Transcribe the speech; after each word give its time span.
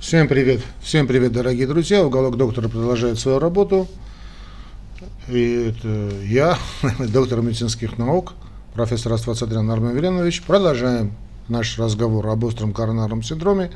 Всем 0.00 0.28
привет, 0.28 0.60
всем 0.80 1.08
привет, 1.08 1.32
дорогие 1.32 1.66
друзья. 1.66 2.06
Уголок 2.06 2.36
доктора 2.36 2.68
продолжает 2.68 3.18
свою 3.18 3.40
работу. 3.40 3.88
И 5.26 5.72
это 5.74 6.10
я, 6.24 6.56
доктор 7.00 7.42
медицинских 7.42 7.98
наук, 7.98 8.34
профессор 8.74 9.12
Аствацадрян 9.14 9.68
Армен 9.68 9.96
Веленович. 9.96 10.42
Продолжаем 10.42 11.12
наш 11.48 11.76
разговор 11.80 12.28
об 12.28 12.44
остром 12.44 12.72
коронарном 12.72 13.24
синдроме. 13.24 13.72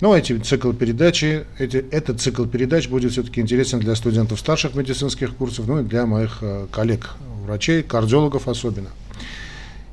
Ну, 0.00 0.14
эти 0.14 0.38
цикл 0.38 0.72
передачи, 0.72 1.44
эти, 1.58 1.76
этот 1.76 2.18
цикл 2.22 2.46
передач 2.46 2.88
будет 2.88 3.12
все-таки 3.12 3.42
интересен 3.42 3.78
для 3.78 3.94
студентов 3.94 4.40
старших 4.40 4.74
медицинских 4.74 5.36
курсов, 5.36 5.66
ну 5.68 5.80
и 5.80 5.84
для 5.84 6.06
моих 6.06 6.38
э, 6.40 6.66
коллег, 6.72 7.10
врачей, 7.44 7.82
кардиологов 7.82 8.48
особенно. 8.48 8.88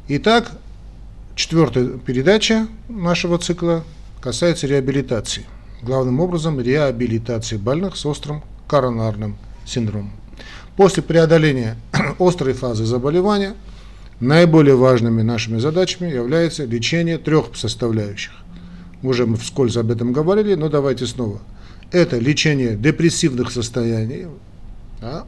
Итак, 0.07 0.53
четвертая 1.35 1.89
передача 1.89 2.67
нашего 2.87 3.37
цикла 3.37 3.83
касается 4.23 4.67
реабилитации. 4.67 5.45
Главным 5.81 6.19
образом, 6.21 6.59
реабилитации 6.59 7.57
больных 7.57 7.97
с 7.97 8.05
острым 8.05 8.41
коронарным 8.67 9.37
синдромом. 9.65 10.13
После 10.77 11.03
преодоления 11.03 11.77
острой 12.19 12.53
фазы 12.53 12.85
заболевания 12.85 13.53
наиболее 14.19 14.75
важными 14.75 15.21
нашими 15.21 15.59
задачами 15.59 16.09
является 16.09 16.65
лечение 16.65 17.17
трех 17.17 17.55
составляющих 17.55 18.31
уже 19.03 19.25
мы 19.25 19.37
вскользь 19.37 19.77
об 19.77 19.91
этом 19.91 20.13
говорили, 20.13 20.55
но 20.55 20.69
давайте 20.69 21.05
снова. 21.05 21.39
Это 21.91 22.17
лечение 22.17 22.75
депрессивных 22.75 23.51
состояний, 23.51 24.27
да, 24.99 25.25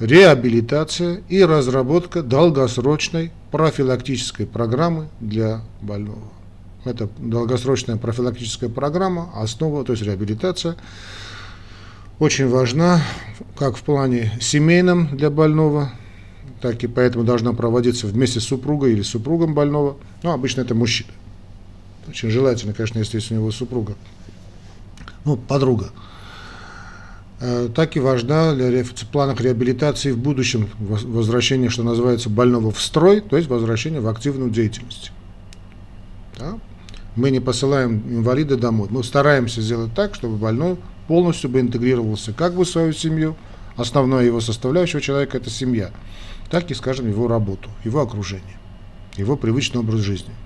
реабилитация 0.00 1.22
и 1.28 1.44
разработка 1.44 2.22
долгосрочной 2.22 3.30
профилактической 3.52 4.46
программы 4.46 5.08
для 5.20 5.60
больного. 5.82 6.39
Это 6.84 7.08
долгосрочная 7.18 7.96
профилактическая 7.96 8.70
программа, 8.70 9.30
основа, 9.34 9.84
то 9.84 9.92
есть 9.92 10.02
реабилитация, 10.02 10.76
очень 12.18 12.48
важна 12.48 13.02
как 13.56 13.76
в 13.76 13.82
плане 13.82 14.32
семейном 14.40 15.16
для 15.16 15.30
больного, 15.30 15.92
так 16.60 16.82
и 16.84 16.86
поэтому 16.86 17.24
должна 17.24 17.52
проводиться 17.52 18.06
вместе 18.06 18.40
с 18.40 18.44
супругой 18.44 18.92
или 18.92 19.02
супругом 19.02 19.54
больного, 19.54 19.96
но 20.22 20.32
обычно 20.32 20.62
это 20.62 20.74
мужчина. 20.74 21.10
Очень 22.08 22.30
желательно, 22.30 22.72
конечно, 22.72 22.98
если 22.98 23.18
есть 23.18 23.30
у 23.30 23.34
него 23.34 23.50
супруга, 23.50 23.94
ну, 25.24 25.36
подруга. 25.36 25.90
Э, 27.40 27.68
так 27.74 27.96
и 27.96 28.00
важна 28.00 28.54
для 28.54 28.84
планах 29.12 29.40
реабилитации 29.40 30.12
в 30.12 30.18
будущем 30.18 30.68
возвращение, 30.78 31.70
что 31.70 31.82
называется, 31.82 32.28
больного 32.28 32.70
в 32.70 32.80
строй, 32.80 33.20
то 33.20 33.36
есть 33.36 33.48
возвращение 33.48 34.00
в 34.00 34.08
активную 34.08 34.50
деятельность. 34.50 35.12
Да? 36.38 36.58
Мы 37.16 37.30
не 37.30 37.40
посылаем 37.40 38.02
инвалида 38.08 38.56
домой, 38.56 38.88
мы 38.90 39.02
стараемся 39.02 39.60
сделать 39.60 39.94
так, 39.94 40.14
чтобы 40.14 40.36
больной 40.36 40.76
полностью 41.08 41.50
бы 41.50 41.60
интегрировался 41.60 42.32
как 42.32 42.54
бы 42.54 42.64
в 42.64 42.68
свою 42.68 42.92
семью, 42.92 43.36
основная 43.76 44.24
его 44.24 44.40
составляющего 44.40 45.00
человека– 45.00 45.36
это 45.38 45.50
семья, 45.50 45.90
так 46.50 46.70
и, 46.70 46.74
скажем, 46.74 47.08
его 47.08 47.26
работу, 47.26 47.68
его 47.84 48.00
окружение, 48.00 48.58
его 49.16 49.36
привычный 49.36 49.80
образ 49.80 50.00
жизни– 50.00 50.32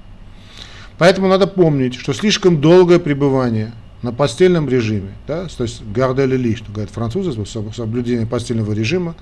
Поэтому 0.98 1.28
надо 1.28 1.46
помнить, 1.46 1.94
что 1.94 2.12
слишком 2.12 2.60
долгое 2.60 2.98
пребывание 2.98 3.72
на 4.02 4.12
постельном 4.12 4.68
режиме, 4.68 5.12
да, 5.26 5.46
то 5.46 5.64
есть 5.64 5.82
гардель 5.92 6.36
ли, 6.36 6.54
что 6.54 6.70
говорят 6.70 6.90
французы, 6.90 7.32
соблюдение 7.46 8.26
постельного 8.26 8.72
режима, 8.72 9.16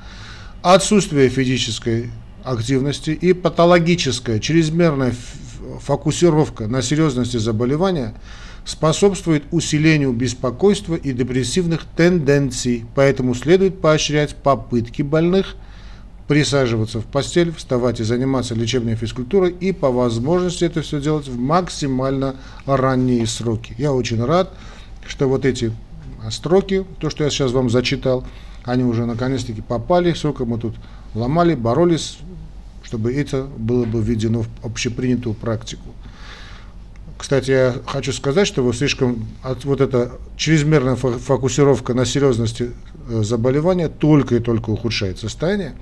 отсутствие 0.60 1.28
физической 1.28 2.10
активности 2.44 3.10
и 3.10 3.32
патологическая 3.32 4.38
чрезмерная 4.38 5.14
фокусировка 5.80 6.66
на 6.68 6.82
серьезности 6.82 7.36
заболевания 7.36 8.14
способствует 8.64 9.44
усилению 9.50 10.12
беспокойства 10.12 10.94
и 10.94 11.12
депрессивных 11.12 11.84
тенденций, 11.96 12.84
поэтому 12.94 13.34
следует 13.34 13.80
поощрять 13.80 14.36
попытки 14.36 15.02
больных– 15.02 15.56
присаживаться 16.32 17.00
в 17.00 17.04
постель, 17.04 17.52
вставать 17.52 18.00
и 18.00 18.04
заниматься 18.04 18.54
лечебной 18.54 18.94
физкультурой 18.94 19.50
и 19.50 19.72
по 19.72 19.90
возможности 19.90 20.64
это 20.64 20.80
все 20.80 20.98
делать 20.98 21.28
в 21.28 21.38
максимально 21.38 22.36
ранние 22.64 23.26
сроки. 23.26 23.74
Я 23.76 23.92
очень 23.92 24.24
рад, 24.24 24.50
что 25.06 25.28
вот 25.28 25.44
эти 25.44 25.72
строки, 26.30 26.86
то, 27.00 27.10
что 27.10 27.24
я 27.24 27.28
сейчас 27.28 27.52
вам 27.52 27.68
зачитал, 27.68 28.24
они 28.64 28.82
уже 28.82 29.04
наконец-таки 29.04 29.60
попали, 29.60 30.14
сколько 30.14 30.44
мы 30.44 30.58
тут 30.58 30.74
ломали, 31.14 31.54
боролись, 31.54 32.18
чтобы 32.92 33.14
это 33.14 33.44
было 33.44 33.86
бы 33.86 34.02
введено 34.02 34.42
в 34.42 34.48
общепринятую 34.62 35.34
практику. 35.34 35.94
Кстати, 37.16 37.50
я 37.50 37.74
хочу 37.86 38.12
сказать, 38.12 38.46
что 38.46 38.62
вы 38.62 38.74
слишком 38.74 39.26
вот 39.64 39.80
эта 39.80 40.12
чрезмерная 40.36 40.96
фокусировка 40.96 41.94
на 41.94 42.04
серьезности 42.04 42.72
э, 43.08 43.22
заболевания 43.22 43.88
только 43.88 44.34
и 44.34 44.40
только 44.40 44.68
ухудшает 44.68 45.18
состояние. 45.18 45.72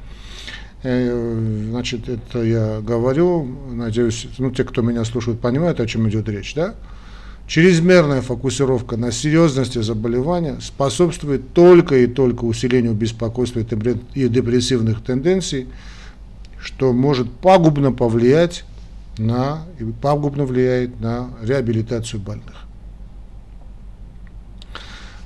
Э, 0.85 1.67
значит, 1.71 2.09
это 2.09 2.45
я 2.45 2.81
говорю, 2.81 3.45
надеюсь, 3.73 4.29
ну, 4.39 4.53
те, 4.53 4.63
кто 4.63 4.81
меня 4.81 5.05
слушают, 5.05 5.41
понимают, 5.41 5.81
о 5.81 5.87
чем 5.89 6.09
идет 6.09 6.29
речь, 6.29 6.55
да? 6.55 6.77
Чрезмерная 7.49 8.21
фокусировка 8.21 8.97
на 8.97 9.11
серьезности 9.11 9.83
заболевания 9.83 10.59
способствует 10.61 11.53
только 11.55 11.97
и 11.97 12.07
только 12.07 12.45
усилению 12.45 12.93
беспокойства 12.93 13.59
и 13.59 14.29
депрессивных 14.29 15.03
тенденций, 15.03 15.67
что 16.63 16.93
может 16.93 17.31
пагубно 17.31 17.93
повлиять 17.93 18.65
на, 19.19 19.65
пагубно 20.01 20.45
влияет 20.45 21.01
на 21.01 21.31
реабилитацию 21.43 22.21
больных. 22.21 22.67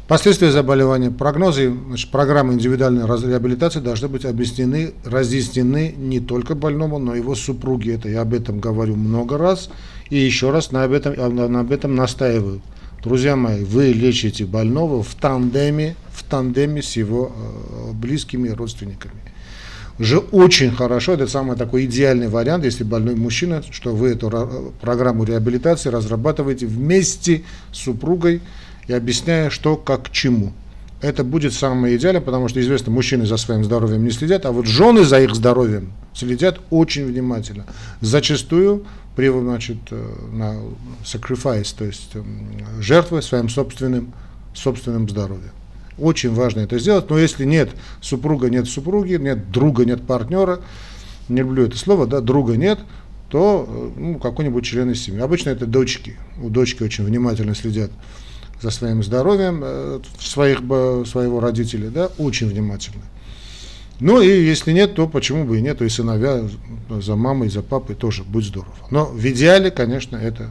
Последствия 0.07 0.51
заболевания, 0.51 1.11
прогнозы, 1.11 1.75
значит, 1.87 2.11
программы 2.11 2.55
индивидуальной 2.55 3.07
реабилитации 3.07 3.81
должны 3.81 4.09
быть 4.09 4.27
объяснены, 4.27 4.93
разъяснены 5.03 5.95
не 5.97 6.21
только 6.21 6.55
больному, 6.55 6.99
но 6.99 7.15
и 7.15 7.19
его 7.19 7.35
супруге. 7.35 7.95
Это 7.95 8.11
я 8.11 8.21
об 8.21 8.35
этом 8.35 8.61
говорю 8.61 8.97
много 8.97 9.39
раз 9.39 9.71
и 10.11 10.19
еще 10.19 10.51
раз 10.51 10.73
на 10.73 10.85
об 10.85 10.93
этом, 10.93 11.15
на 11.35 11.61
об 11.61 11.73
этом 11.73 11.95
настаиваю. 11.95 12.61
Друзья 13.03 13.35
мои, 13.35 13.65
вы 13.65 13.93
лечите 13.93 14.45
больного 14.45 15.03
в 15.03 15.15
тандеме, 15.15 15.97
в 16.11 16.23
тандеме 16.23 16.83
с 16.83 16.97
его 16.97 17.33
э, 17.35 17.93
близкими 17.93 18.51
родственниками. 18.51 19.24
Уже 19.99 20.19
очень 20.19 20.73
хорошо, 20.73 21.13
это 21.13 21.29
самый 21.29 21.57
такой 21.57 21.85
идеальный 21.85 22.29
вариант, 22.29 22.65
если 22.65 22.83
больной 22.83 23.15
мужчина, 23.15 23.63
что 23.71 23.95
вы 23.95 24.09
эту 24.11 24.73
программу 24.81 25.25
реабилитации 25.25 25.89
разрабатываете 25.89 26.67
вместе 26.67 27.45
с 27.73 27.79
супругой, 27.79 28.41
и 28.87 28.93
объясняя, 28.93 29.51
что 29.51 29.77
как 29.77 30.05
к 30.05 30.11
чему. 30.11 30.53
Это 31.01 31.23
будет 31.23 31.53
самое 31.53 31.97
идеальное, 31.97 32.21
потому 32.21 32.49
что, 32.49 32.61
известно, 32.61 32.91
мужчины 32.91 33.27
за 33.27 33.37
своим 33.37 33.63
здоровьем 33.65 34.05
не 34.05 34.11
следят, 34.11 34.47
а 34.47 34.53
вот 34.53 34.67
жены 34.67 35.05
за 35.05 35.21
их 35.21 35.35
здоровьем 35.35 35.93
следят 36.15 36.61
очень 36.71 37.05
внимательно. 37.05 37.67
Зачастую 38.01 38.85
при, 39.15 39.29
значит, 39.29 39.77
э, 39.91 40.15
на 40.33 40.57
sacrifice, 41.05 41.75
то 41.77 41.85
есть 41.85 42.11
эм, 42.15 42.49
жертвы 42.81 43.23
своим 43.23 43.49
собственным, 43.49 44.13
собственным 44.55 45.09
здоровьем. 45.09 45.53
Очень 45.99 46.35
важно 46.35 46.61
это 46.61 46.79
сделать, 46.79 47.09
но 47.09 47.19
если 47.19 47.45
нет 47.45 47.71
супруга, 48.01 48.51
нет 48.51 48.67
супруги, 48.67 49.15
нет 49.15 49.51
друга, 49.51 49.85
нет 49.85 50.03
партнера, 50.07 50.61
не 51.29 51.41
люблю 51.41 51.67
это 51.67 51.79
слово, 51.79 52.07
да, 52.07 52.21
друга 52.21 52.57
нет, 52.57 52.81
то 53.29 53.67
э, 53.69 53.91
ну, 54.01 54.19
какой-нибудь 54.19 54.65
член 54.65 54.91
из 54.91 55.03
семьи. 55.03 55.21
Обычно 55.21 55.51
это 55.51 55.67
дочки. 55.67 56.17
У 56.43 56.51
дочки 56.51 56.83
очень 56.83 57.05
внимательно 57.05 57.55
следят 57.55 57.91
за 58.61 58.71
своим 58.71 59.03
здоровьем 59.03 59.61
э, 59.63 60.01
своих, 60.19 60.59
своего 61.07 61.41
родителя, 61.41 61.91
да, 61.91 62.11
очень 62.19 62.49
внимательно. 62.49 63.03
Ну 64.01 64.21
и 64.21 64.29
если 64.29 64.73
нет, 64.73 64.95
то 64.95 65.07
почему 65.07 65.45
бы 65.45 65.59
и 65.59 65.63
нет, 65.63 65.81
и 65.81 65.89
сыновья 65.89 66.49
за 66.91 67.17
мамой, 67.17 67.49
за 67.49 67.63
папой 67.63 67.95
тоже, 67.95 68.25
будь 68.25 68.45
здоров. 68.45 68.75
Но 68.91 69.07
в 69.07 69.25
идеале, 69.25 69.71
конечно, 69.71 70.17
это 70.17 70.51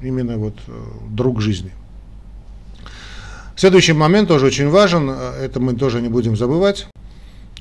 именно 0.00 0.36
вот 0.36 0.54
э, 0.66 0.72
друг 1.10 1.40
жизни. 1.40 1.72
Следующий 3.60 3.92
момент 3.92 4.26
тоже 4.28 4.46
очень 4.46 4.70
важен, 4.70 5.10
э, 5.10 5.44
это 5.44 5.60
мы 5.60 5.74
тоже 5.74 6.00
не 6.00 6.08
будем 6.08 6.34
забывать. 6.34 6.86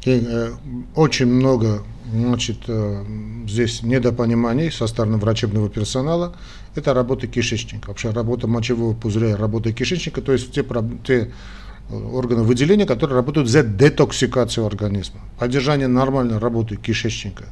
И, 0.05 0.11
э, 0.25 0.51
очень 0.95 1.25
много 1.25 1.83
значит, 2.09 2.59
э, 2.67 3.03
здесь 3.45 3.83
недопониманий 3.83 4.71
со 4.71 4.87
стороны 4.87 5.17
врачебного 5.17 5.67
персонала. 5.67 6.37
Это 6.73 6.93
работа 6.93 7.27
кишечника, 7.27 7.89
вообще 7.89 8.11
работа 8.11 8.47
мочевого 8.47 8.93
пузыря, 8.93 9.35
работа 9.35 9.73
кишечника, 9.73 10.21
то 10.21 10.31
есть 10.31 10.53
те, 10.53 10.63
те 11.05 11.33
э, 11.89 11.93
органы 11.93 12.43
выделения, 12.43 12.85
которые 12.85 13.17
работают 13.17 13.49
за 13.49 13.63
детоксикацию 13.63 14.65
организма, 14.65 15.19
поддержание 15.37 15.89
нормальной 15.89 16.37
работы 16.37 16.77
кишечника. 16.77 17.43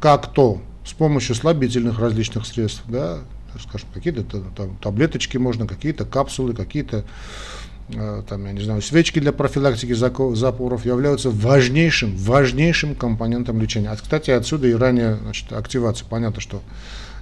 Как 0.00 0.32
то 0.32 0.60
с 0.84 0.92
помощью 0.92 1.36
слабительных 1.36 2.00
различных 2.00 2.46
средств, 2.46 2.82
да, 2.88 3.20
скажем, 3.58 3.88
какие-то 3.92 4.22
там, 4.22 4.76
таблеточки 4.76 5.36
можно, 5.36 5.66
какие-то 5.66 6.04
капсулы, 6.04 6.54
какие-то 6.54 7.04
там, 8.28 8.46
я 8.46 8.52
не 8.52 8.60
знаю, 8.60 8.82
свечки 8.82 9.18
для 9.18 9.32
профилактики 9.32 9.92
запоров 9.92 10.84
являются 10.84 11.30
важнейшим, 11.30 12.16
важнейшим 12.16 12.94
компонентом 12.94 13.60
лечения. 13.60 13.90
А, 13.90 13.96
кстати, 13.96 14.30
отсюда 14.30 14.68
и 14.68 14.74
ранее 14.74 15.16
значит, 15.16 15.52
активация. 15.52 16.06
Понятно, 16.08 16.40
что 16.40 16.62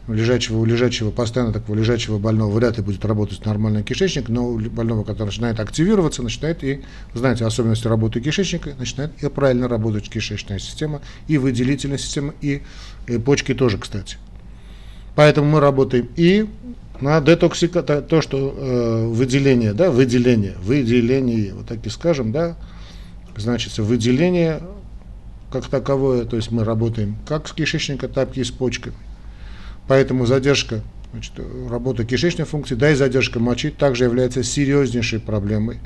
лежачего, 0.08 0.58
у 0.58 0.64
лежачего, 0.64 1.10
постоянно 1.10 1.52
такого 1.52 1.76
лежачего 1.76 2.18
больного 2.18 2.52
вряд 2.52 2.76
ли 2.78 2.82
будет 2.82 3.04
работать 3.04 3.44
нормальный 3.44 3.82
кишечник, 3.82 4.28
но 4.28 4.48
у 4.48 4.58
больного, 4.58 5.04
который 5.04 5.28
начинает 5.28 5.60
активироваться, 5.60 6.22
начинает 6.22 6.64
и, 6.64 6.82
знаете, 7.14 7.44
особенности 7.44 7.86
работы 7.86 8.20
кишечника, 8.20 8.74
начинает 8.78 9.12
и 9.22 9.28
правильно 9.28 9.68
работать 9.68 10.08
кишечная 10.08 10.58
система, 10.58 11.00
и 11.26 11.38
выделительная 11.38 11.98
система, 11.98 12.34
и, 12.40 12.62
и 13.06 13.18
почки 13.18 13.54
тоже, 13.54 13.78
кстати. 13.78 14.16
Поэтому 15.14 15.50
мы 15.50 15.60
работаем 15.60 16.08
и 16.16 16.48
на 17.00 17.20
детоксика, 17.20 17.82
то, 17.82 18.20
что 18.20 18.54
э, 18.56 19.06
выделение, 19.06 19.72
да, 19.72 19.90
выделение, 19.90 20.54
выделение, 20.62 21.54
вот 21.54 21.66
так 21.66 21.86
и 21.86 21.90
скажем, 21.90 22.32
да, 22.32 22.56
значит, 23.36 23.76
выделение 23.78 24.60
как 25.52 25.66
таковое, 25.68 26.24
то 26.24 26.36
есть 26.36 26.50
мы 26.50 26.64
работаем 26.64 27.16
как 27.26 27.48
с 27.48 27.52
кишечником, 27.52 28.10
так 28.10 28.36
и 28.36 28.44
с 28.44 28.50
почками. 28.50 28.96
Поэтому 29.86 30.26
задержка 30.26 30.82
значит, 31.12 31.32
работы 31.70 32.04
кишечной 32.04 32.44
функции, 32.44 32.74
да 32.74 32.90
и 32.90 32.94
задержка 32.94 33.40
мочи 33.40 33.70
также 33.70 34.04
является 34.04 34.42
серьезнейшей 34.42 35.20
проблемой. 35.20 35.78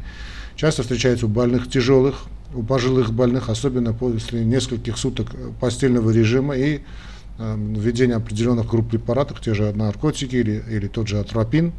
Часто 0.56 0.82
встречается 0.82 1.26
у 1.26 1.28
больных 1.28 1.70
тяжелых, 1.70 2.24
у 2.54 2.62
пожилых 2.62 3.12
больных, 3.12 3.48
особенно 3.48 3.92
после 3.92 4.44
нескольких 4.44 4.98
суток 4.98 5.28
постельного 5.60 6.10
режима 6.10 6.56
и 6.56 6.80
э, 7.38 7.56
введения 7.56 8.14
определенных 8.14 8.66
групп 8.68 8.90
препаратов, 8.90 9.40
те 9.40 9.54
же 9.54 9.72
наркотики 9.72 10.36
или, 10.36 10.62
или 10.68 10.88
тот 10.88 11.08
же 11.08 11.18
атропин, 11.18 11.72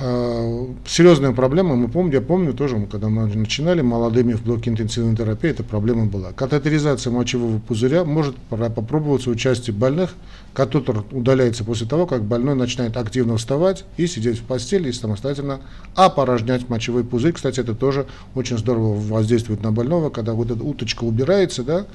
э, 0.00 0.66
серьезная 0.86 1.32
проблема, 1.32 1.74
мы 1.76 1.88
помним, 1.88 2.12
я 2.12 2.20
помню 2.20 2.52
тоже, 2.52 2.86
когда 2.90 3.08
мы 3.08 3.26
начинали 3.26 3.80
молодыми 3.80 4.34
в 4.34 4.42
блоке 4.42 4.70
интенсивной 4.70 5.16
терапии, 5.16 5.50
эта 5.50 5.64
проблема 5.64 6.06
была. 6.06 6.32
Катетеризация 6.32 7.10
мочевого 7.10 7.58
пузыря 7.58 8.04
может 8.04 8.36
попробоваться 8.36 9.30
участие 9.30 9.74
больных, 9.74 10.14
который 10.54 11.02
удаляется 11.12 11.64
после 11.64 11.86
того, 11.86 12.06
как 12.06 12.24
больной 12.24 12.54
начинает 12.54 12.96
активно 12.96 13.36
вставать 13.36 13.84
и 13.98 14.06
сидеть 14.06 14.38
в 14.38 14.44
постели 14.44 14.88
и 14.88 14.92
самостоятельно 14.92 15.60
опорожнять 15.94 16.68
мочевой 16.70 17.04
пузырь. 17.04 17.32
Кстати, 17.32 17.60
это 17.60 17.74
тоже 17.74 18.06
очень 18.34 18.56
здорово 18.56 18.98
воздействует 18.98 19.62
на 19.62 19.70
больного, 19.70 20.08
когда 20.08 20.32
вот 20.32 20.50
эта 20.50 20.62
уточка 20.62 21.04
убирается, 21.04 21.62
да, 21.62 21.86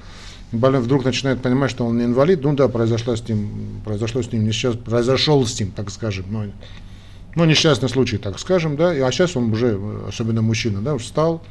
больной 0.52 0.82
вдруг 0.82 1.06
начинает 1.06 1.42
понимать, 1.42 1.72
что 1.72 1.86
он 1.86 1.98
не 1.98 2.06
инвалид, 2.06 2.44
ну 2.44 2.54
да, 2.54 2.68
произошло 2.68 3.16
с 3.16 3.28
ним, 3.28 3.82
произошло 3.86 4.22
с 4.22 4.32
ним 4.32 4.46
не 4.46 4.52
сейчас, 4.52 4.76
произошел 4.76 5.46
с 5.46 5.60
ним, 5.60 5.72
так 5.72 5.90
скажем, 5.90 6.26
но 6.30 6.46
ну, 7.36 7.46
несчастный 7.46 7.88
случай, 7.88 8.18
так 8.18 8.40
скажем, 8.40 8.76
да, 8.76 8.90
а 8.90 9.12
сейчас 9.12 9.38
он 9.38 9.52
уже, 9.52 9.80
особенно 10.08 10.42
мужчина, 10.42 10.82
да, 10.82 10.98
встал, 10.98 11.42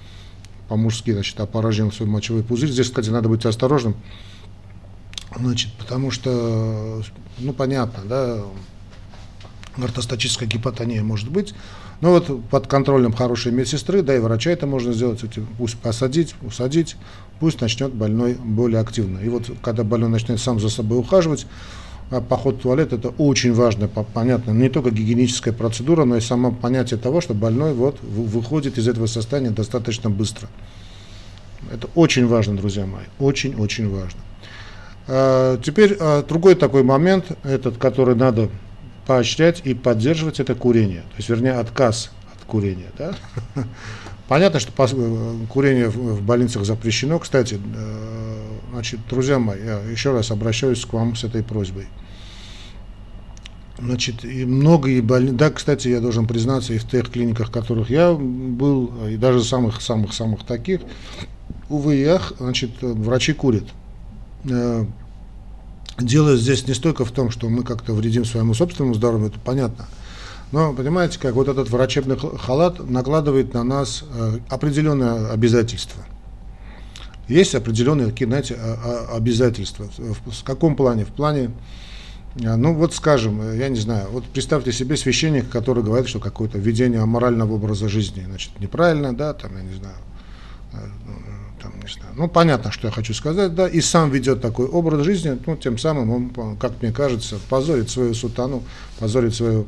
по-мужски, 0.69 1.13
значит, 1.13 1.41
опорожнил 1.41 1.91
свой 1.91 2.09
мочевой 2.09 2.43
пузырь. 2.43 2.71
Здесь, 2.71 2.87
кстати, 2.87 3.09
надо 3.09 3.29
быть 3.29 3.45
осторожным, 3.47 3.97
значит, 5.37 5.73
потому 5.79 6.11
что, 6.11 7.03
ну, 7.39 7.53
понятно, 7.53 8.05
да, 8.05 8.43
ортостатическая 9.85 10.49
гипотония 10.49 11.03
может 11.03 11.31
быть, 11.31 11.55
но 12.01 12.11
вот 12.11 12.45
под 12.51 12.67
контролем 12.67 13.13
хорошей 13.13 13.53
медсестры, 13.53 14.03
да 14.03 14.17
и 14.17 14.19
врача 14.19 14.51
это 14.51 14.67
можно 14.67 14.93
сделать, 14.93 15.21
пусть 15.59 15.79
посадить, 15.79 16.35
усадить, 16.43 16.97
пусть 17.41 17.61
начнет 17.61 17.93
больной 17.93 18.35
более 18.35 18.81
активно. 18.81 19.19
И 19.19 19.29
вот 19.29 19.51
когда 19.63 19.85
больной 19.85 20.11
начнет 20.11 20.41
сам 20.41 20.61
за 20.61 20.71
собой 20.71 20.99
ухаживать, 20.99 21.47
а 22.11 22.21
поход 22.21 22.57
в 22.57 22.61
туалет 22.63 22.93
это 22.93 23.11
очень 23.11 23.53
важно, 23.53 23.87
понятно, 23.89 24.51
не 24.51 24.69
только 24.69 24.91
гигиеническая 24.91 25.53
процедура, 25.53 26.05
но 26.05 26.17
и 26.17 26.21
само 26.21 26.51
понятие 26.51 26.99
того, 26.99 27.21
что 27.21 27.35
больной 27.35 27.73
вот 27.73 28.01
выходит 28.03 28.79
из 28.79 28.89
этого 28.89 29.07
состояния 29.07 29.51
достаточно 29.51 30.11
быстро. 30.11 30.49
Это 31.73 31.89
очень 31.95 32.27
важно, 32.27 32.57
друзья 32.57 32.85
мои, 32.87 33.05
очень-очень 33.21 33.89
важно. 33.89 34.21
А, 35.07 35.59
теперь 35.63 35.97
а, 36.01 36.25
другой 36.25 36.57
такой 36.57 36.83
момент, 36.83 37.27
этот, 37.45 37.77
который 37.77 38.17
надо 38.17 38.49
поощрять 39.11 39.63
и 39.65 39.75
поддерживать, 39.75 40.39
это 40.39 40.55
курение. 40.55 41.01
То 41.01 41.17
есть, 41.17 41.29
вернее, 41.29 41.55
отказ 41.55 42.13
от 42.33 42.45
курения. 42.45 42.93
Да? 42.97 43.13
Понятно, 44.29 44.61
что 44.61 44.73
э, 44.79 45.35
курение 45.49 45.89
в 45.89 46.23
больницах 46.23 46.65
запрещено. 46.65 47.19
Кстати, 47.19 47.59
э, 47.75 48.43
значит, 48.71 49.01
друзья 49.11 49.41
мои, 49.41 49.65
я 49.65 49.81
еще 49.81 50.13
раз 50.13 50.31
обращаюсь 50.31 50.85
к 50.85 50.93
вам 50.93 51.17
с 51.17 51.25
этой 51.25 51.43
просьбой. 51.43 51.89
Значит, 53.81 54.25
и 54.25 54.45
многие 54.45 55.01
больницы, 55.01 55.35
да, 55.35 55.51
кстати, 55.51 55.89
я 55.89 55.99
должен 55.99 56.29
признаться, 56.29 56.73
и 56.73 56.79
в 56.79 56.89
тех 56.89 57.11
клиниках, 57.11 57.49
в 57.49 57.51
которых 57.51 57.91
я 57.91 58.13
был, 58.13 59.09
и 59.09 59.17
даже 59.17 59.43
самых-самых-самых 59.43 60.47
таких, 60.47 60.83
увы 61.69 61.97
и 61.97 62.05
ах, 62.05 62.35
значит, 62.39 62.71
врачи 62.81 63.33
курят. 63.33 63.65
Э, 65.97 66.03
дело 66.03 66.37
здесь 66.37 66.67
не 66.67 66.75
столько 66.75 67.05
в 67.05 67.11
том, 67.11 67.31
что 67.31 67.49
мы 67.49 67.63
как-то 67.63 67.93
вредим 67.93 68.25
своему 68.25 68.55
собственному 68.55 68.95
здоровью, 68.95 69.29
это 69.29 69.39
понятно. 69.39 69.87
Но, 70.53 70.73
понимаете, 70.73 71.19
как 71.19 71.35
вот 71.35 71.49
этот 71.49 71.71
врачебный 71.71 72.17
халат 72.17 72.81
накладывает 72.89 73.55
на 73.55 73.63
нас 73.63 74.05
э, 74.13 74.39
определенные 74.49 75.29
обязательства. 75.29 76.03
Есть 77.29 77.55
определенные 77.55 78.09
такие, 78.09 78.27
знаете, 78.27 78.57
обязательства. 79.13 79.89
В 79.97 80.43
каком 80.43 80.75
плане? 80.75 81.05
В 81.05 81.11
плане 81.11 81.53
а, 82.45 82.57
ну 82.57 82.75
вот 82.75 82.95
скажем, 82.95 83.43
э, 83.43 83.57
я 83.59 83.69
не 83.69 83.79
знаю, 83.79 84.09
вот 84.11 84.25
представьте 84.25 84.73
себе 84.73 84.97
священника, 84.97 85.49
который 85.51 85.83
говорит, 85.83 86.09
что 86.09 86.21
какое-то 86.21 86.59
ведение 86.59 87.01
аморального 87.01 87.55
образа 87.55 87.89
жизни, 87.89 88.23
значит, 88.25 88.53
неправильно, 88.61 89.15
да, 89.15 89.35
там, 89.35 89.57
я 89.57 89.63
не 89.63 89.75
знаю, 89.75 89.97
э, 90.73 90.77
ну, 91.07 91.15
там, 91.61 91.73
не 91.83 91.93
знаю, 91.93 92.15
ну 92.17 92.29
понятно, 92.29 92.73
что 92.73 92.89
я 92.89 92.93
хочу 92.93 93.15
сказать, 93.15 93.55
да, 93.55 93.69
и 93.69 93.81
сам 93.81 94.11
ведет 94.11 94.41
такой 94.41 94.67
образ 94.67 95.05
жизни, 95.05 95.39
ну 95.47 95.57
тем 95.57 95.79
самым 95.79 96.11
он, 96.11 96.57
как 96.57 96.83
мне 96.83 96.93
кажется, 96.93 97.39
позорит 97.49 97.91
свою 97.91 98.15
сутану, 98.15 98.63
позорит 98.99 99.35
свою 99.35 99.67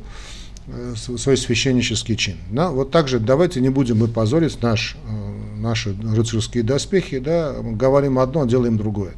Э, 0.65 0.93
свой 0.95 1.35
священнический 1.35 2.15
чин. 2.15 2.37
Да? 2.49 2.69
Вот 2.69 2.89
так 2.89 3.09
же 3.09 3.19
давайте 3.19 3.59
не 3.59 3.67
будем 3.67 3.97
мы 3.97 4.07
позорить 4.07 4.61
наш, 4.61 4.95
э, 5.05 5.59
наши 5.59 5.93
рыцарские 5.93 6.63
доспехи, 6.63 7.19
да? 7.19 7.53
говорим 7.61 8.17
одно, 8.17 8.45
делаем 8.45 8.77
другое. 8.77 9.11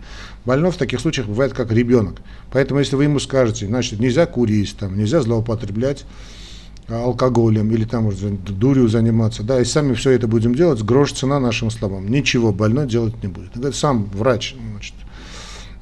Больной 0.43 0.71
в 0.71 0.77
таких 0.77 0.99
случаях 0.99 1.27
бывает 1.27 1.53
как 1.53 1.71
ребенок. 1.71 2.15
Поэтому 2.51 2.79
если 2.79 2.95
вы 2.95 3.03
ему 3.03 3.19
скажете, 3.19 3.67
значит, 3.67 3.99
нельзя 3.99 4.25
курить, 4.25 4.75
там, 4.75 4.97
нельзя 4.97 5.21
злоупотреблять 5.21 6.05
алкоголем 6.87 7.71
или 7.71 7.85
там 7.85 8.03
может, 8.03 8.43
дурью 8.43 8.87
заниматься, 8.87 9.43
да, 9.43 9.59
и 9.59 9.65
сами 9.65 9.93
все 9.93 10.11
это 10.11 10.27
будем 10.27 10.53
делать, 10.53 10.83
грош 10.83 11.13
цена 11.13 11.39
нашим 11.39 11.71
словам. 11.71 12.09
Ничего 12.09 12.51
больной 12.51 12.87
делать 12.87 13.21
не 13.23 13.27
будет. 13.27 13.55
Это 13.55 13.71
сам 13.71 14.05
врач 14.13 14.55
значит, 14.71 14.93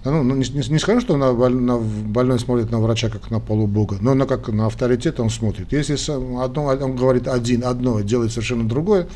ну, 0.05 0.21
ну, 0.21 0.35
не, 0.35 0.45
не, 0.49 0.69
не 0.69 0.79
скажу, 0.79 0.99
что 0.99 1.15
на, 1.15 1.31
на 1.49 1.77
больной 1.77 2.37
смотрит 2.37 2.69
на 2.71 2.79
врача 2.79 3.09
как 3.09 3.31
на 3.31 3.39
полубога, 3.39 3.97
но 4.01 4.13
на, 4.13 4.25
как 4.25 4.49
на 4.49 4.65
авторитет 4.65 5.19
он 5.19 5.29
смотрит. 5.29 5.71
Если 5.71 5.95
одно, 6.43 6.65
он 6.65 6.95
говорит 6.95 7.27
один 7.27 7.63
одно 7.63 8.01
делает 8.01 8.31
совершенно 8.31 8.67
другое, 8.67 9.07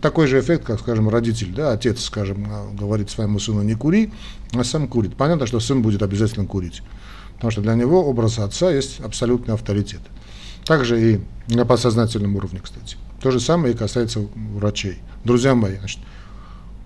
такой 0.00 0.28
же 0.28 0.38
эффект, 0.38 0.64
как, 0.64 0.80
скажем, 0.80 1.08
родитель, 1.08 1.52
да, 1.52 1.72
отец, 1.72 2.00
скажем, 2.00 2.46
а, 2.48 2.68
говорит 2.72 3.10
своему 3.10 3.40
сыну 3.40 3.62
не 3.62 3.74
кури, 3.74 4.12
а 4.52 4.62
сам 4.62 4.86
курит. 4.86 5.16
Понятно, 5.16 5.46
что 5.46 5.58
сын 5.58 5.82
будет 5.82 6.02
обязательно 6.02 6.46
курить, 6.46 6.82
потому 7.34 7.50
что 7.50 7.60
для 7.60 7.74
него 7.74 8.04
образ 8.04 8.38
отца 8.38 8.70
есть 8.70 9.00
абсолютный 9.00 9.54
авторитет. 9.54 10.00
Также 10.66 11.14
и 11.14 11.20
на 11.48 11.64
подсознательном 11.64 12.36
уровне, 12.36 12.60
кстати. 12.62 12.96
То 13.22 13.30
же 13.30 13.40
самое 13.40 13.72
и 13.72 13.76
касается 13.76 14.20
врачей. 14.34 14.98
Друзья 15.24 15.54
мои, 15.54 15.76
значит, 15.78 16.00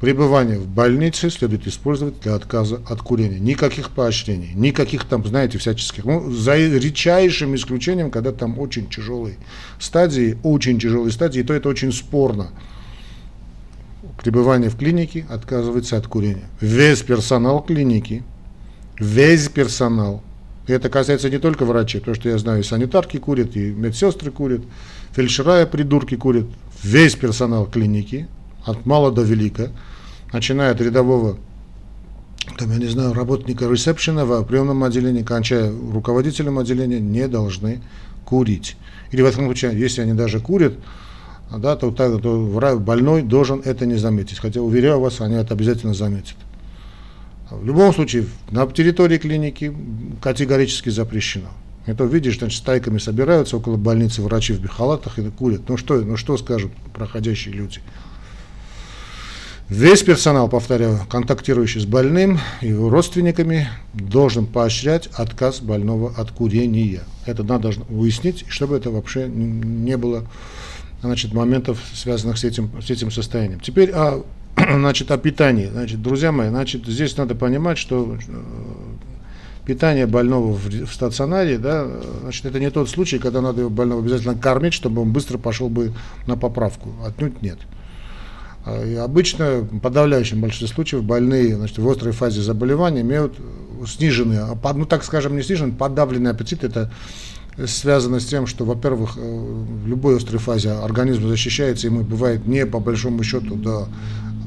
Пребывание 0.00 0.58
в 0.58 0.66
больнице 0.66 1.28
следует 1.28 1.66
использовать 1.66 2.20
для 2.20 2.34
отказа 2.34 2.80
от 2.88 3.02
курения. 3.02 3.38
Никаких 3.38 3.90
поощрений, 3.90 4.52
никаких 4.54 5.04
там, 5.04 5.26
знаете, 5.26 5.58
всяческих. 5.58 6.06
Ну, 6.06 6.30
за 6.30 6.56
редчайшим 6.56 7.54
исключением, 7.54 8.10
когда 8.10 8.32
там 8.32 8.58
очень 8.58 8.88
тяжелые 8.88 9.36
стадии, 9.78 10.38
очень 10.42 10.80
тяжелые 10.80 11.12
стадии, 11.12 11.42
то 11.42 11.52
это 11.52 11.68
очень 11.68 11.92
спорно. 11.92 12.48
Пребывание 14.22 14.70
в 14.70 14.76
клинике 14.76 15.26
отказывается 15.28 15.98
от 15.98 16.06
курения. 16.06 16.48
Весь 16.62 17.02
персонал 17.02 17.62
клиники, 17.62 18.22
весь 18.98 19.50
персонал, 19.50 20.22
и 20.66 20.72
это 20.72 20.88
касается 20.88 21.30
не 21.30 21.38
только 21.38 21.64
врачей, 21.64 22.00
потому 22.00 22.14
что 22.14 22.28
я 22.28 22.38
знаю, 22.38 22.60
и 22.60 22.62
санитарки 22.62 23.16
курят, 23.18 23.56
и 23.56 23.70
медсестры 23.70 24.30
курят, 24.30 24.62
фельдшера 25.12 25.62
и 25.62 25.66
придурки 25.66 26.16
курят. 26.16 26.46
Весь 26.82 27.14
персонал 27.14 27.66
клиники, 27.66 28.28
от 28.64 28.86
мала 28.86 29.10
до 29.10 29.22
велика, 29.22 29.70
начиная 30.32 30.72
от 30.72 30.80
рядового, 30.80 31.38
там, 32.58 32.70
я 32.70 32.78
не 32.78 32.86
знаю, 32.86 33.12
работника 33.12 33.68
ресепшена 33.68 34.24
в 34.24 34.44
приемном 34.44 34.84
отделении, 34.84 35.22
кончая 35.22 35.72
руководителем 35.92 36.58
отделения, 36.58 37.00
не 37.00 37.28
должны 37.28 37.80
курить. 38.24 38.76
Или 39.10 39.22
в 39.22 39.26
этом 39.26 39.44
случае, 39.46 39.78
если 39.78 40.02
они 40.02 40.12
даже 40.12 40.40
курят, 40.40 40.74
да, 41.50 41.74
то, 41.76 41.90
то, 41.90 42.18
то 42.18 42.78
больной 42.78 43.22
должен 43.22 43.60
это 43.64 43.86
не 43.86 43.96
заметить. 43.96 44.38
Хотя, 44.38 44.60
уверяю 44.60 45.00
вас, 45.00 45.20
они 45.20 45.34
это 45.34 45.54
обязательно 45.54 45.94
заметят. 45.94 46.36
В 47.50 47.64
любом 47.64 47.92
случае, 47.92 48.26
на 48.50 48.66
территории 48.66 49.18
клиники 49.18 49.74
категорически 50.22 50.88
запрещено. 50.90 51.48
Это 51.86 52.04
видишь, 52.04 52.38
значит, 52.38 52.58
стайками 52.58 52.98
собираются 52.98 53.56
около 53.56 53.76
больницы 53.76 54.22
врачи 54.22 54.52
в 54.52 54.60
бихалатах 54.60 55.18
и 55.18 55.28
курят. 55.30 55.68
Ну 55.68 55.76
что, 55.76 56.00
ну 56.00 56.16
что 56.16 56.36
скажут 56.36 56.72
проходящие 56.94 57.54
люди? 57.54 57.80
Весь 59.68 60.02
персонал, 60.02 60.48
повторяю, 60.48 60.98
контактирующий 61.08 61.80
с 61.80 61.86
больным 61.86 62.40
и 62.60 62.68
его 62.68 62.90
родственниками, 62.90 63.68
должен 63.94 64.46
поощрять 64.46 65.06
отказ 65.14 65.60
больного 65.60 66.12
от 66.16 66.32
курения. 66.32 67.02
Это 67.24 67.44
надо 67.44 67.70
выяснить, 67.88 68.44
чтобы 68.48 68.76
это 68.76 68.90
вообще 68.90 69.28
не 69.28 69.96
было 69.96 70.26
значит, 71.02 71.32
моментов, 71.32 71.78
связанных 71.94 72.38
с 72.38 72.44
этим, 72.44 72.70
с 72.82 72.90
этим 72.90 73.12
состоянием. 73.12 73.60
Теперь 73.60 73.92
о, 73.92 74.24
значит, 74.74 75.10
о 75.10 75.18
питании. 75.18 75.66
Значит, 75.66 76.02
друзья 76.02 76.32
мои, 76.32 76.48
значит, 76.48 76.86
здесь 76.86 77.16
надо 77.16 77.34
понимать, 77.34 77.78
что 77.78 78.16
э, 78.16 78.32
питание 79.64 80.06
больного 80.06 80.52
в, 80.52 80.66
в 80.66 80.92
стационаре, 80.92 81.58
да, 81.58 81.86
значит, 82.22 82.46
это 82.46 82.60
не 82.60 82.70
тот 82.70 82.88
случай, 82.88 83.18
когда 83.18 83.40
надо 83.40 83.68
больного 83.68 84.02
обязательно 84.02 84.34
кормить, 84.34 84.74
чтобы 84.74 85.02
он 85.02 85.12
быстро 85.12 85.38
пошел 85.38 85.68
бы 85.68 85.92
на 86.26 86.36
поправку. 86.36 86.90
Отнюдь 87.06 87.42
нет. 87.42 87.58
А, 88.64 88.84
и 88.84 88.94
обычно, 88.94 89.60
в 89.60 89.80
подавляющем 89.80 90.40
большинстве 90.40 90.68
случаев, 90.68 91.04
больные 91.04 91.56
значит, 91.56 91.78
в 91.78 91.88
острой 91.88 92.12
фазе 92.12 92.42
заболевания 92.42 93.00
имеют 93.00 93.34
сниженный, 93.86 94.38
а, 94.40 94.72
ну 94.74 94.84
так 94.84 95.04
скажем, 95.04 95.36
не 95.36 95.42
сниженный, 95.42 95.72
подавленный 95.72 96.30
аппетит. 96.30 96.64
Это 96.64 96.90
связано 97.66 98.20
с 98.20 98.26
тем, 98.26 98.46
что, 98.46 98.64
во-первых, 98.64 99.16
э, 99.16 99.20
в 99.20 99.86
любой 99.86 100.16
острой 100.16 100.38
фазе 100.38 100.70
организм 100.70 101.28
защищается, 101.28 101.86
ему 101.86 102.02
бывает 102.02 102.46
не 102.46 102.64
по 102.66 102.80
большому 102.80 103.22
счету 103.22 103.54
до 103.56 103.88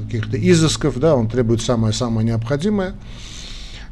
каких-то 0.04 0.36
изысков, 0.36 0.98
да, 0.98 1.14
он 1.16 1.28
требует 1.28 1.62
самое-самое 1.62 2.26
необходимое. 2.26 2.94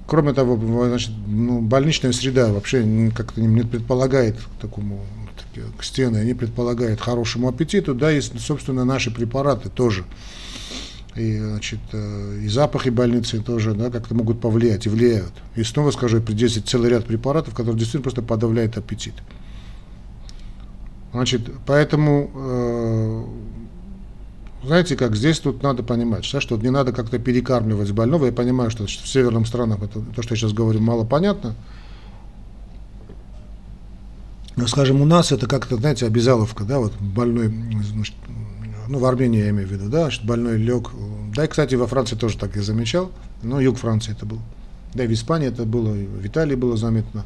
Кроме 0.06 0.32
того, 0.32 0.56
значит, 0.88 1.10
ну, 1.26 1.60
больничная 1.60 2.12
среда 2.12 2.52
вообще 2.52 3.10
как-то 3.14 3.40
не 3.40 3.62
предполагает 3.62 4.36
такому 4.60 5.04
к 5.78 5.84
стены, 5.84 6.18
они 6.18 6.34
предполагают 6.34 7.00
хорошему 7.00 7.48
аппетиту, 7.48 7.94
да, 7.94 8.12
и, 8.12 8.20
собственно, 8.20 8.84
наши 8.84 9.10
препараты 9.10 9.68
тоже. 9.68 10.04
И, 11.14 11.38
значит, 11.38 11.80
э, 11.92 12.40
и 12.42 12.48
запахи 12.48 12.88
больницы 12.88 13.42
тоже, 13.42 13.74
да, 13.74 13.90
как-то 13.90 14.14
могут 14.14 14.40
повлиять 14.40 14.86
и 14.86 14.88
влияют. 14.88 15.32
И 15.56 15.62
снова 15.62 15.90
скажу, 15.90 16.22
придется 16.22 16.66
целый 16.66 16.88
ряд 16.88 17.04
препаратов, 17.04 17.54
которые 17.54 17.78
действительно 17.78 18.02
просто 18.02 18.22
подавляют 18.22 18.78
аппетит. 18.78 19.14
Значит, 21.12 21.42
поэтому, 21.66 22.30
э, 22.34 23.24
знаете 24.64 24.96
как, 24.96 25.16
здесь 25.16 25.40
тут 25.40 25.62
надо 25.62 25.82
понимать, 25.82 26.28
да, 26.32 26.40
что 26.40 26.56
не 26.56 26.70
надо 26.70 26.92
как-то 26.92 27.18
перекармливать 27.18 27.90
больного. 27.92 28.26
Я 28.26 28.32
понимаю, 28.32 28.70
что 28.70 28.86
в 28.86 28.90
северных 28.90 29.46
странах 29.46 29.82
это, 29.82 30.00
то, 30.00 30.22
что 30.22 30.34
я 30.34 30.40
сейчас 30.40 30.52
говорю, 30.52 30.80
мало 30.80 31.04
понятно. 31.04 31.54
Но, 34.54 34.66
скажем, 34.66 35.00
у 35.00 35.04
нас 35.04 35.32
это 35.32 35.46
как-то, 35.46 35.76
знаете, 35.76 36.06
обязаловка, 36.06 36.64
да, 36.64 36.78
вот 36.78 36.92
больной, 37.00 37.52
значит, 37.90 38.14
ну, 38.88 38.98
в 38.98 39.04
Армении 39.04 39.40
я 39.40 39.50
имею 39.50 39.66
в 39.66 39.72
виду, 39.72 39.88
да, 39.88 40.10
что 40.10 40.26
больной 40.26 40.58
лег. 40.58 40.90
Да, 41.34 41.44
и, 41.44 41.48
кстати, 41.48 41.74
во 41.74 41.86
Франции 41.86 42.16
тоже 42.16 42.36
так 42.36 42.54
я 42.56 42.62
замечал, 42.62 43.10
но 43.42 43.60
юг 43.60 43.78
Франции 43.78 44.12
это 44.12 44.26
был. 44.26 44.38
Да, 44.94 45.04
и 45.04 45.06
в 45.06 45.12
Испании 45.12 45.48
это 45.48 45.64
было, 45.64 45.94
и 45.94 46.04
в 46.04 46.26
Италии 46.26 46.54
было 46.54 46.76
заметно. 46.76 47.24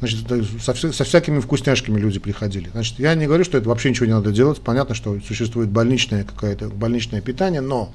Значит, 0.00 0.20
со, 0.62 0.74
со 0.74 1.04
всякими 1.04 1.40
вкусняшками 1.40 1.98
люди 1.98 2.20
приходили. 2.20 2.68
Значит, 2.72 2.98
я 3.00 3.14
не 3.14 3.26
говорю, 3.26 3.44
что 3.44 3.58
это 3.58 3.68
вообще 3.68 3.90
ничего 3.90 4.06
не 4.06 4.12
надо 4.12 4.30
делать. 4.30 4.60
Понятно, 4.60 4.94
что 4.94 5.18
существует 5.20 5.70
больничное 5.70 6.24
какое-то 6.24 6.68
больничное 6.68 7.20
питание, 7.20 7.60
но 7.60 7.92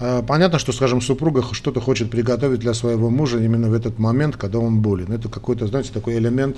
э, 0.00 0.22
понятно, 0.26 0.58
что, 0.58 0.72
скажем, 0.72 1.00
супруга 1.00 1.44
что-то 1.52 1.80
хочет 1.80 2.10
приготовить 2.10 2.58
для 2.58 2.74
своего 2.74 3.08
мужа 3.08 3.38
именно 3.38 3.68
в 3.68 3.74
этот 3.74 4.00
момент, 4.00 4.36
когда 4.36 4.58
он 4.58 4.80
болен. 4.80 5.12
Это 5.12 5.28
какой-то, 5.28 5.68
знаете, 5.68 5.92
такой 5.92 6.18
элемент 6.18 6.56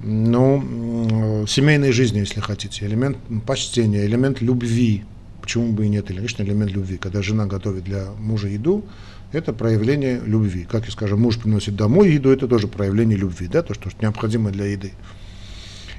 ну, 0.00 1.44
семейной 1.48 1.92
жизни, 1.92 2.18
если 2.18 2.40
хотите, 2.40 2.86
элемент 2.86 3.16
почтения, 3.46 4.04
элемент 4.04 4.40
любви. 4.40 5.04
Почему 5.40 5.72
бы 5.72 5.86
и 5.86 5.88
нет? 5.88 6.10
Или, 6.10 6.16
конечно, 6.18 6.42
элемент 6.42 6.70
любви. 6.70 6.98
Когда 6.98 7.22
жена 7.22 7.46
готовит 7.46 7.84
для 7.84 8.08
мужа 8.18 8.48
еду, 8.48 8.84
это 9.32 9.52
проявление 9.52 10.20
любви. 10.24 10.66
Как 10.70 10.88
и 10.88 10.90
скажем, 10.90 11.20
муж 11.20 11.38
приносит 11.38 11.76
домой 11.76 12.12
еду, 12.12 12.30
это 12.30 12.48
тоже 12.48 12.68
проявление 12.68 13.18
любви, 13.18 13.46
да, 13.46 13.62
то, 13.62 13.74
что 13.74 13.90
необходимо 14.00 14.50
для 14.50 14.66
еды. 14.66 14.92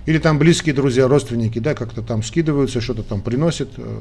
Или 0.05 0.17
там 0.17 0.39
близкие 0.39 0.73
друзья, 0.73 1.07
родственники, 1.07 1.59
да, 1.59 1.75
как-то 1.75 2.01
там 2.01 2.23
скидываются, 2.23 2.81
что-то 2.81 3.03
там 3.03 3.21
приносят. 3.21 3.69
Э, 3.77 3.97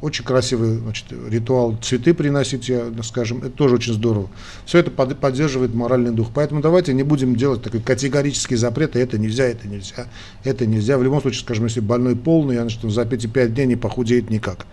очень 0.00 0.24
красивый 0.24 0.76
значит, 0.76 1.06
ритуал, 1.28 1.76
цветы 1.82 2.14
приносить, 2.14 2.68
я, 2.68 2.84
скажем, 3.02 3.38
это 3.38 3.50
тоже 3.50 3.74
очень 3.74 3.94
здорово. 3.94 4.28
Все 4.64 4.78
это 4.78 4.92
под, 4.92 5.18
поддерживает 5.18 5.74
моральный 5.74 6.12
дух. 6.12 6.28
Поэтому 6.32 6.60
давайте 6.60 6.92
не 6.94 7.02
будем 7.02 7.34
делать 7.34 7.62
такой 7.62 7.80
категорический 7.80 8.56
запрет, 8.56 8.94
это 8.94 9.18
нельзя, 9.18 9.44
это 9.44 9.66
нельзя, 9.66 10.06
это 10.44 10.66
нельзя. 10.66 10.96
В 10.98 11.02
любом 11.02 11.20
случае, 11.20 11.40
скажем, 11.40 11.64
если 11.64 11.80
больной 11.80 12.14
полный, 12.14 12.56
значит, 12.56 12.80
за 12.82 13.02
эти 13.02 13.26
пять 13.26 13.54
дней 13.54 13.66
не 13.66 13.76
похудеет 13.76 14.30
никак. 14.30 14.66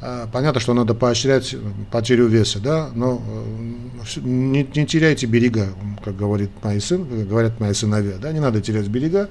А, 0.00 0.28
понятно, 0.30 0.60
что 0.60 0.74
надо 0.74 0.94
поощрять 0.94 1.54
потерю 1.90 2.26
веса, 2.26 2.60
да, 2.60 2.90
но 2.94 3.22
э, 3.26 4.20
не, 4.20 4.62
не 4.74 4.86
теряйте 4.86 5.26
берега, 5.26 5.68
как 6.04 6.16
говорит 6.16 6.50
мои 6.62 6.80
сын, 6.80 7.26
говорят 7.26 7.58
мои 7.60 7.72
сыновья, 7.72 8.16
да, 8.20 8.32
не 8.32 8.40
надо 8.40 8.60
терять 8.60 8.88
берега. 8.88 9.30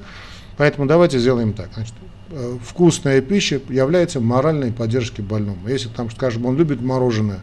Поэтому 0.57 0.87
давайте 0.87 1.19
сделаем 1.19 1.53
так. 1.53 1.69
Значит, 1.73 1.93
э, 2.31 2.57
вкусная 2.65 3.21
пища 3.21 3.61
является 3.69 4.19
моральной 4.19 4.71
поддержкой 4.71 5.21
больному. 5.21 5.67
Если 5.67 5.89
там, 5.89 6.09
скажем, 6.09 6.45
он 6.45 6.57
любит 6.57 6.81
мороженое, 6.81 7.39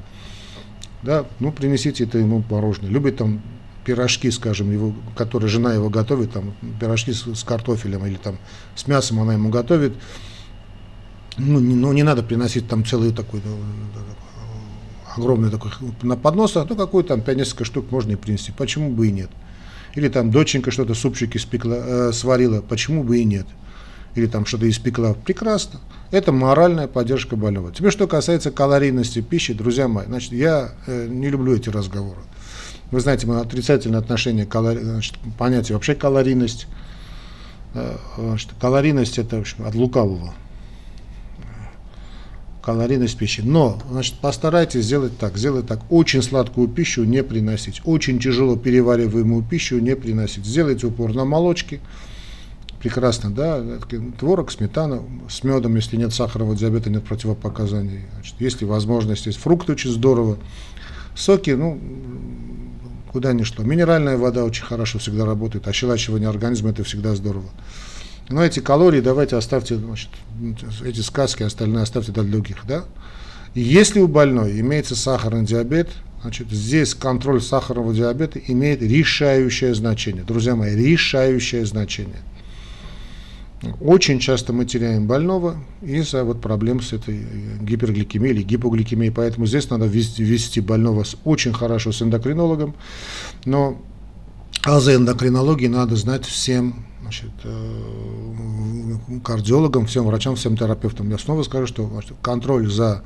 да, 1.02 1.26
ну 1.38 1.52
принесите 1.52 2.04
это 2.04 2.18
ему 2.18 2.42
мороженое. 2.50 2.90
Любит 2.90 3.18
там 3.18 3.40
пирожки, 3.84 4.30
скажем, 4.30 4.72
его, 4.72 4.94
которые 5.16 5.48
жена 5.48 5.74
его 5.74 5.90
готовит, 5.90 6.32
там 6.32 6.54
пирожки 6.80 7.12
с, 7.12 7.22
с 7.34 7.44
картофелем 7.44 8.04
или 8.06 8.16
там 8.16 8.38
с 8.74 8.86
мясом 8.86 9.20
она 9.20 9.34
ему 9.34 9.50
готовит 9.50 9.92
ну, 11.38 11.60
не, 11.60 11.74
ну, 11.74 11.92
не 11.92 12.02
надо 12.02 12.22
приносить 12.22 12.68
там 12.68 12.84
целый 12.84 13.12
такой 13.12 13.40
огромный 15.16 15.50
такой 15.50 15.70
на 16.02 16.16
поднос, 16.16 16.56
а 16.56 16.66
ну 16.68 16.76
какой 16.76 17.04
там 17.04 17.20
5 17.20 17.36
несколько 17.36 17.64
штук 17.64 17.90
можно 17.90 18.12
и 18.12 18.16
принести. 18.16 18.52
Почему 18.52 18.90
бы 18.90 19.08
и 19.08 19.12
нет? 19.12 19.30
Или 19.94 20.08
там 20.08 20.30
доченька 20.30 20.70
что-то 20.70 20.94
супчики 20.94 21.38
спекла, 21.38 21.76
э, 21.76 22.12
сварила, 22.12 22.62
почему 22.62 23.04
бы 23.04 23.18
и 23.18 23.24
нет? 23.24 23.46
Или 24.14 24.26
там 24.26 24.46
что-то 24.46 24.68
испекла, 24.68 25.14
прекрасно. 25.14 25.80
Это 26.10 26.32
моральная 26.32 26.86
поддержка 26.86 27.36
больного. 27.36 27.72
Теперь, 27.72 27.90
что 27.90 28.06
касается 28.06 28.50
калорийности 28.50 29.20
пищи, 29.20 29.54
друзья 29.54 29.88
мои, 29.88 30.06
значит, 30.06 30.32
я 30.32 30.72
э, 30.86 31.06
не 31.08 31.28
люблю 31.28 31.54
эти 31.54 31.68
разговоры. 31.68 32.20
Вы 32.90 33.00
знаете, 33.00 33.26
мы 33.26 33.40
отрицательное 33.40 34.00
отношение 34.00 34.44
к 34.44 34.50
калори... 34.50 34.80
значит, 34.80 35.14
понятие 35.38 35.76
вообще 35.76 35.94
калорийность. 35.94 36.66
Э, 37.74 37.96
значит, 38.16 38.50
калорийность 38.60 39.18
это 39.18 39.36
в 39.36 39.40
общем, 39.40 39.66
от 39.66 39.74
лукавого 39.74 40.34
калорийность 42.62 43.19
пищи. 43.19 43.42
Но, 43.42 43.83
значит, 43.90 44.14
постарайтесь 44.14 44.85
сделать 44.85 45.19
так, 45.19 45.37
сделать 45.37 45.66
так. 45.66 45.81
Очень 45.90 46.23
сладкую 46.23 46.69
пищу 46.69 47.04
не 47.04 47.23
приносить, 47.23 47.83
очень 47.85 48.19
тяжело 48.19 48.57
перевариваемую 48.57 49.42
пищу 49.42 49.78
не 49.78 49.97
приносить. 49.97 50.47
Сделайте 50.47 50.87
упор 50.87 51.12
на 51.12 51.25
молочке, 51.25 51.81
прекрасно, 52.81 53.31
да, 53.31 53.62
творог, 54.19 54.50
сметана, 54.50 55.02
с 55.28 55.45
медом, 55.45 55.76
если 55.76 55.97
нет 55.97 56.14
сахарного 56.14 56.57
диабета, 56.57 56.88
нет 56.88 57.04
противопоказаний. 57.04 58.00
Значит, 58.14 58.37
если 58.38 58.64
возможность, 58.64 59.26
есть 59.26 59.38
фрукты, 59.38 59.73
очень 59.73 59.90
здорово. 59.90 60.38
Соки, 61.14 61.50
ну, 61.50 61.78
куда 63.12 63.33
ни 63.33 63.42
шло. 63.42 63.64
Минеральная 63.64 64.16
вода 64.16 64.45
очень 64.45 64.64
хорошо 64.64 64.99
всегда 64.99 65.26
работает, 65.26 65.69
ощелачивание 65.69 66.28
организма, 66.28 66.71
это 66.71 66.85
всегда 66.85 67.14
здорово. 67.14 67.49
Но 68.32 68.42
эти 68.42 68.60
калории 68.60 69.00
давайте 69.00 69.36
оставьте, 69.36 69.76
значит, 69.76 70.08
эти 70.84 71.00
сказки 71.00 71.42
остальные 71.42 71.82
оставьте 71.82 72.12
для 72.12 72.22
других, 72.22 72.64
да? 72.66 72.84
И 73.54 73.60
если 73.60 74.00
у 74.00 74.08
больной 74.08 74.58
имеется 74.60 74.96
сахарный 74.96 75.44
диабет, 75.44 75.90
значит, 76.22 76.50
здесь 76.50 76.94
контроль 76.94 77.42
сахарного 77.42 77.94
диабета 77.94 78.38
имеет 78.38 78.80
решающее 78.80 79.74
значение. 79.74 80.24
Друзья 80.24 80.56
мои, 80.56 80.74
решающее 80.74 81.66
значение. 81.66 82.22
Очень 83.80 84.18
часто 84.18 84.52
мы 84.52 84.64
теряем 84.64 85.06
больного 85.06 85.56
из-за 85.82 86.24
вот 86.24 86.40
проблем 86.40 86.80
с 86.80 86.94
этой 86.94 87.24
гипергликемией 87.60 88.34
или 88.34 88.42
гипогликемией, 88.42 89.12
поэтому 89.12 89.46
здесь 89.46 89.68
надо 89.68 89.84
вести, 89.84 90.24
вести 90.24 90.60
больного 90.60 91.04
с, 91.04 91.16
очень 91.24 91.52
хорошо 91.52 91.92
с 91.92 92.00
эндокринологом, 92.02 92.74
но 93.44 93.80
а 94.64 94.80
за 94.80 94.96
эндокринологией 94.96 95.68
надо 95.68 95.96
знать 95.96 96.24
всем 96.24 96.86
значит, 97.02 97.30
э, 97.44 99.21
кардиологам, 99.23 99.87
всем 99.87 100.06
врачам, 100.06 100.37
всем 100.37 100.56
терапевтам. 100.56 101.11
Я 101.11 101.18
снова 101.18 101.42
скажу, 101.42 101.66
что 101.66 101.90
контроль 102.23 102.71
за... 102.71 103.02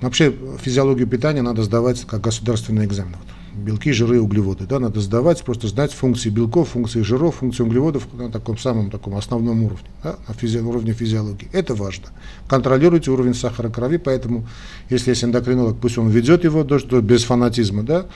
Вообще 0.00 0.34
физиологию 0.62 1.06
питания 1.06 1.42
надо 1.42 1.62
сдавать 1.62 2.06
как 2.06 2.22
государственный 2.22 2.86
экзамен. 2.86 3.16
Вот. 3.18 3.28
Белки, 3.52 3.92
жиры, 3.92 4.20
углеводы. 4.20 4.64
Да, 4.64 4.78
надо 4.78 5.00
сдавать, 5.00 5.42
просто 5.42 5.66
знать 5.66 5.92
функции 5.92 6.30
белков, 6.30 6.70
функции 6.70 7.02
жиров, 7.02 7.36
функции 7.36 7.62
углеводов 7.62 8.06
на 8.14 8.30
таком 8.30 8.56
самом 8.56 8.90
таком 8.90 9.16
основном 9.16 9.64
уровне, 9.64 9.88
да, 10.02 10.16
на 10.28 10.34
физи 10.34 10.58
уровне 10.58 10.92
физиологии. 10.92 11.48
Это 11.52 11.74
важно. 11.74 12.06
Контролируйте 12.48 13.10
уровень 13.10 13.34
сахара 13.34 13.68
крови, 13.68 13.98
поэтому 13.98 14.46
если 14.88 15.10
есть 15.10 15.24
эндокринолог, 15.24 15.78
пусть 15.78 15.98
он 15.98 16.08
ведет 16.08 16.44
его 16.44 16.62
до, 16.62 16.78
до, 16.78 17.00
без 17.02 17.24
фанатизма, 17.24 17.82
да, 17.82 18.06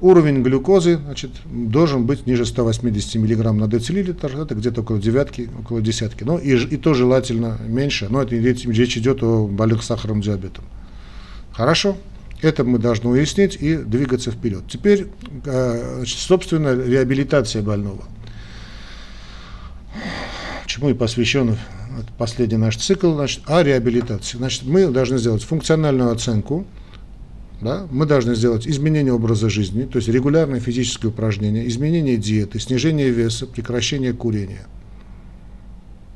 уровень 0.00 0.42
глюкозы 0.42 0.96
значит, 0.96 1.30
должен 1.44 2.04
быть 2.04 2.26
ниже 2.26 2.44
180 2.44 3.14
мг 3.16 3.52
на 3.52 3.68
децилитр, 3.68 4.36
это 4.36 4.54
где-то 4.54 4.80
около 4.80 4.98
девятки, 4.98 5.48
около 5.60 5.80
десятки. 5.80 6.24
Ну 6.24 6.38
и, 6.38 6.56
и 6.56 6.76
то 6.76 6.94
желательно 6.94 7.58
меньше, 7.66 8.08
но 8.10 8.22
это 8.22 8.34
речь, 8.34 8.64
речь 8.64 8.96
идет 8.96 9.22
о 9.22 9.46
больных 9.46 9.82
сахарным 9.82 10.20
диабетом. 10.20 10.64
Хорошо, 11.52 11.96
это 12.42 12.64
мы 12.64 12.78
должны 12.78 13.10
уяснить 13.10 13.56
и 13.60 13.76
двигаться 13.76 14.30
вперед. 14.30 14.64
Теперь, 14.68 15.06
э, 15.44 15.94
значит, 15.96 16.18
собственно, 16.18 16.74
реабилитация 16.74 17.62
больного. 17.62 18.04
Чему 20.66 20.90
и 20.90 20.94
посвящен 20.94 21.56
последний 22.16 22.58
наш 22.58 22.76
цикл, 22.76 23.14
значит, 23.14 23.42
о 23.46 23.62
реабилитации. 23.62 24.38
Значит, 24.38 24.64
мы 24.64 24.86
должны 24.88 25.18
сделать 25.18 25.42
функциональную 25.42 26.12
оценку, 26.12 26.66
да, 27.60 27.86
мы 27.90 28.06
должны 28.06 28.34
сделать 28.36 28.66
изменение 28.68 29.12
образа 29.12 29.48
жизни, 29.50 29.84
то 29.84 29.96
есть 29.96 30.08
регулярные 30.08 30.60
физические 30.60 31.10
упражнения, 31.10 31.66
изменение 31.66 32.16
диеты, 32.16 32.60
снижение 32.60 33.10
веса, 33.10 33.46
прекращение 33.46 34.12
курения. 34.12 34.66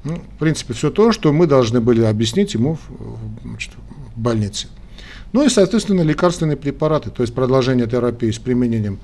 Ну, 0.04 0.16
в 0.16 0.38
принципе, 0.38 0.72
все 0.74 0.90
то, 0.90 1.12
что 1.12 1.32
мы 1.32 1.46
должны 1.46 1.80
были 1.80 2.02
объяснить 2.02 2.54
ему 2.54 2.74
в, 2.74 2.80
значит, 3.44 3.72
в 4.14 4.20
больнице. 4.20 4.68
Ну 5.32 5.44
и, 5.44 5.48
соответственно, 5.48 6.02
лекарственные 6.02 6.56
препараты, 6.56 7.10
то 7.10 7.22
есть 7.22 7.34
продолжение 7.34 7.86
терапии 7.86 8.30
с 8.30 8.38
применением 8.38 8.98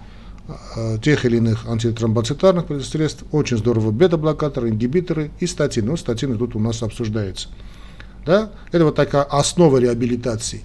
э, 0.76 0.98
тех 1.02 1.24
или 1.24 1.38
иных 1.38 1.66
антитромбоцитарных 1.66 2.66
средств, 2.84 3.24
очень 3.32 3.56
здорово 3.56 3.90
бета-блокаторы, 3.90 4.68
ингибиторы 4.68 5.30
и 5.40 5.46
статины. 5.46 5.88
Ну, 5.88 5.96
статины 5.96 6.36
тут 6.36 6.54
у 6.54 6.60
нас 6.60 6.82
обсуждаются. 6.82 7.48
Да? 8.26 8.50
Это 8.72 8.84
вот 8.84 8.94
такая 8.94 9.22
основа 9.22 9.78
реабилитации. 9.78 10.62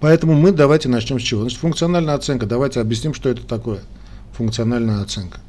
Поэтому 0.00 0.34
мы 0.34 0.52
давайте 0.52 0.88
начнем 0.88 1.18
с 1.18 1.22
чего? 1.22 1.42
Значит, 1.42 1.58
функциональная 1.58 2.14
оценка. 2.14 2.46
Давайте 2.46 2.80
объясним, 2.80 3.14
что 3.14 3.28
это 3.28 3.44
такое. 3.44 3.80
Функциональная 4.32 5.02
оценка. 5.02 5.40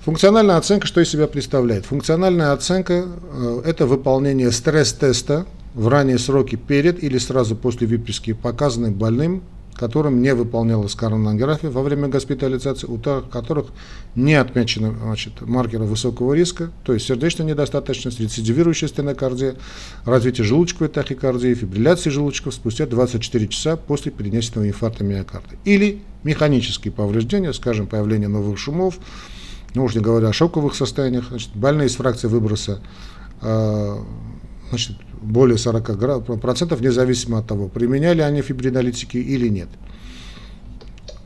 Функциональная 0.00 0.56
оценка 0.56 0.86
что 0.86 1.00
из 1.00 1.08
себя 1.08 1.26
представляет? 1.26 1.86
Функциональная 1.86 2.52
оценка 2.52 3.06
э,– 3.06 3.62
это 3.64 3.86
выполнение 3.86 4.52
стресс-теста 4.52 5.46
в 5.74 5.88
ранние 5.88 6.18
сроки 6.18 6.56
перед 6.56 7.02
или 7.02 7.18
сразу 7.18 7.56
после 7.56 7.86
выписки, 7.86 8.32
показанной 8.32 8.90
больным 8.90 9.42
которым 9.76 10.22
не 10.22 10.34
выполнялась 10.34 10.94
коронография 10.94 11.70
во 11.70 11.82
время 11.82 12.08
госпитализации, 12.08 12.86
у 12.86 12.98
которых 12.98 13.68
не 14.14 14.34
отмечены 14.34 14.94
значит, 15.02 15.40
маркеры 15.42 15.84
высокого 15.84 16.32
риска, 16.32 16.70
то 16.84 16.92
есть 16.94 17.06
сердечная 17.06 17.46
недостаточность, 17.46 18.20
рецидивирующая 18.20 18.88
стенокардия, 18.88 19.56
развитие 20.04 20.44
желудочковой 20.44 20.88
тахикардии, 20.88 21.54
фибрилляции 21.54 22.10
желудочков 22.10 22.54
спустя 22.54 22.86
24 22.86 23.48
часа 23.48 23.76
после 23.76 24.10
перенесенного 24.12 24.68
инфаркта 24.68 25.04
миокарда. 25.04 25.56
Или 25.64 26.02
механические 26.24 26.92
повреждения, 26.92 27.52
скажем, 27.52 27.86
появление 27.86 28.28
новых 28.28 28.58
шумов, 28.58 28.98
ну 29.74 29.84
уж 29.84 29.94
не 29.94 30.00
говоря 30.00 30.28
о 30.28 30.32
шоковых 30.32 30.74
состояниях, 30.74 31.28
значит, 31.28 31.50
больные 31.54 31.88
с 31.88 31.96
фракцией 31.96 32.32
выброса 32.32 32.80
э, 33.42 33.96
значит, 34.70 34.96
более 35.26 35.58
40 35.58 36.40
процентов, 36.40 36.80
независимо 36.80 37.38
от 37.38 37.46
того, 37.46 37.68
применяли 37.68 38.20
они 38.20 38.42
фибринолитики 38.42 39.16
или 39.16 39.48
нет. 39.48 39.68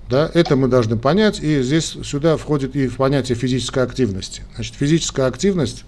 Да, 0.08 0.28
это 0.34 0.56
мы 0.56 0.66
должны 0.66 0.96
понять, 0.96 1.40
и 1.40 1.62
здесь 1.62 1.96
сюда 2.02 2.36
входит 2.36 2.74
и 2.74 2.88
понятие 2.88 3.36
физической 3.36 3.84
активности. 3.84 4.42
Значит, 4.56 4.74
физическая 4.74 5.26
активность, 5.26 5.84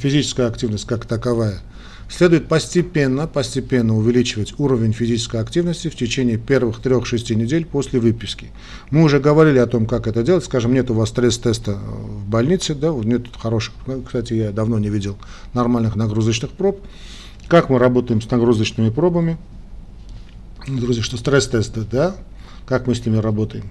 физическая 0.00 0.48
активность 0.48 0.86
как 0.86 1.06
таковая– 1.06 1.60
Следует 2.14 2.46
постепенно, 2.46 3.26
постепенно 3.26 3.96
увеличивать 3.96 4.52
уровень 4.58 4.92
физической 4.92 5.40
активности 5.40 5.88
в 5.88 5.96
течение 5.96 6.36
первых 6.36 6.80
3-6 6.80 7.34
недель 7.34 7.64
после 7.64 8.00
выписки. 8.00 8.50
Мы 8.90 9.02
уже 9.02 9.18
говорили 9.18 9.56
о 9.56 9.66
том, 9.66 9.86
как 9.86 10.06
это 10.06 10.22
делать. 10.22 10.44
Скажем, 10.44 10.74
нет 10.74 10.90
у 10.90 10.94
вас 10.94 11.08
стресс-теста 11.08 11.72
в 11.72 12.28
больнице, 12.28 12.74
да, 12.74 12.92
нет 12.92 13.28
хороших, 13.38 13.72
ну, 13.86 14.02
кстати, 14.02 14.34
я 14.34 14.52
давно 14.52 14.78
не 14.78 14.90
видел 14.90 15.16
нормальных 15.54 15.96
нагрузочных 15.96 16.50
проб. 16.50 16.82
Как 17.48 17.70
мы 17.70 17.78
работаем 17.78 18.20
с 18.20 18.30
нагрузочными 18.30 18.90
пробами? 18.90 19.38
Друзья, 20.68 21.02
что 21.02 21.16
стресс-тесты, 21.16 21.80
да, 21.90 22.14
как 22.66 22.86
мы 22.86 22.94
с 22.94 23.04
ними 23.06 23.16
работаем? 23.16 23.64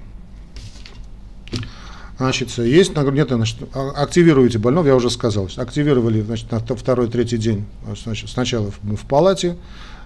Значит, 2.21 2.55
есть 2.59 2.93
нагрузка, 2.93 3.35
значит, 3.35 3.57
активируете 3.73 4.59
больного, 4.59 4.85
я 4.85 4.95
уже 4.95 5.09
сказал, 5.09 5.49
активировали 5.57 6.21
значит, 6.21 6.51
на 6.51 6.59
второй, 6.59 7.07
третий 7.07 7.37
день, 7.37 7.65
значит, 8.03 8.29
сначала 8.29 8.69
в, 8.69 8.95
в 8.95 9.07
палате, 9.07 9.57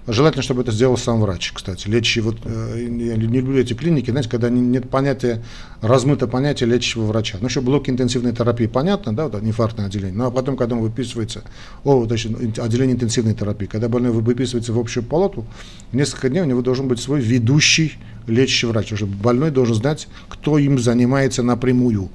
Желательно, 0.08 0.44
чтобы 0.44 0.62
это 0.62 0.72
сделал 0.72 0.98
сам 0.98 1.20
врач, 1.22 1.52
кстати. 1.52 1.88
Лечащий, 1.88 2.22
вот, 2.22 2.38
э, 2.44 2.88
я 3.00 3.16
не 3.16 3.26
люблю 3.26 3.58
эти 3.58 3.74
клиники, 3.74 4.12
знаете, 4.12 4.30
когда 4.30 4.50
нет 4.50 4.88
понятия, 4.88 5.44
размыто 5.82 6.28
понятие 6.28 6.70
лечащего 6.70 7.06
врача. 7.06 7.40
Ну, 7.42 7.48
еще 7.48 7.62
блок 7.62 7.90
интенсивной 7.90 8.32
терапии, 8.32 8.68
понятно, 8.68 9.16
да, 9.16 9.28
вот 9.28 9.42
инфарктное 9.42 9.88
отделение. 9.88 10.16
Ну, 10.16 10.26
а 10.26 10.32
потом, 10.32 10.58
когда 10.58 10.76
он 10.76 10.82
выписывается, 10.82 11.44
о, 11.84 12.06
точно, 12.06 12.38
отделение 12.64 12.96
интенсивной 12.96 13.34
терапии, 13.34 13.66
когда 13.66 13.90
больной 13.90 14.12
выписывается 14.12 14.74
в 14.74 14.80
общую 14.80 15.04
палату, 15.04 15.44
несколько 15.92 16.30
дней 16.30 16.42
у 16.42 16.46
него 16.46 16.62
должен 16.62 16.88
быть 16.88 17.00
свой 17.00 17.20
ведущий 17.20 17.94
лечащий 18.28 18.68
врач. 18.68 18.94
Уже 18.94 19.08
больной 19.08 19.50
должен 19.50 19.76
знать, 19.76 20.08
кто 20.30 20.60
им 20.60 20.78
занимается 20.78 21.42
напрямую 21.42 22.10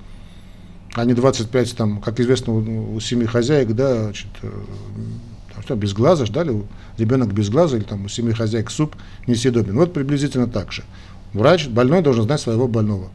а 0.95 1.05
не 1.05 1.15
25, 1.15 1.77
там, 1.77 2.01
как 2.01 2.19
известно, 2.19 2.53
у, 2.53 2.95
у 2.95 3.01
семи 3.01 3.25
хозяек, 3.25 3.69
да, 3.75 4.05
значит, 4.05 4.27
э, 4.43 4.51
что, 5.71 5.77
без 5.77 5.93
глаза 5.93 6.27
ждали, 6.27 6.65
ребенок 6.99 7.33
без 7.33 7.49
глаза 7.49 7.77
или 7.77 7.85
там 7.85 8.05
у 8.05 8.09
семьи 8.09 8.33
хозяйка 8.33 8.73
суп 8.73 8.97
несъедобен. 9.29 9.77
Вот 9.77 9.93
приблизительно 9.93 10.49
так 10.49 10.73
же. 10.73 10.83
Врач, 11.33 11.69
больной 11.69 12.03
должен 12.03 12.25
знать 12.25 12.41
своего 12.41 12.67
больного. 12.67 13.11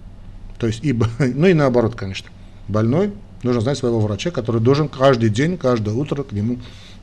То 0.57 0.67
есть, 0.67 0.83
и, 0.85 0.93
ну 1.19 1.47
и 1.47 1.53
наоборот, 1.53 1.95
конечно. 1.95 2.29
Больной 2.69 3.11
должен 3.43 3.61
знать 3.61 3.77
своего 3.77 3.99
врача, 3.99 4.31
который 4.31 4.61
должен 4.61 4.87
каждый 4.87 5.29
день, 5.29 5.57
каждое 5.57 5.93
утро 5.93 6.23
к 6.23 6.31
нему 6.31 6.59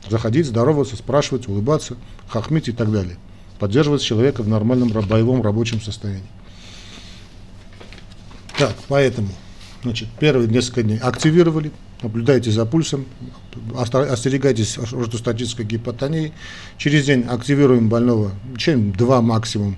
заходить, 0.09 0.47
здороваться, 0.47 0.95
спрашивать, 0.95 1.47
улыбаться, 1.47 1.97
хохмить 2.27 2.69
и 2.69 2.71
так 2.71 2.91
далее. 2.91 3.17
Поддерживать 3.59 4.01
человека 4.01 4.41
в 4.41 4.47
нормальном 4.47 4.89
боевом 4.89 5.43
рабочем 5.43 5.81
состоянии. 5.81 6.23
Так, 8.57 8.73
поэтому, 8.87 9.29
значит, 9.83 10.09
первые 10.19 10.47
несколько 10.47 10.83
дней 10.83 10.97
активировали, 10.97 11.71
наблюдайте 12.01 12.51
за 12.51 12.65
пульсом, 12.65 13.05
остерегайтесь 13.75 14.77
ортостатической 14.77 15.65
гипотонии. 15.65 16.33
Через 16.77 17.05
день 17.05 17.25
активируем 17.29 17.89
больного, 17.89 18.31
чем 18.57 18.91
два 18.93 19.21
максимум 19.21 19.77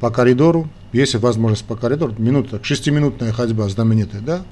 по 0.00 0.10
коридору, 0.10 0.68
если 0.92 1.18
возможность 1.18 1.64
по 1.64 1.76
коридору, 1.76 2.14
минута, 2.18 2.60
шестиминутная 2.62 3.32
ходьба 3.32 3.68
знаменитая, 3.68 4.20
да, 4.20 4.42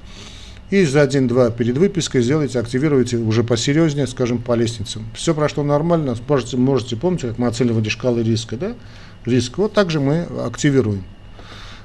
и 0.70 0.84
за 0.86 1.02
один-два 1.02 1.50
перед 1.50 1.76
выпиской 1.76 2.22
сделайте, 2.22 2.58
активируйте 2.58 3.18
уже 3.18 3.44
посерьезнее, 3.44 4.06
скажем, 4.06 4.38
по 4.38 4.54
лестницам. 4.54 5.04
Все 5.14 5.34
прошло 5.34 5.62
нормально, 5.62 6.16
можете, 6.26 6.56
можете 6.56 6.96
помнить, 6.96 7.20
как 7.20 7.38
мы 7.38 7.48
оценивали 7.48 7.90
шкалы 7.90 8.22
риска, 8.22 8.56
да, 8.56 8.72
риск, 9.26 9.58
вот 9.58 9.74
также 9.74 10.00
мы 10.00 10.22
активируем 10.44 11.04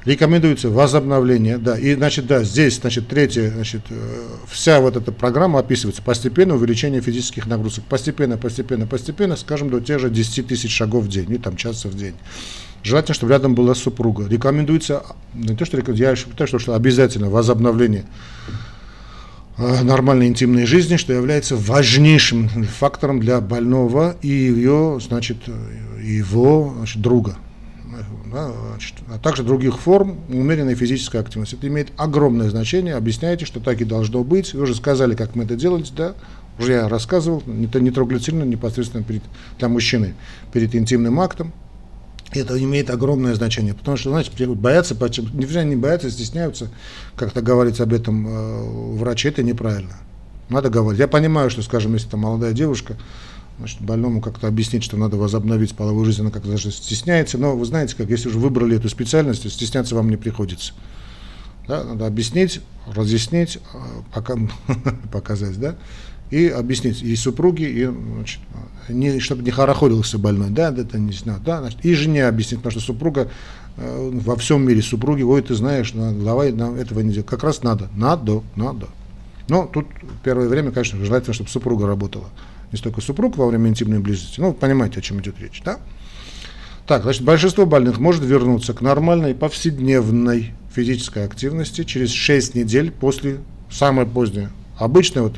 рекомендуется 0.08 0.70
возобновление, 0.70 1.58
да, 1.58 1.78
и, 1.78 1.94
значит, 1.94 2.28
да, 2.28 2.44
здесь, 2.44 2.80
значит, 2.80 3.10
третье, 3.10 3.52
значит, 3.52 3.82
э, 3.90 4.26
вся 4.50 4.80
вот 4.80 4.96
эта 4.96 5.12
программа 5.12 5.60
описывается, 5.60 6.02
постепенно 6.02 6.56
увеличение 6.56 7.02
физических 7.02 7.46
нагрузок, 7.46 7.84
постепенно, 7.84 8.38
постепенно, 8.38 8.88
постепенно, 8.88 9.36
скажем, 9.36 9.70
до 9.70 9.82
тех 9.82 10.00
же 10.00 10.10
10 10.10 10.48
тысяч 10.48 10.74
шагов 10.74 11.04
в 11.04 11.08
день, 11.10 11.30
и 11.34 11.38
там 11.38 11.58
часов 11.58 11.92
в 11.92 11.98
день. 11.98 12.16
Желательно, 12.84 13.16
чтобы 13.16 13.34
рядом 13.34 13.54
была 13.54 13.76
супруга. 13.76 14.26
Рекомендуется, 14.30 15.04
не 15.34 15.58
то, 15.58 15.66
что 15.66 15.76
рекомендуется, 15.76 16.10
я 16.10 16.16
считаю, 16.16 16.60
что 16.60 16.74
обязательно 16.74 17.30
возобновление 17.30 18.06
э, 19.58 19.84
нормальной 19.84 20.28
интимной 20.28 20.66
жизни, 20.66 20.96
что 20.96 21.12
является 21.12 21.58
важнейшим 21.58 22.48
фактором 22.48 23.20
для 23.20 23.42
больного 23.42 24.16
и 24.22 24.30
ее, 24.30 25.00
значит, 25.02 25.38
э, 25.48 25.52
его 26.02 26.76
значит, 26.78 27.02
друга 27.02 27.36
да, 28.32 28.52
значит, 28.72 28.96
а 29.08 29.18
также 29.18 29.44
других 29.44 29.80
форм 29.80 30.20
умеренной 30.30 30.76
физической 30.76 31.22
активности. 31.22 31.56
Это 31.56 31.68
имеет 31.68 31.90
огромное 31.98 32.50
значение. 32.50 32.96
Объясняете, 32.96 33.46
что 33.46 33.60
так 33.60 33.82
и 33.82 33.86
должно 33.86 34.24
быть. 34.24 34.54
Вы 34.54 34.64
уже 34.64 34.76
сказали, 34.76 35.16
как 35.16 35.36
мы 35.36 35.44
это 35.44 35.56
делали, 35.56 35.86
да? 35.96 36.16
Уже 36.60 36.74
я 36.74 36.90
рассказывал, 36.90 37.44
нитроглицерин 37.46 38.50
непосредственно 38.50 39.04
перед, 39.04 39.22
для 39.60 39.68
мужчины 39.68 40.16
перед 40.52 40.74
интимным 40.76 41.20
актом. 41.20 41.54
Это 42.32 42.62
имеет 42.62 42.90
огромное 42.90 43.36
значение, 43.36 43.74
потому 43.74 43.96
что, 43.96 44.10
знаете, 44.10 44.32
боятся, 44.48 44.96
нельзя 45.34 45.64
не 45.64 45.76
боятся, 45.76 46.12
стесняются, 46.12 46.70
как-то 47.16 47.42
говорить 47.42 47.80
об 47.80 47.94
этом 47.94 48.28
э, 48.28 48.98
врачи, 48.98 49.30
это 49.30 49.44
неправильно. 49.44 49.94
Надо 50.50 50.70
говорить. 50.70 51.00
Я 51.00 51.08
понимаю, 51.08 51.50
что, 51.50 51.62
скажем, 51.62 51.94
если 51.94 52.08
это 52.08 52.18
молодая 52.18 52.54
девушка, 52.54 52.98
значит, 53.58 53.82
больному 53.82 54.22
как-то 54.22 54.48
объяснить, 54.48 54.84
что 54.84 54.98
надо 54.98 55.18
возобновить 55.18 55.76
половую 55.76 56.06
жизнь, 56.06 56.22
она 56.22 56.32
как-то 56.32 56.50
даже 56.50 56.72
стесняется. 56.72 57.38
Но 57.38 57.56
вы 57.56 57.66
знаете, 57.66 57.96
как 57.96 58.10
если 58.10 58.30
уже 58.30 58.40
выбрали 58.40 58.78
эту 58.78 58.90
специальность, 58.90 59.50
стесняться 59.52 59.96
вам 59.96 60.10
не 60.10 60.18
приходится. 60.18 60.74
Да, 61.68 61.84
надо 61.84 62.08
объяснить, 62.08 62.62
разъяснить, 62.88 63.60
а, 63.74 64.04
пока, 64.14 64.38
показать, 65.12 65.60
да, 65.60 65.76
и 66.30 66.48
объяснить 66.48 67.02
и 67.02 67.16
супруге, 67.16 67.70
и, 67.70 67.86
значит, 68.16 68.40
не, 68.90 69.20
чтобы 69.20 69.44
не 69.44 69.52
хорохорился 69.52 70.18
больной, 70.18 70.50
да, 70.50 70.72
это 70.72 70.98
не 70.98 71.12
знаю, 71.12 71.42
да, 71.44 71.60
значит, 71.60 71.84
и 71.84 71.94
жене 71.94 72.26
объяснить, 72.26 72.60
потому 72.62 72.72
что 72.72 72.80
супруга 72.80 73.30
э, 73.76 74.12
во 74.14 74.36
всем 74.38 74.66
мире 74.66 74.82
супруги, 74.82 75.24
ой, 75.24 75.42
ты 75.42 75.56
знаешь, 75.56 75.92
давай 75.92 76.54
нам 76.54 76.76
этого 76.76 77.02
не 77.02 77.12
делать. 77.12 77.28
Как 77.28 77.44
раз 77.44 77.64
надо, 77.64 77.90
надо, 77.96 78.44
надо. 78.56 78.88
Но 79.50 79.66
тут 79.66 79.88
первое 80.24 80.48
время, 80.48 80.72
конечно, 80.72 81.04
желательно, 81.04 81.34
чтобы 81.34 81.50
супруга 81.50 81.88
работала. 81.88 82.30
Не 82.72 82.78
столько 82.78 83.02
супруг 83.02 83.38
во 83.38 83.48
время 83.48 83.70
интимной 83.70 84.00
близости, 84.00 84.40
ну, 84.40 84.54
понимаете, 84.54 85.00
о 85.00 85.02
чем 85.02 85.20
идет 85.22 85.40
речь, 85.40 85.62
да? 85.64 85.80
Так, 86.86 87.04
значит, 87.04 87.24
большинство 87.24 87.66
больных 87.66 88.00
может 88.00 88.24
вернуться 88.24 88.74
к 88.74 88.82
нормальной 88.82 89.36
повседневной 89.36 90.54
физической 90.74 91.26
активности 91.26 91.84
через 91.84 92.12
6 92.12 92.56
недель 92.56 92.92
после 92.92 93.40
самой 93.70 94.06
поздней 94.06 94.48
обычная 94.78 95.24
вот 95.24 95.38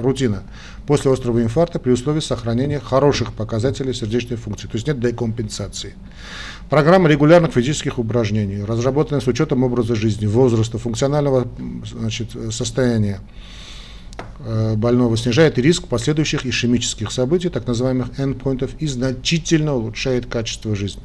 рутина 0.00 0.42
после 0.86 1.12
острого 1.12 1.42
инфаркта 1.42 1.78
при 1.78 1.92
условии 1.92 2.20
сохранения 2.20 2.80
хороших 2.80 3.32
показателей 3.32 3.94
сердечной 3.94 4.36
функции, 4.36 4.66
то 4.66 4.76
есть 4.76 4.86
нет 4.86 5.00
декомпенсации. 5.00 5.94
Программа 6.68 7.08
регулярных 7.08 7.52
физических 7.52 7.98
упражнений, 7.98 8.62
разработанная 8.64 9.20
с 9.20 9.26
учетом 9.26 9.62
образа 9.62 9.94
жизни, 9.94 10.26
возраста, 10.26 10.78
функционального 10.78 11.46
значит, 11.84 12.30
состояния 12.50 13.20
э, 13.20 13.57
больного, 14.76 15.16
снижает 15.16 15.58
риск 15.58 15.88
последующих 15.88 16.46
ишемических 16.46 17.10
событий, 17.10 17.48
так 17.48 17.66
называемых 17.66 18.18
endpointов, 18.18 18.70
и 18.78 18.86
значительно 18.86 19.74
улучшает 19.74 20.26
качество 20.26 20.76
жизни. 20.76 21.02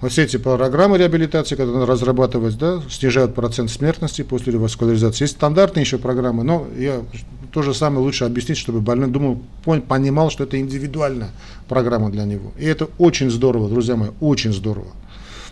Вот 0.00 0.12
все 0.12 0.24
эти 0.24 0.36
программы 0.36 0.98
реабилитации, 0.98 1.56
когда 1.56 1.72
надо 1.72 1.86
разрабатывать, 1.86 2.58
да, 2.58 2.82
снижают 2.90 3.34
процент 3.34 3.70
смертности 3.70 4.22
после 4.22 4.52
реваскуляризации. 4.52 5.24
Есть 5.24 5.36
стандартные 5.36 5.84
еще 5.84 5.96
программы, 5.96 6.44
но 6.44 6.66
я 6.76 7.02
то 7.50 7.62
же 7.62 7.72
самое 7.72 8.02
лучше 8.02 8.24
объяснить, 8.24 8.58
чтобы 8.58 8.82
больной 8.82 9.08
думал, 9.08 9.40
понимал, 9.64 10.30
что 10.30 10.44
это 10.44 10.60
индивидуальная 10.60 11.30
программа 11.66 12.10
для 12.10 12.24
него. 12.24 12.52
И 12.58 12.66
это 12.66 12.88
очень 12.98 13.30
здорово, 13.30 13.70
друзья 13.70 13.96
мои, 13.96 14.10
очень 14.20 14.52
здорово. 14.52 14.88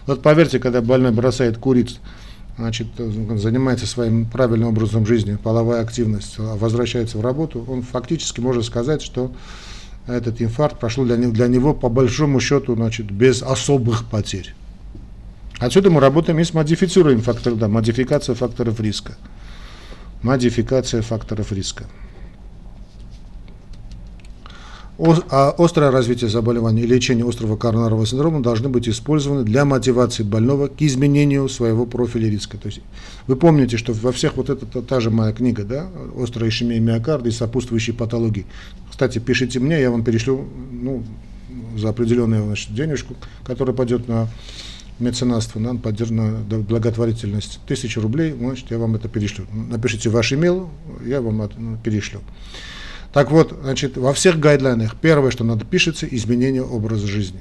Вот 0.07 0.20
поверьте, 0.20 0.59
когда 0.59 0.83
больной 0.83 1.12
бросает 1.12 1.57
курить, 1.57 1.99
значит, 2.57 2.88
занимается 2.97 3.87
своим 3.87 4.27
правильным 4.27 4.69
образом 4.69 5.07
жизни, 5.07 5.37
половая 5.37 5.83
активность, 5.83 6.37
а 6.38 6.57
возвращается 6.57 7.19
в 7.19 7.21
работу, 7.21 7.64
он 7.69 7.83
фактически 7.83 8.40
может 8.40 8.64
сказать, 8.64 9.03
что 9.03 9.33
этот 10.07 10.40
инфаркт 10.40 10.79
прошел 10.79 11.05
для, 11.05 11.17
для 11.17 11.49
него 11.49 11.75
по 11.75 11.88
большому 11.88 12.40
счету 12.40 12.75
значит, 12.75 13.11
без 13.11 13.43
особых 13.43 14.05
потерь. 14.05 14.55
Отсюда 15.59 15.90
мы 15.90 16.01
работаем 16.01 16.38
и 16.38 16.45
с 16.45 16.53
модифицируем 16.53 17.23
факторы, 17.23 17.57
да, 17.57 17.69
модификация 17.69 18.35
факторов 18.35 18.81
риска. 18.81 19.17
Модификация 20.23 21.03
факторов 21.03 21.53
риска. 21.53 21.85
А 24.96 25.52
острое 25.59 25.90
развитие 25.90 26.30
заболевания 26.30 26.83
и 26.83 26.87
лечение 26.87 27.28
острого 27.28 27.57
коронарного 27.57 28.07
синдрома 28.07 28.40
должны 28.40 28.68
быть 28.68 28.88
использованы 28.88 29.42
для 29.42 29.64
мотивации 29.64 30.22
больного 30.22 30.68
к 30.68 30.80
изменению 30.83 31.48
своего 31.48 31.85
профиля 31.85 32.30
риска. 32.30 32.59
То 32.59 32.68
есть 32.68 32.80
вы 33.26 33.35
помните, 33.35 33.76
что 33.76 33.92
во 33.92 34.12
всех 34.12 34.37
вот 34.37 34.50
это 34.50 34.83
та 34.83 35.00
же 35.00 35.11
моя 35.11 35.33
книга, 35.33 35.64
да, 35.64 35.88
острая 36.16 36.48
ишемия 36.48 36.78
миокарда 36.78 37.28
и 37.28 37.33
сопутствующие 37.33 37.96
патологии. 37.96 38.46
Кстати, 38.88 39.18
пишите 39.18 39.59
мне, 39.59 39.80
я 39.80 39.90
вам 39.90 40.04
перешлю 40.04 40.46
ну, 40.70 41.02
за 41.76 41.88
определенную 41.88 42.44
значит, 42.44 42.72
денежку, 42.72 43.16
которая 43.44 43.74
пойдет 43.74 44.07
на 44.07 44.28
меценатство, 45.00 45.59
на, 45.59 45.72
на 45.72 46.59
благотворительность. 46.61 47.59
Тысяча 47.66 48.00
рублей, 48.00 48.33
значит, 48.38 48.70
я 48.70 48.78
вам 48.78 48.94
это 48.94 49.09
перешлю. 49.09 49.46
Напишите 49.52 50.09
ваш 50.09 50.33
имейл, 50.33 50.70
я 51.04 51.20
вам 51.20 51.48
перешлю. 51.83 52.20
Так 53.14 53.31
вот, 53.31 53.57
значит, 53.62 53.96
во 53.96 54.12
всех 54.12 54.40
гайдлайнах 54.40 54.96
первое, 55.00 55.31
что 55.31 55.44
надо 55.44 55.64
пишется, 55.64 56.05
изменение 56.05 56.64
образа 56.64 57.07
жизни. 57.07 57.38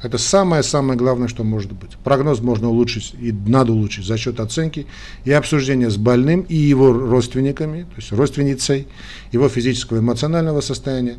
Это 0.00 0.16
самое-самое 0.16 0.96
главное, 0.96 1.26
что 1.26 1.42
может 1.42 1.72
быть. 1.72 1.96
Прогноз 2.04 2.40
можно 2.40 2.68
улучшить 2.68 3.14
и 3.20 3.32
надо 3.32 3.72
улучшить 3.72 4.06
за 4.06 4.16
счет 4.16 4.38
оценки 4.38 4.86
и 5.24 5.32
обсуждения 5.32 5.90
с 5.90 5.96
больным 5.96 6.42
и 6.42 6.54
его 6.54 6.92
родственниками, 6.92 7.82
то 7.82 7.96
есть 7.96 8.12
родственницей, 8.12 8.86
его 9.32 9.48
физического 9.48 9.96
и 9.96 10.00
эмоционального 10.00 10.60
состояния, 10.60 11.16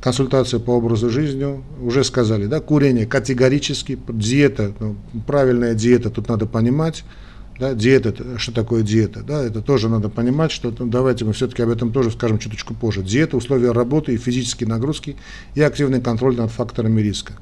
консультация 0.00 0.58
по 0.58 0.70
образу 0.70 1.10
жизни, 1.10 1.62
уже 1.82 2.02
сказали, 2.02 2.46
да, 2.46 2.60
курение 2.60 3.04
категорически, 3.04 3.98
диета, 4.08 4.72
ну, 4.80 4.96
правильная 5.26 5.74
диета, 5.74 6.08
тут 6.08 6.28
надо 6.28 6.46
понимать, 6.46 7.04
да, 7.60 7.74
диета, 7.74 8.14
что 8.38 8.52
такое 8.52 8.82
диета? 8.82 9.22
Да, 9.22 9.44
это 9.44 9.60
тоже 9.60 9.90
надо 9.90 10.08
понимать, 10.08 10.50
что 10.50 10.74
ну, 10.78 10.86
давайте 10.86 11.26
мы 11.26 11.34
все-таки 11.34 11.62
об 11.62 11.68
этом 11.68 11.92
тоже 11.92 12.10
скажем 12.10 12.38
чуточку 12.38 12.72
позже. 12.72 13.02
Диета, 13.02 13.36
условия 13.36 13.72
работы 13.72 14.14
и 14.14 14.16
физические 14.16 14.66
нагрузки 14.66 15.16
и 15.54 15.60
активный 15.60 16.00
контроль 16.00 16.36
над 16.36 16.50
факторами 16.50 17.02
риска. 17.02 17.34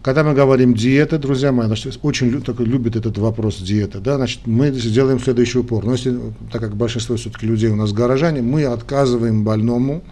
Когда 0.00 0.24
мы 0.24 0.32
говорим 0.32 0.74
диета, 0.74 1.18
друзья 1.18 1.52
мои, 1.52 1.66
значит, 1.66 1.98
очень 2.02 2.40
такой, 2.40 2.64
любит 2.64 2.96
этот 2.96 3.18
вопрос 3.18 3.58
диета, 3.58 4.00
да, 4.00 4.16
значит, 4.16 4.46
мы 4.46 4.70
сделаем 4.72 5.20
следующий 5.20 5.58
упор. 5.58 5.84
Но 5.84 5.92
если, 5.92 6.18
так 6.50 6.62
как 6.62 6.74
большинство 6.74 7.16
все-таки 7.16 7.46
людей 7.46 7.68
у 7.68 7.76
нас 7.76 7.92
горожане, 7.92 8.40
мы 8.40 8.64
отказываем 8.64 9.44
больному, 9.44 10.02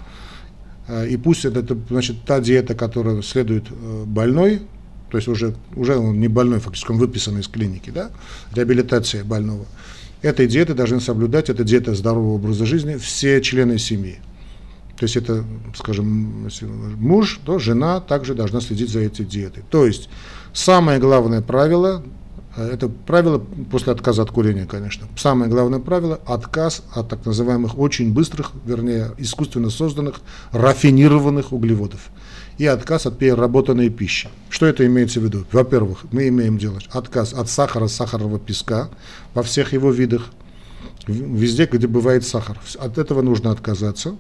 э, 0.89 1.09
и 1.09 1.17
пусть 1.17 1.47
это, 1.47 1.77
значит, 1.89 2.17
та 2.27 2.41
диета, 2.41 2.75
которая 2.75 3.23
следует 3.23 3.65
э, 3.71 4.05
больной, 4.07 4.61
то 5.13 5.19
есть 5.19 5.29
уже, 5.29 5.55
уже 5.77 5.99
он 5.99 6.19
не 6.21 6.29
больной, 6.29 6.59
фактически 6.59 6.91
он 6.91 6.97
выписан 6.97 7.39
из 7.39 7.47
клиники, 7.47 7.91
да, 7.91 8.11
реабилитация 8.55 9.23
больного. 9.25 9.67
Этой 10.23 10.47
диеты 10.47 10.73
должны 10.73 11.03
соблюдать, 11.03 11.51
это 11.51 11.65
диета 11.65 11.95
здорового 11.95 12.37
образа 12.37 12.65
жизни, 12.65 12.97
все 12.97 13.43
члены 13.43 13.79
семьи. 13.79 14.21
То 14.97 15.05
есть 15.05 15.17
это, 15.17 15.45
скажем, 15.77 16.49
муж, 16.99 17.41
то 17.45 17.59
жена 17.59 18.01
также 18.01 18.35
должна 18.35 18.63
следить 18.63 18.89
за 18.89 19.01
этой 19.01 19.27
диетой. 19.27 19.65
То 19.69 19.85
есть 19.85 20.09
самое 20.55 20.99
главное 20.99 21.43
правило, 21.43 22.03
э, 22.57 22.71
это 22.73 22.89
правило 22.89 23.39
после 23.71 23.93
отказа 23.93 24.23
от 24.23 24.31
курения, 24.31 24.65
конечно. 24.65 25.09
Самое 25.19 25.51
главное 25.51 25.81
правило– 25.81 26.21
отказ 26.27 26.85
от 26.95 27.11
так 27.11 27.27
называемых 27.27 27.79
очень 27.79 28.15
быстрых, 28.15 28.53
вернее, 28.65 29.11
искусственно 29.19 29.69
созданных, 29.69 30.23
рафинированных 30.53 31.53
углеводов 31.53 32.01
и 32.59 32.67
отказ 32.67 33.07
от 33.07 33.19
переработанной 33.19 33.89
пищи. 33.89 34.29
Что 34.49 34.67
это 34.67 34.87
имеется 34.87 35.21
в 35.21 35.25
виду? 35.25 35.45
Во-первых, 35.53 36.05
мы 36.13 36.29
имеем 36.29 36.59
делать 36.59 36.89
отказ 36.93 37.33
от 37.33 37.49
сахара, 37.49 37.89
сахарного 37.89 38.39
песка 38.39 38.91
во 39.35 39.43
всех 39.43 39.73
его 39.73 39.91
видах, 39.91 40.31
везде, 41.07 41.67
где 41.71 41.87
бывает 41.87 42.27
сахар. 42.27 42.59
От 42.79 42.99
этого 42.99 43.23
нужно 43.23 43.51
отказаться. 43.51 44.17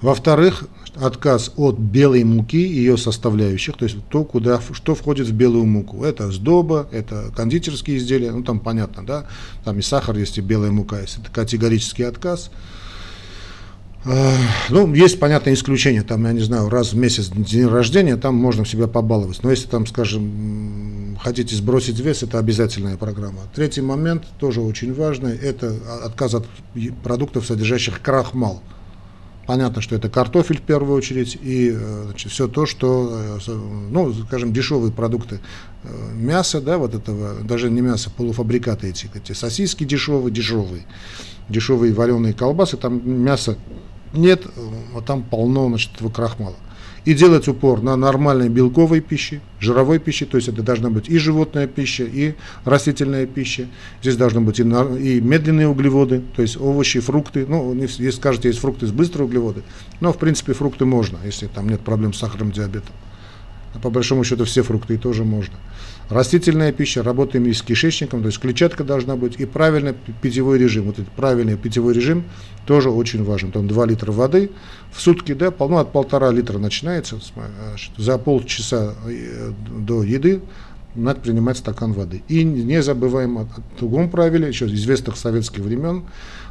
Во-вторых, 0.00 0.64
отказ 0.94 1.52
от 1.56 1.78
белой 1.78 2.24
муки 2.24 2.62
и 2.62 2.74
ее 2.74 2.96
составляющих, 2.96 3.76
то 3.76 3.84
есть 3.84 3.96
то, 4.08 4.24
куда, 4.24 4.60
что 4.72 4.94
входит 4.94 5.26
в 5.26 5.32
белую 5.32 5.64
муку. 5.64 6.04
Это 6.04 6.30
сдоба, 6.30 6.88
это 6.92 7.32
кондитерские 7.34 7.98
изделия, 7.98 8.32
ну 8.32 8.42
там 8.42 8.60
понятно, 8.60 9.04
да, 9.04 9.26
там 9.64 9.78
и 9.78 9.82
сахар 9.82 10.16
есть, 10.16 10.38
и 10.38 10.40
белая 10.40 10.70
мука 10.70 11.00
есть. 11.00 11.18
Это 11.18 11.30
категорический 11.30 12.06
отказ. 12.06 12.50
Ну, 14.70 14.94
есть, 14.94 15.18
понятное 15.18 15.54
исключение, 15.54 16.02
там, 16.02 16.24
я 16.26 16.32
не 16.32 16.40
знаю, 16.40 16.68
раз 16.68 16.92
в 16.92 16.96
месяц 16.96 17.28
день 17.28 17.66
рождения, 17.66 18.16
там 18.16 18.36
можно 18.36 18.64
себя 18.64 18.86
побаловать. 18.86 19.42
Но 19.42 19.50
если 19.50 19.66
там, 19.66 19.86
скажем, 19.86 21.18
хотите 21.20 21.56
сбросить 21.56 21.98
вес, 21.98 22.22
это 22.22 22.38
обязательная 22.38 22.96
программа. 22.96 23.40
Третий 23.54 23.80
момент, 23.80 24.24
тоже 24.38 24.60
очень 24.60 24.94
важный, 24.94 25.36
это 25.36 25.74
отказ 26.04 26.34
от 26.34 26.46
продуктов, 27.02 27.46
содержащих 27.46 28.00
крахмал. 28.00 28.62
Понятно, 29.46 29.80
что 29.80 29.94
это 29.94 30.08
картофель 30.08 30.58
в 30.58 30.62
первую 30.62 30.96
очередь 30.96 31.38
и 31.40 31.70
э, 31.72 32.02
значит, 32.06 32.32
все 32.32 32.48
то, 32.48 32.66
что, 32.66 33.38
э, 33.46 33.52
ну, 33.90 34.12
скажем, 34.12 34.52
дешевые 34.52 34.92
продукты 34.92 35.38
э, 35.84 36.12
мяса, 36.14 36.60
да, 36.60 36.78
вот 36.78 36.96
этого, 36.96 37.44
даже 37.44 37.70
не 37.70 37.80
мясо, 37.80 38.10
полуфабрикаты 38.10 38.88
эти, 38.88 39.08
эти 39.14 39.32
сосиски 39.32 39.84
дешевые, 39.84 40.32
дешевые, 40.32 40.84
дешевые 41.48 41.94
вареные 41.94 42.34
колбасы, 42.34 42.76
там 42.76 43.00
мясо 43.08 43.56
нет, 44.12 44.46
вот 44.92 45.04
там 45.04 45.22
полно 45.22 45.68
значит, 45.68 45.94
этого 45.94 46.10
крахмала. 46.10 46.56
И 47.04 47.14
делать 47.14 47.46
упор 47.46 47.82
на 47.82 47.94
нормальной 47.94 48.48
белковой 48.48 49.00
пище, 49.00 49.40
жировой 49.60 50.00
пище, 50.00 50.26
то 50.26 50.38
есть 50.38 50.48
это 50.48 50.62
должна 50.62 50.90
быть 50.90 51.08
и 51.08 51.18
животная 51.18 51.68
пища, 51.68 52.02
и 52.02 52.34
растительная 52.64 53.26
пища. 53.26 53.68
Здесь 54.02 54.16
должны 54.16 54.40
быть 54.40 54.58
и, 54.58 54.64
и 54.64 55.20
медленные 55.20 55.68
углеводы, 55.68 56.22
то 56.34 56.42
есть 56.42 56.56
овощи, 56.56 56.98
фрукты. 56.98 57.46
Ну, 57.46 57.72
если 57.74 58.10
скажете, 58.10 58.48
есть 58.48 58.58
фрукты 58.58 58.88
с 58.88 58.90
быстрые 58.90 59.26
углеводы, 59.28 59.62
но 60.00 60.12
в 60.12 60.18
принципе 60.18 60.52
фрукты 60.52 60.84
можно, 60.84 61.18
если 61.24 61.46
там 61.46 61.68
нет 61.68 61.80
проблем 61.80 62.12
с 62.12 62.18
сахарным 62.18 62.50
диабетом. 62.50 62.94
А 63.74 63.78
по 63.78 63.88
большому 63.88 64.24
счету 64.24 64.44
все 64.44 64.62
фрукты 64.62 64.98
тоже 64.98 65.22
можно. 65.22 65.54
Растительная 66.08 66.70
пища, 66.70 67.02
работаем 67.02 67.46
и 67.46 67.52
с 67.52 67.62
кишечником, 67.62 68.20
то 68.20 68.26
есть 68.26 68.38
клетчатка 68.38 68.84
должна 68.84 69.16
быть, 69.16 69.40
и 69.40 69.44
правильный 69.44 69.92
питьевой 70.22 70.56
режим. 70.56 70.84
Вот 70.84 71.00
этот 71.00 71.10
правильный 71.10 71.56
питьевой 71.56 71.94
режим 71.94 72.24
тоже 72.64 72.90
очень 72.90 73.24
важен. 73.24 73.50
Там 73.50 73.66
2 73.66 73.86
литра 73.86 74.12
воды 74.12 74.50
в 74.92 75.00
сутки, 75.00 75.34
да, 75.34 75.50
полно 75.50 75.78
от 75.78 75.90
полтора 75.90 76.30
литра 76.30 76.58
начинается, 76.58 77.18
за 77.96 78.18
полчаса 78.18 78.94
э, 79.04 79.52
до 79.80 80.04
еды 80.04 80.42
надо 80.96 81.20
принимать 81.20 81.58
стакан 81.58 81.92
воды. 81.92 82.22
И 82.28 82.42
не 82.44 82.82
забываем 82.82 83.38
о 83.38 83.48
другом 83.78 84.08
правиле, 84.08 84.48
еще 84.48 84.66
известных 84.66 85.16
советских 85.16 85.60
времен, 85.60 86.04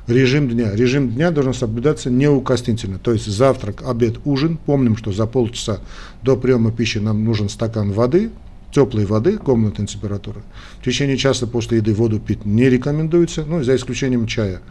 режим 0.07 0.49
дня. 0.49 0.75
Режим 0.75 1.09
дня 1.09 1.31
должен 1.31 1.53
соблюдаться 1.53 2.09
неукоснительно. 2.09 2.99
То 2.99 3.13
есть 3.13 3.25
завтрак, 3.25 3.83
обед, 3.85 4.17
ужин. 4.25 4.57
Помним, 4.57 4.97
что 4.97 5.11
за 5.11 5.25
полчаса 5.25 5.79
до 6.21 6.35
приема 6.35 6.71
пищи 6.71 6.99
нам 6.99 7.23
нужен 7.23 7.49
стакан 7.49 7.91
воды, 7.91 8.31
теплой 8.75 9.05
воды, 9.05 9.37
комнатной 9.37 9.87
температуры. 9.87 10.41
В 10.81 10.83
течение 10.83 11.15
часа 11.17 11.47
после 11.47 11.77
еды 11.77 11.93
воду 11.93 12.19
пить 12.19 12.45
не 12.45 12.69
рекомендуется, 12.69 13.45
ну, 13.47 13.63
за 13.63 13.77
исключением 13.77 14.27
чая. 14.27 14.61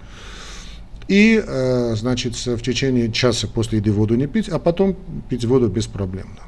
И, 1.08 1.42
э, 1.44 1.94
значит, 1.96 2.34
в 2.34 2.60
течение 2.60 3.10
часа 3.10 3.46
после 3.46 3.78
еды 3.78 3.92
воду 3.92 4.14
не 4.14 4.26
пить, 4.26 4.50
а 4.50 4.58
потом 4.58 4.94
пить 5.30 5.46
воду 5.46 5.68
беспроблемно. 5.68 6.42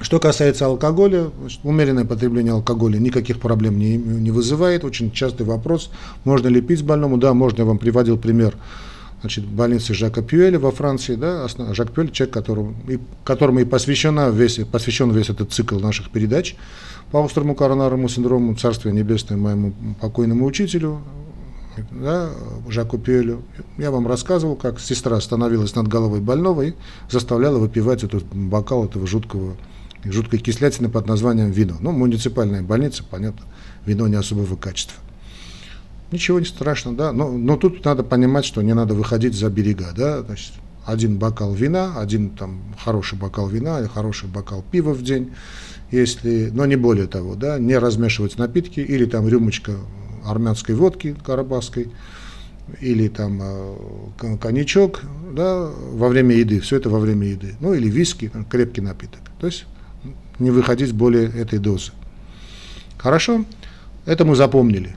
Что 0.00 0.20
касается 0.20 0.66
алкоголя, 0.66 1.30
значит, 1.40 1.60
умеренное 1.64 2.04
потребление 2.04 2.52
алкоголя 2.52 2.98
никаких 2.98 3.40
проблем 3.40 3.76
не, 3.76 3.96
не 3.96 4.30
вызывает. 4.30 4.84
Очень 4.84 5.10
частый 5.10 5.44
вопрос, 5.44 5.90
можно 6.24 6.46
ли 6.46 6.60
пить 6.60 6.84
больному. 6.84 7.16
Да, 7.16 7.34
можно, 7.34 7.62
я 7.62 7.64
вам 7.64 7.78
приводил 7.78 8.16
пример 8.16 8.54
значит, 9.20 9.44
больницы 9.44 9.94
Жака 9.94 10.22
Пюэля 10.22 10.58
во 10.58 10.70
Франции. 10.70 11.14
Да, 11.14 11.46
Жак 11.48 11.92
Пюэль, 11.92 12.10
человек, 12.10 12.34
которому 12.34 12.74
и, 12.86 12.98
которому 13.24 13.60
и 13.60 13.64
посвящена 13.64 14.30
весь, 14.30 14.58
посвящен 14.70 15.10
весь 15.10 15.30
этот 15.30 15.52
цикл 15.52 15.78
наших 15.78 16.10
передач 16.10 16.56
по 17.10 17.24
острому 17.24 17.54
коронарному 17.54 18.08
синдрому, 18.08 18.54
царствия 18.54 18.92
небесное 18.92 19.36
моему 19.36 19.72
покойному 20.00 20.44
учителю, 20.44 21.00
да, 21.90 22.30
Жаку 22.68 22.98
Пюэлю. 22.98 23.42
Я 23.76 23.90
вам 23.90 24.06
рассказывал, 24.06 24.56
как 24.56 24.80
сестра 24.80 25.20
становилась 25.20 25.74
над 25.74 25.88
головой 25.88 26.20
больного 26.20 26.62
и 26.62 26.72
заставляла 27.10 27.58
выпивать 27.58 28.04
этот 28.04 28.24
бокал 28.24 28.84
этого 28.84 29.06
жуткого 29.06 29.56
жуткой 30.04 30.38
кислятины 30.38 30.88
под 30.88 31.06
названием 31.06 31.50
вино. 31.50 31.76
Ну, 31.80 31.92
муниципальная 31.92 32.62
больница, 32.62 33.04
понятно, 33.08 33.44
вино 33.84 34.06
не 34.06 34.16
особого 34.16 34.56
качества. 34.56 34.96
Ничего 36.10 36.40
не 36.40 36.46
страшно, 36.46 36.94
да, 36.94 37.12
но, 37.12 37.30
но 37.30 37.56
тут 37.56 37.84
надо 37.84 38.02
понимать, 38.02 38.44
что 38.44 38.62
не 38.62 38.74
надо 38.74 38.94
выходить 38.94 39.34
за 39.34 39.50
берега, 39.50 39.88
да, 39.94 40.22
значит, 40.22 40.52
один 40.86 41.18
бокал 41.18 41.52
вина, 41.52 42.00
один 42.00 42.30
там 42.30 42.62
хороший 42.82 43.18
бокал 43.18 43.48
вина 43.48 43.80
или 43.80 43.88
хороший 43.88 44.28
бокал 44.28 44.64
пива 44.70 44.94
в 44.94 45.02
день, 45.02 45.32
если, 45.90 46.50
но 46.50 46.64
не 46.64 46.76
более 46.76 47.06
того, 47.06 47.34
да, 47.34 47.58
не 47.58 47.76
размешивать 47.76 48.38
напитки 48.38 48.80
или 48.80 49.04
там 49.04 49.28
рюмочка 49.28 49.72
армянской 50.24 50.74
водки 50.74 51.14
карабахской, 51.24 51.90
или 52.80 53.08
там 53.08 53.40
э, 53.42 54.36
коньячок, 54.40 55.02
да, 55.34 55.70
во 55.92 56.08
время 56.08 56.36
еды, 56.36 56.60
все 56.60 56.76
это 56.76 56.90
во 56.90 56.98
время 56.98 57.28
еды, 57.28 57.54
ну 57.60 57.74
или 57.74 57.88
виски, 57.88 58.30
крепкий 58.50 58.80
напиток. 58.80 59.20
То 59.40 59.46
есть 59.46 59.66
не 60.38 60.50
выходить 60.50 60.92
более 60.92 61.28
этой 61.28 61.58
дозы. 61.58 61.92
Хорошо? 62.96 63.44
Это 64.06 64.24
мы 64.24 64.36
запомнили. 64.36 64.96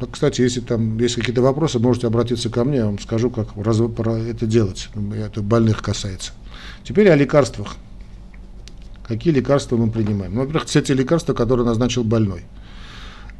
Но, 0.00 0.06
кстати, 0.06 0.40
если 0.40 0.60
там 0.60 0.96
есть 0.98 1.16
какие-то 1.16 1.42
вопросы, 1.42 1.78
можете 1.78 2.06
обратиться 2.06 2.50
ко 2.50 2.64
мне, 2.64 2.78
я 2.78 2.86
вам 2.86 2.98
скажу, 2.98 3.30
как 3.30 3.48
раз, 3.56 3.80
это 3.80 4.46
делать. 4.46 4.88
Это 5.14 5.42
больных 5.42 5.82
касается. 5.82 6.32
Теперь 6.84 7.10
о 7.10 7.16
лекарствах. 7.16 7.76
Какие 9.06 9.32
лекарства 9.32 9.76
мы 9.76 9.90
принимаем? 9.90 10.34
Ну, 10.34 10.40
во-первых, 10.40 10.66
все 10.66 10.82
те 10.82 10.94
лекарства, 10.94 11.32
которые 11.32 11.66
назначил 11.66 12.04
больной. 12.04 12.44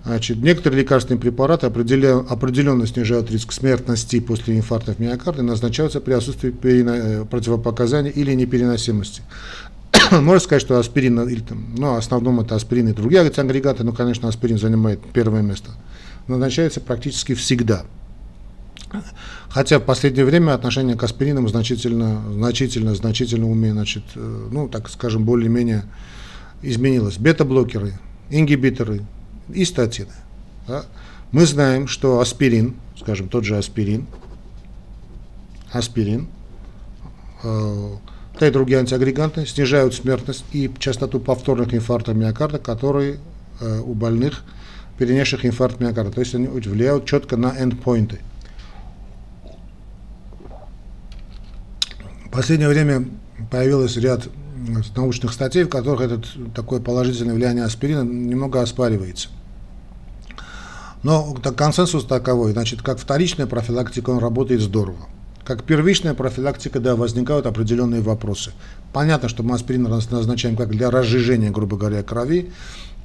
Значит, 0.05 0.39
некоторые 0.39 0.83
лекарственные 0.83 1.21
препараты 1.21 1.67
определенно, 1.67 2.87
снижают 2.87 3.31
риск 3.31 3.53
смертности 3.53 4.21
после 4.21 4.57
инфарктов 4.57 4.99
миокарда 4.99 5.43
и 5.43 5.45
назначаются 5.45 6.01
при 6.01 6.13
отсутствии 6.13 6.55
э, 6.63 7.25
противопоказаний 7.27 8.11
или 8.11 8.33
непереносимости. 8.33 9.23
Можно 10.11 10.41
сказать, 10.41 10.63
что 10.63 10.79
аспирин, 10.79 11.21
или 11.29 11.41
там, 11.41 11.75
ну, 11.77 11.97
основном 11.97 12.41
это 12.41 12.55
аспирин 12.55 12.89
и 12.89 12.93
другие 12.93 13.21
агрегаты, 13.21 13.85
но, 13.85 13.93
конечно, 13.93 14.29
аспирин 14.29 14.59
занимает 14.59 15.01
первое 15.13 15.43
место, 15.43 15.73
назначается 16.29 16.81
практически 16.81 17.35
всегда. 17.35 17.85
Хотя 19.49 19.79
в 19.79 19.85
последнее 19.85 20.25
время 20.25 20.55
отношение 20.55 20.97
к 20.97 21.03
аспиринам 21.03 21.49
значительно, 21.49 22.23
значительно, 22.33 22.95
значительно 22.95 23.51
умеет, 23.51 23.75
значит, 23.75 24.05
э, 24.15 24.49
ну, 24.51 24.69
так 24.69 24.89
скажем, 24.89 25.25
более-менее 25.25 25.85
изменилось. 26.63 27.19
Бета-блокеры, 27.19 27.99
ингибиторы 28.31 29.03
и 29.53 29.65
статины. 29.65 30.13
Да? 30.67 30.85
Мы 31.33 31.45
знаем, 31.45 31.89
что 31.89 32.21
аспирин, 32.21 32.77
скажем, 32.99 33.29
тот 33.29 33.45
же 33.45 33.59
аспирин, 33.59 34.07
аспирин, 35.73 36.29
э, 37.43 37.91
та 38.39 38.49
и 38.49 38.51
другие 38.51 38.79
антиагреганты 38.79 39.45
снижают 39.47 39.95
смертность 39.95 40.45
и 40.53 40.71
частоту 40.79 41.21
повторных 41.21 41.75
инфарктов 41.75 42.17
миокарда, 42.17 42.59
которые 42.59 43.19
э, 43.61 43.81
у 43.81 43.95
больных, 43.95 44.45
перенесших 44.99 45.47
инфаркт 45.47 45.81
миокарда. 45.81 46.11
То 46.11 46.21
есть 46.21 46.35
они 46.35 46.47
влияют 46.47 47.07
четко 47.07 47.37
на 47.37 47.55
эндпоинты. 47.59 48.21
В 52.27 52.31
последнее 52.31 52.69
время 52.69 53.09
появилось 53.51 53.97
ряд 53.97 54.29
научных 54.97 55.33
статей, 55.33 55.65
в 55.65 55.69
которых 55.69 56.01
этот, 56.01 56.27
такое 56.55 56.81
положительное 56.81 57.35
влияние 57.35 57.65
аспирина 57.65 58.03
немного 58.03 58.61
оспаривается. 58.61 59.29
Но 61.03 61.35
консенсус 61.35 62.05
таковой, 62.05 62.53
значит, 62.53 62.83
как 62.83 62.99
вторичная 62.99 63.47
профилактика 63.47 64.11
он 64.11 64.19
работает 64.19 64.61
здорово. 64.61 65.07
Как 65.49 65.63
первичная 65.63 66.13
профилактика, 66.13 66.79
да, 66.79 66.95
возникают 66.95 67.47
определенные 67.47 68.03
вопросы. 68.03 68.53
Понятно, 68.93 69.31
что 69.31 69.43
мы 69.43 69.55
аспирин 69.55 69.85
назначаем 69.85 70.57
как 70.57 70.69
для 70.69 70.91
разжижения, 70.91 71.51
грубо 71.51 71.79
говоря, 71.79 72.03
крови. 72.03 72.51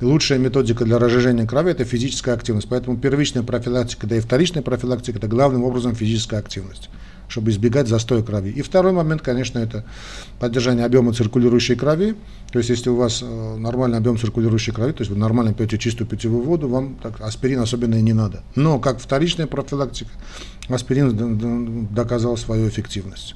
Лучшая 0.01 0.39
методика 0.39 0.83
для 0.83 0.99
разжижения 0.99 1.47
крови– 1.47 1.71
это 1.71 1.85
физическая 1.85 2.35
активность. 2.35 2.67
Поэтому 2.67 2.97
первичная 2.97 3.43
профилактика, 3.43 4.07
да 4.07 4.17
и 4.17 4.19
вторичная 4.19 4.61
профилактика– 4.61 5.17
это 5.19 5.29
главным 5.29 5.63
образом 5.63 5.95
физическая 5.95 6.41
активность 6.41 6.89
чтобы 7.33 7.49
избегать 7.49 7.87
застоя 7.87 8.21
крови. 8.21 8.51
И 8.51 8.61
второй 8.61 8.91
момент, 8.91 9.23
конечно, 9.23 9.57
это 9.57 9.85
поддержание 10.39 10.85
объема 10.85 11.13
циркулирующей 11.13 11.75
крови. 11.75 12.15
То 12.51 12.59
есть, 12.59 12.69
если 12.69 12.91
у 12.91 12.95
вас 12.95 13.23
э, 13.23 13.55
нормальный 13.57 13.97
объем 13.97 14.19
циркулирующей 14.19 14.71
крови, 14.71 14.91
то 14.91 15.01
есть 15.01 15.09
вы 15.09 15.17
нормально 15.17 15.51
пьете 15.53 15.79
чистую 15.79 16.07
питьевую 16.07 16.43
воду, 16.43 16.67
вам 16.67 16.95
так, 17.01 17.21
аспирин 17.21 17.59
особенно 17.59 17.95
и 17.95 18.03
не 18.03 18.13
надо. 18.13 18.43
Но 18.55 18.77
как 18.79 18.99
вторичная 18.99 19.47
профилактика, 19.47 20.11
аспирин 20.69 21.87
доказал 21.93 22.37
свою 22.37 22.69
эффективность. 22.69 23.35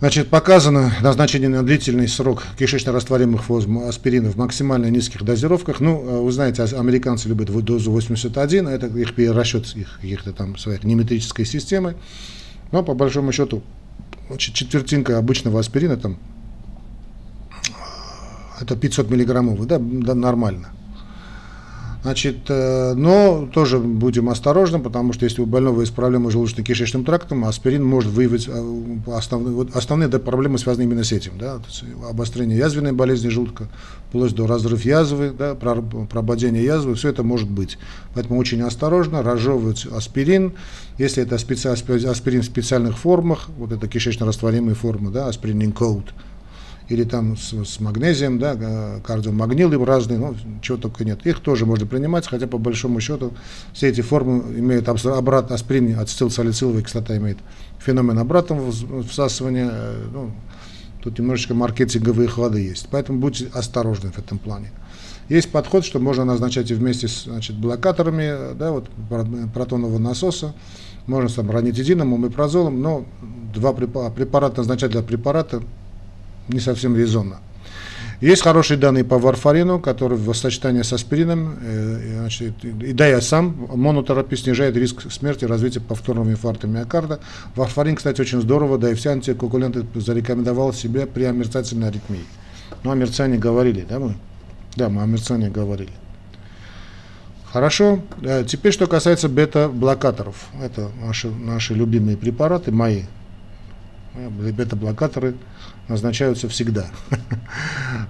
Значит, 0.00 0.28
показано 0.28 0.92
назначение 1.00 1.48
на 1.48 1.64
длительный 1.64 2.06
срок 2.06 2.44
кишечно-растворимых 2.56 3.42
форм 3.42 3.80
аспирина 3.80 4.30
в 4.30 4.36
максимально 4.36 4.86
низких 4.90 5.24
дозировках. 5.24 5.80
Ну, 5.80 6.00
э, 6.00 6.20
вы 6.20 6.30
знаете, 6.30 6.62
американцы 6.62 7.28
любят 7.28 7.50
дозу 7.64 7.90
81, 7.90 8.68
это 8.68 8.86
их 8.86 9.34
расчет 9.34 9.66
их 9.74 9.98
каких-то 10.00 10.32
там 10.32 10.56
своих 10.56 10.84
неметрической 10.84 11.44
системы. 11.44 11.96
Но 12.70 12.84
по 12.84 12.94
большому 12.94 13.32
счету 13.32 13.64
четвертинка 14.36 15.18
обычного 15.18 15.58
аспирина 15.58 15.96
там 15.96 16.18
это 18.60 18.76
500 18.76 19.10
миллиграммовый, 19.10 19.66
да, 19.66 19.78
да, 19.80 20.14
нормально. 20.14 20.68
Значит, 22.02 22.48
э, 22.48 22.94
но 22.94 23.48
тоже 23.52 23.80
будем 23.80 24.28
осторожны, 24.28 24.78
потому 24.78 25.12
что 25.12 25.24
если 25.24 25.42
у 25.42 25.46
больного 25.46 25.80
есть 25.80 25.94
проблемы 25.94 26.30
с 26.30 26.34
желудочно-кишечным 26.34 27.04
трактом, 27.04 27.44
аспирин 27.44 27.84
может 27.84 28.12
выявить 28.12 28.48
э, 28.48 28.96
основные, 29.08 29.52
вот 29.52 29.74
основные 29.74 30.08
да, 30.08 30.20
проблемы, 30.20 30.58
связаны 30.58 30.84
именно 30.84 31.02
с 31.02 31.10
этим. 31.10 31.32
Да, 31.38 31.60
обострение 32.08 32.56
язвенной 32.56 32.92
болезни 32.92 33.28
желудка, 33.28 33.68
вплоть 34.08 34.32
до 34.32 34.46
разрыв 34.46 34.84
язвы, 34.84 35.34
да, 35.36 35.56
прободение 35.56 36.64
язвы, 36.64 36.94
все 36.94 37.08
это 37.08 37.24
может 37.24 37.50
быть. 37.50 37.78
Поэтому 38.14 38.38
очень 38.38 38.62
осторожно 38.62 39.24
разжевывать 39.24 39.84
аспирин, 39.86 40.52
если 40.98 41.24
это 41.24 41.36
специ, 41.36 41.66
аспирин 41.66 42.42
в 42.42 42.46
специальных 42.46 42.96
формах, 42.96 43.48
вот 43.58 43.72
это 43.72 43.88
кишечно-растворимые 43.88 44.74
формы, 44.74 45.10
да, 45.10 45.26
аспирин 45.26 45.64
инкоут, 45.64 46.14
или 46.88 47.04
там 47.04 47.36
с, 47.36 47.52
с 47.52 47.80
магнезием, 47.80 48.38
да, 48.38 49.00
кардиомагнилы 49.04 49.84
разные, 49.84 50.18
ну, 50.18 50.34
чего 50.62 50.78
только 50.78 51.04
нет. 51.04 51.26
Их 51.26 51.40
тоже 51.40 51.66
можно 51.66 51.86
принимать, 51.86 52.26
хотя 52.26 52.46
по 52.46 52.58
большому 52.58 53.00
счету 53.00 53.32
все 53.72 53.88
эти 53.88 54.00
формы 54.00 54.58
имеют 54.58 54.88
обратно, 54.88 55.54
аспирин, 55.54 55.98
ацетилсалициловая 55.98 56.82
кислота 56.82 57.16
имеет 57.16 57.38
феномен 57.78 58.18
обратного 58.18 58.72
всасывания, 59.02 59.68
э, 59.70 60.04
ну, 60.12 60.30
тут 61.02 61.18
немножечко 61.18 61.54
маркетинговые 61.54 62.28
ходы 62.28 62.60
есть. 62.60 62.88
Поэтому 62.90 63.18
будьте 63.18 63.48
осторожны 63.52 64.10
в 64.10 64.18
этом 64.18 64.38
плане. 64.38 64.70
Есть 65.28 65.50
подход, 65.50 65.84
что 65.84 65.98
можно 65.98 66.24
назначать 66.24 66.70
и 66.70 66.74
вместе 66.74 67.06
с 67.06 67.24
значит, 67.24 67.56
блокаторами 67.56 68.54
да, 68.54 68.72
вот, 68.72 68.88
протонового 69.52 69.98
насоса, 69.98 70.54
можно 71.06 71.28
с 71.28 71.36
ранитидином, 71.36 72.14
умепразолом, 72.14 72.80
но 72.80 73.04
два 73.54 73.72
препарата 73.72 74.58
назначать 74.58 74.92
для 74.92 75.02
препарата 75.02 75.62
не 76.48 76.60
совсем 76.60 76.96
резонно. 76.96 77.40
Есть 78.20 78.42
хорошие 78.42 78.78
данные 78.78 79.04
по 79.04 79.16
варфарину, 79.16 79.78
который 79.78 80.18
в 80.18 80.34
сочетании 80.34 80.82
с 80.82 80.92
аспирином, 80.92 81.56
э, 81.62 82.18
значит, 82.18 82.64
и 82.64 82.92
да, 82.92 83.06
я 83.06 83.20
сам, 83.20 83.68
монотерапия 83.72 84.36
снижает 84.36 84.76
риск 84.76 85.12
смерти 85.12 85.44
и 85.44 85.46
развития 85.46 85.78
повторного 85.78 86.28
инфаркта 86.28 86.66
миокарда. 86.66 87.20
Варфарин, 87.54 87.94
кстати, 87.94 88.20
очень 88.20 88.40
здорово, 88.40 88.76
да 88.76 88.90
и 88.90 88.94
все 88.94 89.10
антикоагулянты 89.10 89.86
зарекомендовал 89.94 90.72
себя 90.72 91.06
при 91.06 91.24
омерцательной 91.24 91.88
аритмии. 91.88 92.24
Ну, 92.82 92.90
о 92.90 92.96
мерцании 92.96 93.38
говорили, 93.38 93.86
да, 93.88 94.00
мы? 94.00 94.16
Да, 94.74 94.88
мы 94.88 95.02
о 95.02 95.50
говорили. 95.50 95.92
Хорошо. 97.52 98.00
Э, 98.22 98.44
теперь, 98.44 98.72
что 98.72 98.88
касается 98.88 99.28
бета-блокаторов. 99.28 100.48
Это 100.60 100.90
наши, 101.00 101.30
наши 101.30 101.74
любимые 101.74 102.16
препараты, 102.16 102.72
мои. 102.72 103.02
Э, 104.14 104.28
бета-блокаторы 104.28 105.34
назначаются 105.88 106.48
всегда. 106.48 106.90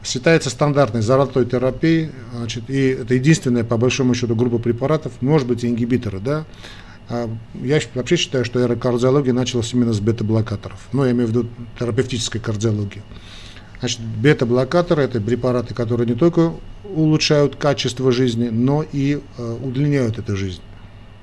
Считается 0.04 0.50
стандартной 0.50 1.02
золотой 1.02 1.46
терапией, 1.46 2.10
значит, 2.32 2.68
и 2.68 2.88
это 2.88 3.14
единственная, 3.14 3.64
по 3.64 3.76
большому 3.76 4.14
счету, 4.14 4.34
группа 4.34 4.58
препаратов, 4.58 5.12
может 5.20 5.46
быть, 5.46 5.64
и 5.64 5.68
ингибиторы, 5.68 6.20
да. 6.20 6.44
А 7.08 7.30
я 7.54 7.80
вообще 7.94 8.16
считаю, 8.16 8.44
что 8.44 8.60
эра 8.60 8.76
кардиологии 8.76 9.30
началась 9.30 9.72
именно 9.72 9.92
с 9.92 10.00
бета-блокаторов. 10.00 10.78
Ну, 10.92 11.04
я 11.04 11.12
имею 11.12 11.26
в 11.26 11.30
виду 11.30 11.48
терапевтической 11.78 12.40
кардиологии. 12.40 13.02
Значит, 13.80 14.00
бета-блокаторы– 14.00 15.02
это 15.04 15.20
препараты, 15.20 15.72
которые 15.72 16.06
не 16.06 16.14
только 16.14 16.52
улучшают 16.84 17.56
качество 17.56 18.12
жизни, 18.12 18.48
но 18.48 18.84
и 18.92 19.20
э, 19.38 19.58
удлиняют 19.62 20.18
эту 20.18 20.36
жизнь. 20.36 20.60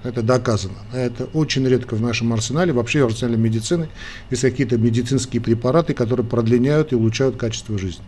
Это 0.05 0.21
доказано. 0.21 0.75
Это 0.93 1.25
очень 1.33 1.67
редко 1.67 1.95
в 1.95 2.01
нашем 2.01 2.31
арсенале, 2.31 2.71
вообще 2.71 3.03
в 3.03 3.07
арсенале 3.07 3.37
медицины, 3.37 3.89
есть 4.29 4.43
какие-то 4.43 4.77
медицинские 4.77 5.41
препараты, 5.41 5.95
которые 5.95 6.25
продленяют 6.25 6.93
и 6.93 6.95
улучшают 6.95 7.37
качество 7.37 7.77
жизни. 7.77 8.05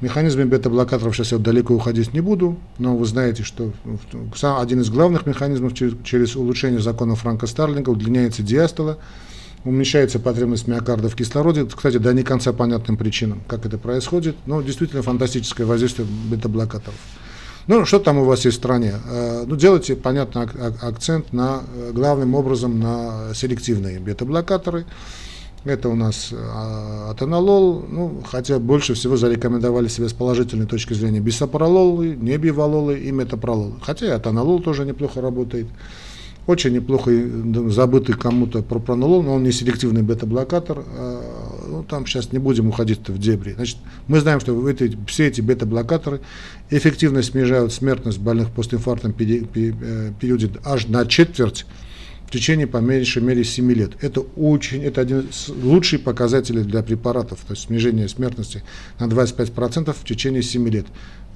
Механизмы 0.00 0.46
бета-блокаторов 0.46 1.14
сейчас 1.14 1.32
я 1.32 1.38
далеко 1.38 1.74
уходить 1.74 2.14
не 2.14 2.20
буду, 2.20 2.58
но 2.78 2.96
вы 2.96 3.04
знаете, 3.06 3.42
что 3.42 3.72
один 4.40 4.80
из 4.80 4.90
главных 4.90 5.26
механизмов 5.26 5.74
через, 5.74 5.94
через 6.04 6.36
улучшение 6.36 6.80
закона 6.80 7.14
Франка 7.14 7.46
Старлинга 7.46 7.90
удлиняется 7.90 8.42
диастола, 8.42 8.98
уменьшается 9.64 10.18
потребность 10.18 10.66
миокарда 10.66 11.08
в 11.08 11.14
кислороде, 11.14 11.66
кстати, 11.66 11.98
до 11.98 12.12
не 12.14 12.22
конца 12.22 12.52
понятным 12.52 12.96
причинам, 12.96 13.42
как 13.46 13.66
это 13.66 13.78
происходит, 13.78 14.36
но 14.46 14.62
действительно 14.62 15.02
фантастическое 15.02 15.64
воздействие 15.64 16.08
бета-блокаторов. 16.30 16.98
Ну, 17.66 17.86
что 17.86 17.98
там 17.98 18.18
у 18.18 18.24
вас 18.24 18.44
есть 18.44 18.58
в 18.58 18.60
стране? 18.60 18.94
Э, 19.06 19.44
ну, 19.46 19.56
делайте, 19.56 19.96
понятно, 19.96 20.42
акцент 20.82 21.32
на, 21.32 21.62
э, 21.74 21.92
главным 21.92 22.34
образом 22.34 22.78
на 22.78 23.32
селективные 23.34 23.98
бета-блокаторы. 24.00 24.84
Это 25.64 25.88
у 25.88 25.94
нас 25.94 26.28
э, 26.30 27.10
атенолол, 27.10 27.86
ну, 27.88 28.22
хотя 28.30 28.58
больше 28.58 28.92
всего 28.92 29.16
зарекомендовали 29.16 29.88
себя 29.88 30.10
с 30.10 30.12
положительной 30.12 30.66
точки 30.66 30.92
зрения 30.92 31.20
бисопрололы, 31.20 32.14
не 32.14 32.36
бивалолы 32.36 32.98
и 32.98 33.10
метапрололы. 33.10 33.76
Хотя 33.80 34.06
и 34.06 34.10
атенолол 34.10 34.60
тоже 34.60 34.84
неплохо 34.84 35.22
работает. 35.22 35.66
Очень 36.46 36.72
неплохо 36.72 37.10
забытый 37.70 38.14
кому-то 38.14 38.62
пропронолол, 38.62 39.22
но 39.22 39.34
он 39.34 39.44
не 39.44 39.52
селективный 39.52 40.02
бета-блокатор. 40.02 40.84
А, 40.86 41.22
ну, 41.68 41.84
там 41.84 42.06
сейчас 42.06 42.32
не 42.32 42.38
будем 42.38 42.68
уходить 42.68 43.08
в 43.08 43.18
дебри. 43.18 43.52
Значит, 43.52 43.78
мы 44.08 44.20
знаем, 44.20 44.40
что 44.40 44.68
эти, 44.68 44.96
все 45.06 45.28
эти 45.28 45.40
бета-блокаторы 45.40 46.20
эффективно 46.70 47.22
снижают 47.22 47.72
смертность 47.72 48.18
больных 48.18 48.50
постинфарктном 48.50 49.12
э, 49.12 50.12
периоде 50.20 50.50
аж 50.64 50.86
на 50.88 51.06
четверть 51.06 51.64
в 52.26 52.30
течение 52.30 52.66
по 52.66 52.78
меньшей 52.78 53.22
мере 53.22 53.44
7 53.44 53.72
лет. 53.72 53.92
Это 54.00 54.20
очень, 54.20 54.82
это 54.82 55.00
один 55.00 55.20
из 55.20 55.48
лучших 55.48 56.02
показателей 56.02 56.62
для 56.62 56.82
препаратов, 56.82 57.40
то 57.46 57.52
есть 57.52 57.66
снижение 57.66 58.08
смертности 58.08 58.62
на 58.98 59.04
25% 59.04 59.94
в 59.98 60.04
течение 60.04 60.42
7 60.42 60.68
лет. 60.68 60.86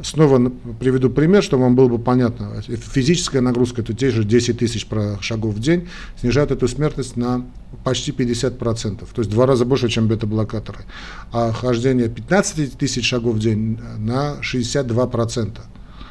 Снова 0.03 0.53
приведу 0.79 1.11
пример, 1.11 1.43
чтобы 1.43 1.65
вам 1.65 1.75
было 1.75 1.89
бы 1.89 1.99
понятно. 1.99 2.63
Физическая 2.63 3.43
нагрузка, 3.43 3.83
это 3.83 3.95
те 3.95 4.11
же 4.11 4.23
10 4.23 4.59
тысяч 4.59 4.87
шагов 5.21 5.55
в 5.55 5.61
день, 5.61 5.89
снижает 6.21 6.53
эту 6.53 6.69
смертность 6.69 7.17
на 7.17 7.45
почти 7.85 8.13
50%, 8.13 8.59
то 8.59 9.05
есть 9.17 9.31
в 9.31 9.35
два 9.35 9.47
раза 9.47 9.65
больше, 9.65 9.89
чем 9.89 10.07
бета-блокаторы. 10.07 10.85
А 11.33 11.53
хождение 11.53 12.09
15 12.09 12.79
тысяч 12.79 13.07
шагов 13.07 13.37
в 13.37 13.39
день 13.41 13.79
на 13.99 14.39
62%. 14.41 15.59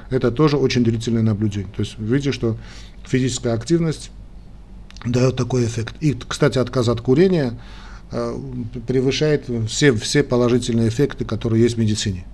Это 0.10 0.32
тоже 0.32 0.58
очень 0.58 0.84
длительное 0.84 1.24
наблюдение. 1.24 1.72
То 1.76 1.82
есть 1.82 1.98
видите, 1.98 2.32
что 2.32 2.58
физическая 3.06 3.54
активность 3.54 4.12
дает 5.06 5.36
такой 5.36 5.66
эффект. 5.66 5.96
И, 6.00 6.14
кстати, 6.14 6.58
отказ 6.58 6.88
от 6.88 7.02
курения 7.02 7.58
э, 8.12 8.38
превышает 8.88 9.46
все, 9.68 9.94
все 9.94 10.24
положительные 10.24 10.90
эффекты, 10.90 11.26
которые 11.26 11.64
есть 11.64 11.76
в 11.76 11.80
медицине. 11.80 12.26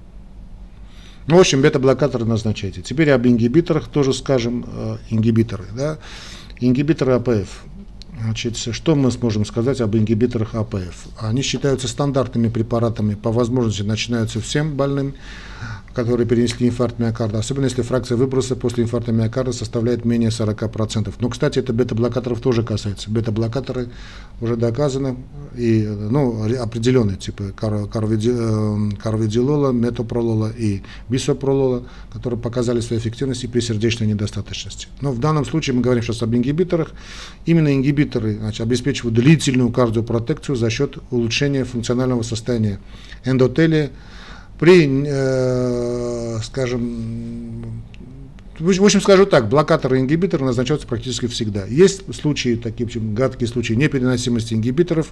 Ну, 1.28 1.38
в 1.38 1.39
общем, 1.39 1.62
бета-блокаторы 1.62 2.26
назначайте. 2.26 2.82
Теперь 2.82 3.12
об 3.12 3.26
ингибиторах 3.26 3.88
тоже 3.88 4.13
скажем. 4.13 4.65
Э, 4.67 4.97
ингибиторы, 5.10 5.65
да. 5.76 5.99
Ингибиторы 6.60 7.13
АПФ. 7.13 7.65
Значит, 8.21 8.58
что 8.58 8.95
мы 8.95 9.12
сможем 9.12 9.43
сказать 9.43 9.82
об 9.82 9.95
ингибиторах 9.95 10.56
АПФ? 10.56 11.08
Они 11.19 11.41
считаются 11.41 11.88
стандартными 11.88 12.47
препаратами, 12.49 13.15
по 13.15 13.32
возможности 13.32 13.82
начинаются 13.82 14.39
всем 14.39 14.76
больным 14.76 15.15
которые 15.93 16.27
перенесли 16.27 16.67
инфаркт 16.67 16.99
миокарда, 16.99 17.39
особенно 17.39 17.65
если 17.65 17.84
фракция 17.84 18.17
выброса 18.17 18.56
после 18.56 18.84
инфаркта 18.84 19.12
миокарда 19.12 19.51
составляет 19.51 20.06
менее 20.06 20.29
40%. 20.29 21.13
Но, 21.19 21.29
кстати, 21.29 21.60
это 21.60 21.73
бета-блокаторов 21.73 22.39
тоже 22.39 22.63
касается. 22.63 23.12
Бета-блокаторы 23.12 23.89
уже 24.41 24.56
доказаны, 24.56 25.17
и, 25.56 25.84
ну, 25.84 26.43
определенные 26.62 27.17
типы 27.17 27.53
карвидилола, 27.56 29.71
метопролола 29.71 30.51
и 30.58 30.82
бисопролола, 31.10 31.84
которые 32.12 32.39
показали 32.39 32.79
свою 32.79 32.99
эффективность 32.99 33.43
и 33.43 33.47
при 33.47 33.60
сердечной 33.60 34.08
недостаточности. 34.08 34.88
Но 35.01 35.12
в 35.12 35.19
данном 35.19 35.45
случае 35.45 35.75
мы 35.75 35.82
говорим 35.82 36.03
сейчас 36.03 36.23
об 36.23 36.36
ингибиторах. 36.36 36.91
Именно 37.45 37.75
ингибиторы 37.75 38.38
значит, 38.38 38.62
обеспечивают 38.62 39.15
длительную 39.15 39.71
кардиопротекцию 39.71 40.56
за 40.56 40.69
счет 40.69 40.97
улучшения 41.12 41.63
функционального 41.63 42.23
состояния 42.23 42.79
эндотелия, 43.23 43.91
при, 44.63 44.88
э, 45.06 46.39
скажем, 46.41 47.65
в 48.58 48.69
общем, 48.69 49.02
скажу 49.02 49.26
так, 49.26 49.49
блокаторы 49.49 49.97
и 49.97 50.02
ингибиторы 50.02 50.45
назначаются 50.45 50.88
практически 50.88 51.26
всегда. 51.26 51.65
Есть 51.65 52.04
случаи, 52.15 52.56
такие 52.56 52.86
общем, 52.86 53.13
гадкие 53.13 53.49
случаи 53.49 53.73
непереносимости 53.73 54.54
ингибиторов 54.54 55.12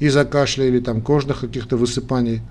из-за 0.00 0.26
кашля 0.26 0.66
или 0.66 0.80
там 0.80 1.00
кожных 1.00 1.40
каких-то 1.40 1.78
высыпаний, 1.78 2.42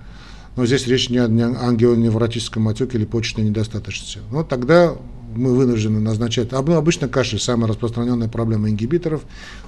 но 0.56 0.66
здесь 0.66 0.88
речь 0.88 1.08
не 1.08 1.18
о 1.18 1.26
ангионевротическом 1.26 2.66
отеке 2.66 2.98
или 2.98 3.04
почечной 3.04 3.44
недостаточности. 3.44 4.18
Но 4.32 4.42
тогда 4.42 4.96
мы 5.36 5.54
вынуждены 5.54 6.00
назначать. 6.00 6.52
Ну, 6.52 6.74
обычно 6.74 7.08
кашель 7.08 7.38
самая 7.38 7.68
распространенная 7.68 8.28
проблема 8.28 8.70
ингибиторов. 8.70 9.22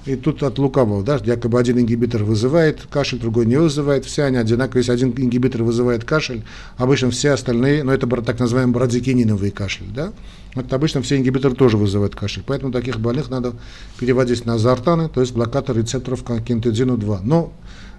И 0.05 0.16
тут 0.16 0.42
от 0.42 0.59
лукавого, 0.59 1.02
да, 1.02 1.18
якобы 1.24 1.59
один 1.59 1.79
ингибитор 1.79 2.24
вызывает 2.24 2.87
кашель, 2.90 3.18
другой 3.18 3.46
не 3.46 3.57
вызывает. 3.57 4.05
Все 4.05 4.24
они 4.24 4.37
одинаковые. 4.37 4.81
Если 4.81 4.92
один 4.92 5.11
ингибитор 5.11 5.62
вызывает 5.62 6.05
кашель, 6.05 6.42
обычно 6.76 7.11
все 7.11 7.31
остальные, 7.31 7.83
но 7.83 7.90
ну, 7.90 7.96
это 7.96 8.07
так 8.22 8.38
называемый 8.38 8.74
брадикининовый 8.74 9.50
кашель, 9.50 9.88
да. 9.94 10.12
Вот 10.55 10.72
обычно 10.72 11.02
все 11.02 11.18
ингибиторы 11.18 11.55
тоже 11.55 11.76
вызывают 11.76 12.14
кашель. 12.14 12.42
Поэтому 12.46 12.72
таких 12.72 12.98
больных 12.98 13.29
надо 13.29 13.55
переводить 13.98 14.46
на 14.46 14.59
зартаны, 14.59 15.09
то 15.09 15.20
есть 15.20 15.35
блокатор 15.35 15.76
рецепторов 15.76 16.24
к 16.24 16.40
кинтедину 16.40 16.96
2. 16.96 17.20
Но 17.22 17.52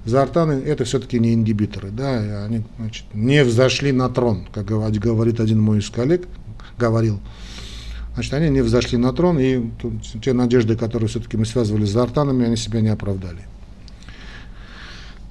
Зартаны 0.08 0.53
это 0.53 0.86
все-таки 0.86 1.19
не 1.19 1.34
ингибиторы, 1.34 1.89
да, 1.89 2.45
они 2.45 2.63
значит, 2.80 3.03
не 3.13 3.43
взошли 3.43 3.91
на 3.91 4.08
трон, 4.08 4.47
как 4.53 4.67
говорит 4.67 5.41
один 5.41 5.60
мой 5.60 5.80
из 5.80 5.89
коллег, 5.89 6.25
говорил. 6.77 7.19
Значит, 8.17 8.34
они 8.34 8.49
не 8.49 8.62
взошли 8.62 8.97
на 8.97 9.13
трон, 9.13 9.38
и 9.38 9.62
те 10.23 10.34
надежды, 10.34 10.75
которые 10.75 11.08
все-таки 11.08 11.38
мы 11.38 11.45
связывали 11.45 11.86
с 11.86 11.95
артанами, 11.95 12.47
они 12.47 12.58
себя 12.58 12.82
не 12.82 12.88
оправдали. 12.88 13.45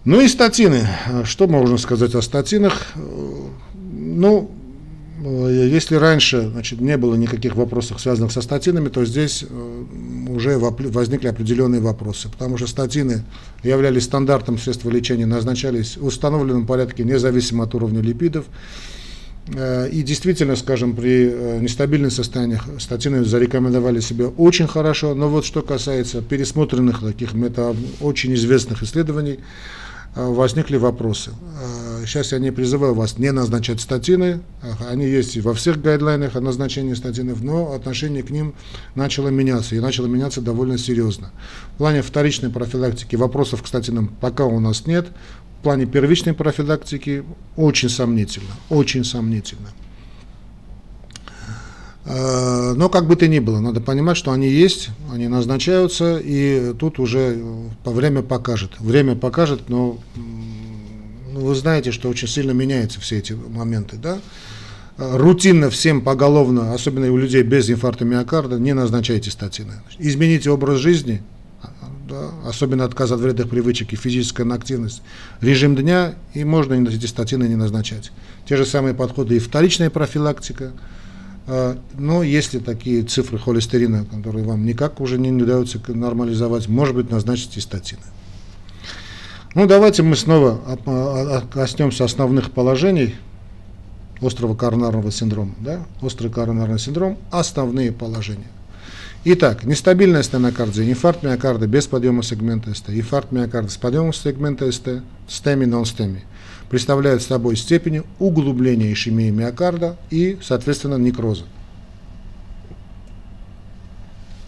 Ну 0.04 0.20
и 0.20 0.28
статины. 0.28 0.86
Что 1.24 1.48
можно 1.48 1.78
сказать 1.78 2.14
о 2.14 2.22
статинах? 2.22 2.92
Ну, 2.94 4.52
если 5.18 5.96
раньше 5.96 6.48
значит, 6.52 6.80
не 6.80 6.96
было 6.96 7.16
никаких 7.16 7.56
вопросов, 7.56 8.00
связанных 8.00 8.30
со 8.30 8.40
статинами, 8.40 8.88
то 8.88 9.04
здесь 9.04 9.42
э, 9.42 9.84
уже 10.28 10.56
возникли 10.56 11.26
определенные 11.26 11.80
вопросы, 11.80 12.28
потому 12.28 12.56
что 12.56 12.68
статины 12.68 13.24
являлись 13.64 14.04
стандартом 14.04 14.58
средства 14.58 14.90
лечения, 14.90 15.26
назначались 15.26 15.96
в 15.96 16.06
установленном 16.06 16.68
порядке 16.68 17.02
независимо 17.02 17.64
от 17.64 17.74
уровня 17.74 18.00
липидов. 18.00 18.44
Э, 19.48 19.88
и 19.88 20.02
действительно, 20.02 20.56
скажем, 20.56 20.94
при 20.94 21.30
э, 21.30 21.58
нестабильных 21.60 22.12
состояниях 22.12 22.66
статины 22.78 23.24
зарекомендовали 23.24 24.00
себя 24.00 24.28
очень 24.28 24.66
хорошо, 24.66 25.14
но 25.14 25.28
вот 25.28 25.44
что 25.44 25.62
касается 25.62 26.20
пересмотренных 26.20 27.00
таких 27.00 27.34
мета, 27.34 27.74
очень 28.00 28.34
известных 28.34 28.82
исследований, 28.82 29.38
э, 30.16 30.26
возникли 30.26 30.76
вопросы. 30.76 31.30
Сейчас 32.04 32.32
я 32.32 32.38
не 32.38 32.50
призываю 32.50 32.94
вас 32.94 33.18
не 33.18 33.30
назначать 33.32 33.80
статины, 33.80 34.40
они 34.88 35.06
есть 35.06 35.36
во 35.38 35.54
всех 35.54 35.80
гайдлайнах 35.80 36.36
о 36.36 36.40
назначении 36.40 36.94
статинов, 36.94 37.42
но 37.42 37.72
отношение 37.72 38.22
к 38.22 38.30
ним 38.30 38.54
начало 38.94 39.28
меняться, 39.28 39.74
и 39.74 39.80
начало 39.80 40.06
меняться 40.06 40.40
довольно 40.40 40.78
серьезно. 40.78 41.30
В 41.74 41.78
плане 41.78 42.02
вторичной 42.02 42.50
профилактики 42.50 43.16
вопросов 43.16 43.62
к 43.62 43.66
статинам 43.66 44.08
пока 44.20 44.44
у 44.44 44.60
нас 44.60 44.86
нет, 44.86 45.08
плане 45.66 45.84
первичной 45.84 46.32
профилактики 46.32 47.24
очень 47.56 47.88
сомнительно, 47.88 48.52
очень 48.68 49.02
сомнительно. 49.02 49.70
Э, 52.04 52.74
но 52.76 52.88
как 52.88 53.08
бы 53.08 53.16
то 53.16 53.26
ни 53.26 53.40
было, 53.40 53.58
надо 53.58 53.80
понимать, 53.80 54.16
что 54.16 54.30
они 54.30 54.48
есть, 54.48 54.90
они 55.12 55.26
назначаются, 55.26 56.20
и 56.22 56.72
тут 56.78 57.00
уже 57.00 57.42
время 57.84 58.22
покажет. 58.22 58.78
Время 58.78 59.16
покажет, 59.16 59.68
но 59.68 59.98
ну, 60.14 61.40
вы 61.40 61.56
знаете, 61.56 61.90
что 61.90 62.10
очень 62.10 62.28
сильно 62.28 62.52
меняются 62.52 63.00
все 63.00 63.18
эти 63.18 63.32
моменты, 63.32 63.96
да? 63.96 64.20
рутинно 64.98 65.68
всем 65.68 66.00
поголовно, 66.00 66.74
особенно 66.74 67.10
у 67.10 67.16
людей 67.16 67.42
без 67.42 67.68
инфаркта 67.68 68.04
миокарда, 68.04 68.60
не 68.60 68.72
назначайте 68.72 69.32
статины. 69.32 69.72
Измените 69.98 70.48
образ 70.48 70.78
жизни, 70.78 71.22
да, 72.08 72.30
особенно 72.46 72.84
отказ 72.84 73.10
от 73.10 73.20
вредных 73.20 73.48
привычек 73.48 73.92
и 73.92 73.96
физическая 73.96 74.50
активность, 74.52 75.02
режим 75.40 75.76
дня, 75.76 76.14
и 76.34 76.44
можно 76.44 76.74
эти 76.88 77.06
статины 77.06 77.44
не 77.44 77.56
назначать. 77.56 78.12
Те 78.48 78.56
же 78.56 78.64
самые 78.64 78.94
подходы 78.94 79.36
и 79.36 79.38
вторичная 79.38 79.90
профилактика, 79.90 80.72
а, 81.46 81.78
но 81.98 82.22
если 82.22 82.58
такие 82.58 83.02
цифры 83.02 83.38
холестерина, 83.38 84.04
которые 84.04 84.44
вам 84.44 84.64
никак 84.64 85.00
уже 85.00 85.18
не 85.18 85.30
удается 85.30 85.80
нормализовать, 85.88 86.68
может 86.68 86.94
быть, 86.94 87.10
назначите 87.10 87.60
статины. 87.60 88.02
Ну, 89.54 89.66
давайте 89.66 90.02
мы 90.02 90.16
снова 90.16 90.60
коснемся 91.50 92.04
основных 92.04 92.50
положений 92.50 93.14
острого 94.20 94.54
коронарного 94.54 95.10
синдрома. 95.10 95.54
Да? 95.60 95.80
Острый 96.02 96.30
коронарный 96.30 96.78
синдром– 96.78 97.18
основные 97.30 97.92
положения. 97.92 98.50
Итак, 99.28 99.64
нестабильная 99.64 100.22
стенокардия, 100.22 100.88
инфаркт 100.88 101.24
миокарда 101.24 101.66
без 101.66 101.88
подъема 101.88 102.22
сегмента 102.22 102.72
СТ, 102.72 102.90
инфаркт 102.90 103.32
миокарда 103.32 103.68
с 103.68 103.76
подъемом 103.76 104.12
сегмента 104.12 104.70
СТ, 104.70 105.02
стеми, 105.26 105.64
нон-стеми, 105.64 106.22
представляют 106.70 107.22
собой 107.22 107.56
степени 107.56 108.04
углубления 108.20 108.92
ишемии 108.92 109.30
миокарда 109.30 109.96
и, 110.12 110.38
соответственно, 110.40 110.94
некроза. 110.94 111.42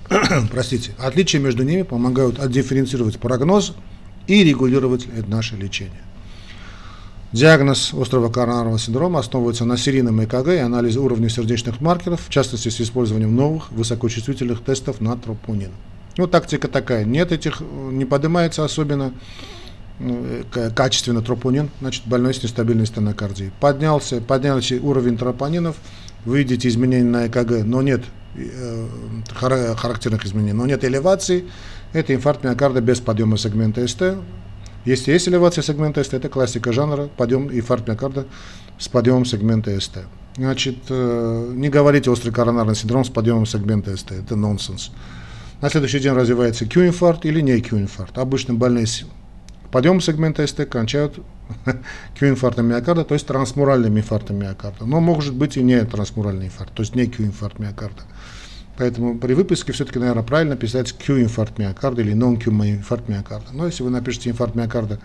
Простите, 0.52 0.92
отличия 0.98 1.40
между 1.40 1.64
ними 1.64 1.82
помогают 1.82 2.38
отдифференцировать 2.38 3.18
прогноз 3.18 3.74
и 4.28 4.44
регулировать 4.44 5.08
наше 5.26 5.56
лечение. 5.56 6.02
Диагноз 7.32 7.92
острого 7.92 8.30
коронарного 8.30 8.78
синдрома 8.78 9.20
основывается 9.20 9.66
на 9.66 9.76
серийном 9.76 10.24
ЭКГ 10.24 10.48
и 10.48 10.56
анализе 10.56 10.98
уровня 10.98 11.28
сердечных 11.28 11.80
маркеров, 11.82 12.22
в 12.26 12.30
частности 12.30 12.70
с 12.70 12.80
использованием 12.80 13.36
новых 13.36 13.70
высокочувствительных 13.70 14.64
тестов 14.64 15.02
на 15.02 15.14
тропонин. 15.14 15.70
Ну, 16.16 16.26
тактика 16.26 16.68
такая. 16.68 17.04
Нет 17.04 17.30
этих, 17.30 17.60
не 17.60 18.06
поднимается 18.06 18.64
особенно 18.64 19.12
ну, 19.98 20.24
качественно 20.74 21.20
тропонин, 21.20 21.68
значит, 21.80 22.06
больной 22.06 22.32
с 22.32 22.42
нестабильной 22.42 22.86
стенокардией. 22.86 23.52
Поднялся, 23.60 24.22
поднялся 24.22 24.76
уровень 24.76 25.18
тропонинов, 25.18 25.76
вы 26.24 26.38
видите 26.38 26.68
изменения 26.68 27.04
на 27.04 27.26
ЭКГ, 27.26 27.64
но 27.64 27.82
нет 27.82 28.04
э, 28.36 28.86
характерных 29.34 30.24
изменений, 30.24 30.54
но 30.54 30.64
нет 30.64 30.82
элевации, 30.82 31.44
это 31.92 32.14
инфаркт 32.14 32.42
миокарда 32.42 32.80
без 32.80 33.00
подъема 33.00 33.36
сегмента 33.36 33.86
СТ, 33.86 34.16
если 34.88 35.12
есть 35.12 35.28
элевация 35.28 35.62
сегмента 35.62 36.02
СТ, 36.02 36.14
это 36.14 36.28
классика 36.28 36.72
жанра, 36.72 37.08
подъем 37.16 37.50
инфаркт 37.52 37.86
миокарда 37.86 38.26
с 38.78 38.88
подъемом 38.88 39.24
сегмента 39.24 39.78
СТ. 39.78 39.98
Значит, 40.36 40.76
э, 40.88 41.52
не 41.54 41.68
говорите 41.68 42.10
острый 42.10 42.30
коронарный 42.30 42.74
синдром 42.74 43.04
с 43.04 43.10
подъемом 43.10 43.44
сегмента 43.44 43.96
СТ, 43.96 44.12
это 44.12 44.34
нонсенс. 44.34 44.90
На 45.60 45.68
следующий 45.68 45.98
день 45.98 46.12
развивается 46.12 46.64
Q-инфаркт 46.64 47.26
или 47.26 47.40
не 47.40 47.60
Q-инфаркт. 47.60 48.16
Обычно 48.16 48.54
больные 48.54 48.86
с 48.86 49.04
подъемом 49.70 50.00
сегмента 50.00 50.46
СТ 50.46 50.66
кончают 50.66 51.18
Q-инфарктом 52.18 52.66
миокарда, 52.66 53.04
то 53.04 53.14
есть 53.14 53.26
трансмуральным 53.26 53.98
инфарктом 53.98 54.36
миокарда. 54.36 54.86
Но 54.86 55.00
может 55.00 55.34
быть 55.34 55.56
и 55.56 55.62
не 55.62 55.84
трансмуральный 55.84 56.46
инфаркт, 56.46 56.72
то 56.74 56.82
есть 56.82 56.94
не 56.94 57.06
Q-инфаркт 57.06 57.58
миокарда. 57.58 58.02
Поэтому 58.78 59.18
при 59.18 59.34
выписке 59.34 59.72
все-таки, 59.72 59.98
наверное, 59.98 60.22
правильно 60.22 60.54
писать 60.56 60.92
Q-инфаркт 60.92 61.58
миокарда 61.58 62.00
или 62.00 62.14
non-Q-инфаркт 62.14 63.08
миокарда. 63.08 63.48
Но 63.52 63.66
если 63.66 63.82
вы 63.82 63.90
напишете 63.90 64.30
инфаркт 64.30 64.54
миокарда 64.54 65.00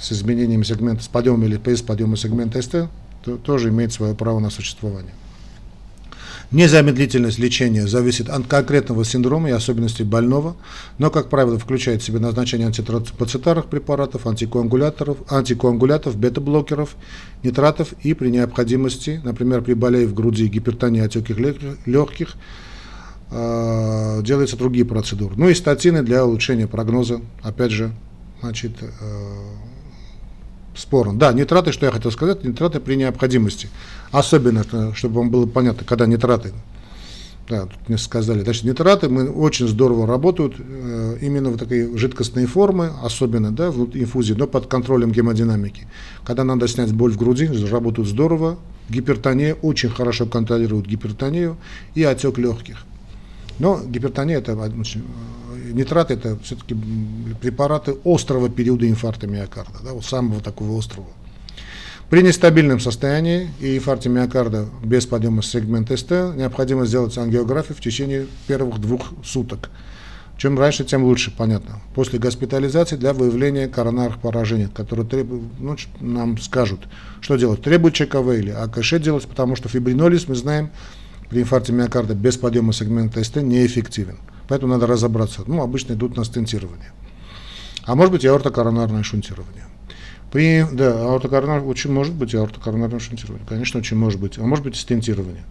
с 0.00 0.12
изменением 0.12 0.64
сегмента, 0.64 1.04
с 1.04 1.08
подъемом 1.08 1.44
или 1.44 1.58
без 1.58 1.82
подъема 1.82 2.16
сегмента 2.16 2.62
СТ, 2.62 2.88
то 3.22 3.36
тоже 3.36 3.68
имеет 3.68 3.92
свое 3.92 4.14
право 4.14 4.40
на 4.40 4.48
существование. 4.48 5.12
Незамедлительность 6.50 7.38
лечения 7.38 7.86
зависит 7.86 8.30
от 8.30 8.46
конкретного 8.46 9.04
синдрома 9.04 9.50
и 9.50 9.52
особенностей 9.52 10.04
больного, 10.04 10.56
но, 10.96 11.10
как 11.10 11.28
правило, 11.28 11.58
включает 11.58 12.00
в 12.00 12.04
себя 12.06 12.18
назначение 12.18 12.66
антитроцитарных 12.66 13.66
препаратов, 13.66 14.26
антикоагуляторов, 14.26 15.18
антикоагулятов, 15.30 16.16
бета-блокеров, 16.16 16.96
нитратов 17.42 17.92
и 18.02 18.14
при 18.14 18.30
необходимости, 18.30 19.20
например, 19.22 19.60
при 19.60 19.74
более 19.74 20.06
в 20.06 20.14
груди, 20.14 20.46
гипертонии, 20.48 21.02
отеках 21.02 21.38
легких, 21.86 22.36
делаются 23.32 24.56
другие 24.56 24.84
процедуры. 24.84 25.34
Ну 25.36 25.48
и 25.48 25.54
статины 25.54 26.02
для 26.02 26.24
улучшения 26.24 26.66
прогноза, 26.66 27.20
опять 27.42 27.70
же, 27.70 27.92
значит, 28.42 28.72
э, 28.82 28.86
спорно. 30.74 31.18
Да, 31.18 31.32
нитраты, 31.32 31.72
что 31.72 31.86
я 31.86 31.92
хотел 31.92 32.10
сказать, 32.10 32.44
нитраты 32.44 32.80
при 32.80 32.96
необходимости. 32.96 33.68
Особенно, 34.10 34.64
э, 34.70 34.92
чтобы 34.94 35.16
вам 35.16 35.30
было 35.30 35.46
понятно, 35.46 35.86
когда 35.86 36.06
нитраты, 36.06 36.52
да, 37.48 37.66
тут 37.66 37.88
мне 37.88 37.98
сказали, 37.98 38.42
значит, 38.42 38.64
нитраты 38.64 39.08
мы 39.08 39.28
очень 39.28 39.68
здорово 39.68 40.06
работают, 40.06 40.54
э, 40.58 41.18
именно 41.20 41.50
в 41.50 41.58
такие 41.58 41.96
жидкостные 41.96 42.46
формы, 42.46 42.90
особенно, 43.02 43.50
да, 43.50 43.70
в 43.70 43.96
инфузии, 43.96 44.34
но 44.34 44.46
под 44.46 44.66
контролем 44.66 45.12
гемодинамики. 45.12 45.86
Когда 46.24 46.44
надо 46.44 46.68
снять 46.68 46.92
боль 46.92 47.12
в 47.12 47.16
груди, 47.16 47.46
работают 47.46 48.08
здорово, 48.08 48.58
гипертония 48.88 49.54
очень 49.54 49.90
хорошо 49.90 50.26
контролирует 50.26 50.86
гипертонию 50.86 51.56
и 51.94 52.02
отек 52.02 52.38
легких. 52.38 52.84
Но 53.62 53.80
гипертония 53.80 54.38
это 54.38 54.56
нитрат 55.72 56.10
это 56.10 56.36
все-таки 56.42 56.76
препараты 57.40 57.94
острого 58.04 58.48
периода 58.48 58.88
инфаркта 58.88 59.28
миокарда, 59.28 59.78
да, 59.84 59.92
вот 59.92 60.04
самого 60.04 60.40
такого 60.40 60.76
острого. 60.76 61.06
При 62.10 62.22
нестабильном 62.22 62.80
состоянии 62.80 63.50
и 63.60 63.76
инфаркте 63.76 64.08
миокарда 64.08 64.66
без 64.82 65.06
подъема 65.06 65.44
сегмента 65.44 65.96
СТ 65.96 66.10
необходимо 66.10 66.86
сделать 66.86 67.16
ангиографию 67.16 67.76
в 67.76 67.80
течение 67.80 68.26
первых 68.48 68.80
двух 68.80 69.12
суток. 69.24 69.70
Чем 70.38 70.58
раньше, 70.58 70.82
тем 70.82 71.04
лучше, 71.04 71.30
понятно. 71.30 71.80
После 71.94 72.18
госпитализации 72.18 72.96
для 72.96 73.12
выявления 73.12 73.68
коронарных 73.68 74.18
поражений, 74.18 74.66
которые 74.66 75.06
требуют, 75.06 75.44
ну, 75.60 75.76
нам 76.00 76.36
скажут, 76.38 76.80
что 77.20 77.36
делать. 77.36 77.62
Требует 77.62 77.94
ЧКВ 77.94 78.40
или 78.40 78.50
АКШ 78.50 78.94
делать, 78.94 79.28
потому 79.28 79.54
что 79.54 79.68
фибринолиз, 79.68 80.26
мы 80.26 80.34
знаем, 80.34 80.70
при 81.32 81.40
инфаркте 81.40 81.72
миокарда 81.72 82.14
без 82.14 82.36
подъема 82.36 82.74
сегмента 82.74 83.24
СТ 83.24 83.36
неэффективен. 83.36 84.18
Поэтому 84.48 84.74
надо 84.74 84.86
разобраться. 84.86 85.42
Ну, 85.46 85.62
обычно 85.62 85.94
идут 85.94 86.14
на 86.14 86.24
стентирование. 86.24 86.92
А 87.84 87.94
может 87.94 88.12
быть 88.12 88.24
и 88.24 88.28
аортокоронарное 88.28 89.02
шунтирование. 89.02 89.64
При, 90.30 90.66
да, 90.70 90.92
аортокоронар, 90.92 91.64
очень 91.64 91.90
может 91.90 92.12
быть 92.12 92.34
аортокоронарное 92.34 92.98
шунтирование. 92.98 93.46
Конечно, 93.48 93.80
очень 93.80 93.96
может 93.96 94.20
быть. 94.20 94.36
А 94.36 94.42
может 94.42 94.62
быть 94.62 94.76
и 94.76 94.78
стентирование. 94.78 95.44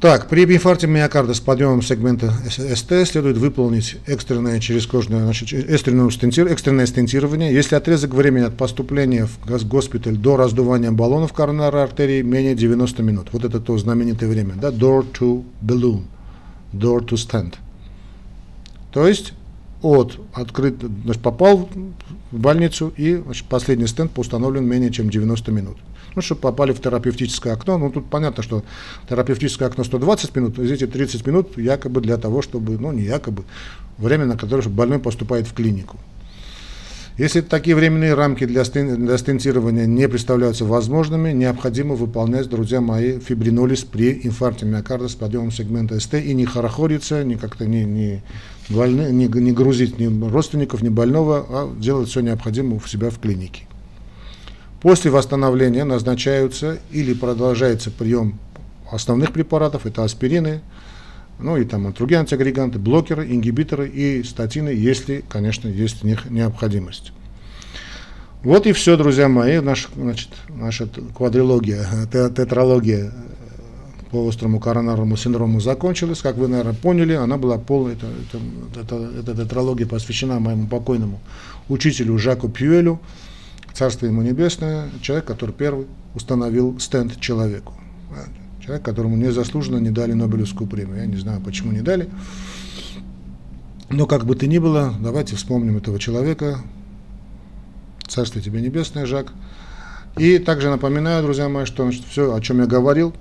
Так, 0.00 0.28
при 0.28 0.44
инфаркте 0.44 0.86
миокарда 0.86 1.34
с 1.34 1.40
подъемом 1.40 1.82
сегмента 1.82 2.32
СТ 2.48 3.06
следует 3.06 3.36
выполнить 3.36 3.98
экстренное 4.06 4.58
черезкожное, 4.58 5.24
значит, 5.24 5.52
экстренное, 5.52 6.08
стентир, 6.08 6.46
экстренное 6.46 6.86
стентирование, 6.86 7.52
если 7.52 7.74
отрезок 7.74 8.14
времени 8.14 8.44
от 8.44 8.56
поступления 8.56 9.26
в 9.26 9.68
госпиталь 9.68 10.16
до 10.16 10.38
раздувания 10.38 10.90
баллонов 10.90 11.34
коронарной 11.34 11.82
артерии 11.82 12.22
менее 12.22 12.54
90 12.54 13.02
минут. 13.02 13.28
Вот 13.32 13.44
это 13.44 13.60
то 13.60 13.76
знаменитое 13.76 14.30
время, 14.30 14.54
да, 14.54 14.70
door 14.70 15.04
to 15.12 15.44
balloon, 15.62 16.04
door 16.72 17.00
to 17.00 17.16
stent. 17.16 17.56
То 18.92 19.06
есть 19.06 19.34
от 19.82 20.18
открыт, 20.32 20.76
значит, 21.04 21.22
попал 21.22 21.68
в 22.30 22.38
больницу 22.38 22.90
и 22.96 23.16
значит, 23.16 23.44
последний 23.48 23.86
стенд 23.86 24.18
установлен 24.18 24.64
менее 24.64 24.90
чем 24.90 25.10
90 25.10 25.52
минут 25.52 25.76
ну, 26.14 26.22
чтобы 26.22 26.40
попали 26.40 26.72
в 26.72 26.80
терапевтическое 26.80 27.52
окно. 27.52 27.78
Ну, 27.78 27.90
тут 27.90 28.08
понятно, 28.10 28.42
что 28.42 28.62
терапевтическое 29.08 29.68
окно 29.68 29.84
120 29.84 30.36
минут, 30.36 30.58
из 30.58 30.70
этих 30.70 30.90
30 30.90 31.26
минут 31.26 31.58
якобы 31.58 32.00
для 32.00 32.16
того, 32.16 32.42
чтобы, 32.42 32.78
ну, 32.78 32.92
не 32.92 33.02
якобы, 33.02 33.44
время, 33.98 34.24
на 34.24 34.36
которое 34.36 34.68
больной 34.68 34.98
поступает 34.98 35.46
в 35.46 35.54
клинику. 35.54 35.98
Если 37.20 37.42
такие 37.42 37.76
временные 37.76 38.14
рамки 38.14 38.46
для, 38.46 38.64
стен, 38.64 39.04
для 39.04 39.18
стентирования 39.18 39.84
не 39.84 40.08
представляются 40.08 40.64
возможными, 40.64 41.32
необходимо 41.32 41.94
выполнять, 41.94 42.48
друзья 42.48 42.80
мои, 42.80 43.18
фибринолиз 43.18 43.84
при 43.84 44.20
инфаркте 44.22 44.64
миокарда 44.64 45.06
с 45.08 45.16
подъемом 45.16 45.52
сегмента 45.52 46.00
СТ 46.00 46.14
и 46.14 46.32
не 46.32 46.46
хорохориться, 46.46 47.22
не 47.22 47.34
как-то 47.34 47.66
не, 47.66 47.84
не, 47.84 48.22
больны, 48.70 49.10
не, 49.12 49.26
не 49.26 49.52
грузить 49.52 49.98
ни 49.98 50.30
родственников, 50.30 50.80
ни 50.80 50.88
больного, 50.88 51.46
а 51.46 51.76
делать 51.78 52.08
все 52.08 52.20
необходимое 52.20 52.80
у 52.82 52.88
себя 52.88 53.10
в 53.10 53.18
клинике. 53.18 53.64
После 54.80 55.10
восстановления 55.10 55.84
назначаются 55.84 56.78
или 56.90 57.12
продолжается 57.12 57.90
прием 57.90 58.38
основных 58.90 59.32
препаратов, 59.32 59.84
это 59.86 60.04
аспирины, 60.04 60.62
ну 61.38 61.56
и 61.56 61.64
там 61.64 61.92
другие 61.92 62.20
антиагреганты, 62.20 62.78
блокеры, 62.78 63.26
ингибиторы 63.26 63.88
и 63.88 64.22
статины, 64.22 64.70
если, 64.70 65.22
конечно, 65.28 65.68
есть 65.68 66.02
у 66.02 66.06
них 66.06 66.30
необходимость. 66.30 67.12
Вот 68.42 68.66
и 68.66 68.72
все, 68.72 68.96
друзья 68.96 69.28
мои, 69.28 69.60
наш, 69.60 69.88
значит, 69.94 70.30
наша 70.48 70.88
квадрилогия, 71.14 71.86
тетралогия 72.10 73.12
по 74.10 74.26
острому 74.26 74.60
коронарному 74.60 75.16
синдрому 75.16 75.60
закончилась. 75.60 76.20
Как 76.20 76.36
вы, 76.36 76.48
наверное, 76.48 76.74
поняли, 76.74 77.12
она 77.12 77.36
была 77.36 77.58
полная, 77.58 77.94
это, 77.94 78.06
это, 78.06 78.80
это, 78.80 79.10
эта 79.20 79.44
тетралогия 79.44 79.86
посвящена 79.86 80.40
моему 80.40 80.68
покойному 80.68 81.20
учителю 81.68 82.16
Жаку 82.18 82.48
Пьюэлю, 82.48 82.98
Царство 83.74 84.06
ему 84.06 84.22
небесное, 84.22 84.88
человек, 85.00 85.26
который 85.26 85.52
первый 85.52 85.86
установил 86.14 86.78
стенд 86.80 87.18
человеку. 87.20 87.74
Человек, 88.60 88.84
которому 88.84 89.16
незаслуженно 89.16 89.78
не 89.78 89.90
дали 89.90 90.12
Нобелевскую 90.12 90.68
премию. 90.68 90.98
Я 90.98 91.06
не 91.06 91.16
знаю, 91.16 91.40
почему 91.40 91.72
не 91.72 91.80
дали. 91.80 92.08
Но 93.88 94.06
как 94.06 94.26
бы 94.26 94.36
то 94.36 94.46
ни 94.46 94.58
было, 94.58 94.94
давайте 95.00 95.34
вспомним 95.36 95.76
этого 95.76 95.98
человека. 95.98 96.58
Царство 98.06 98.40
тебе 98.40 98.60
небесное, 98.60 99.06
Жак. 99.06 99.32
И 100.16 100.38
также 100.38 100.68
напоминаю, 100.68 101.22
друзья 101.22 101.48
мои, 101.48 101.64
что 101.64 101.84
значит, 101.84 102.04
все, 102.04 102.34
о 102.34 102.40
чем 102.40 102.60
я 102.60 102.66
говорил, 102.66 103.14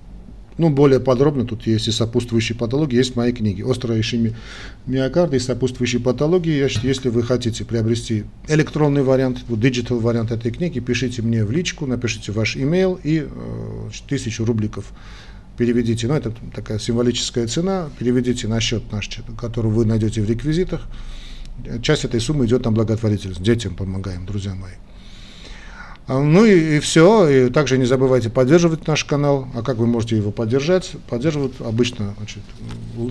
ну, 0.60 0.70
более 0.70 1.00
подробно, 1.00 1.46
тут 1.46 1.66
есть 1.66 1.88
и 1.88 1.92
сопутствующие 1.92 2.58
патологии, 2.58 2.98
есть 2.98 3.14
в 3.14 3.16
моей 3.16 3.32
книге 3.32 3.66
«Острая 3.66 4.02
ишемия 4.02 4.36
миокарда» 4.86 5.38
и 5.38 5.40
сопутствующие 5.40 6.02
патологии. 6.02 6.68
Если 6.84 7.10
вы 7.10 7.24
хотите 7.24 7.64
приобрести 7.64 8.26
электронный 8.48 9.04
вариант, 9.04 9.46
digital 9.48 10.00
вариант 10.00 10.32
этой 10.32 10.52
книги, 10.52 10.80
пишите 10.80 11.22
мне 11.22 11.46
в 11.46 11.52
личку, 11.52 11.86
напишите 11.86 12.34
ваш 12.34 12.58
имейл 12.58 13.00
и 13.02 13.26
э, 13.26 13.90
тысячу 14.08 14.44
рубликов 14.44 14.92
переведите, 15.58 16.08
ну 16.08 16.14
это 16.14 16.34
такая 16.54 16.80
символическая 16.80 17.48
цена, 17.48 17.90
переведите 17.98 18.48
на 18.48 18.62
счет 18.62 18.84
наш, 18.92 19.10
который 19.38 19.72
вы 19.72 19.86
найдете 19.86 20.22
в 20.22 20.30
реквизитах. 20.30 20.88
Часть 21.82 22.06
этой 22.06 22.22
суммы 22.22 22.46
идет 22.46 22.64
на 22.66 22.72
благотворительность, 22.72 23.42
детям 23.42 23.76
помогаем, 23.76 24.26
друзья 24.26 24.56
мои. 24.56 24.74
А, 26.10 26.20
ну 26.20 26.44
и, 26.44 26.78
и 26.78 26.80
все. 26.80 27.30
И 27.30 27.50
также 27.52 27.78
не 27.78 27.86
забывайте 27.86 28.32
поддерживать 28.32 28.88
наш 28.88 29.06
канал. 29.06 29.48
А 29.54 29.62
как 29.62 29.78
вы 29.78 29.86
можете 29.86 30.18
его 30.18 30.32
поддержать? 30.32 30.94
Поддерживать 31.08 31.54
обычно, 31.60 32.16
значит, 32.18 32.42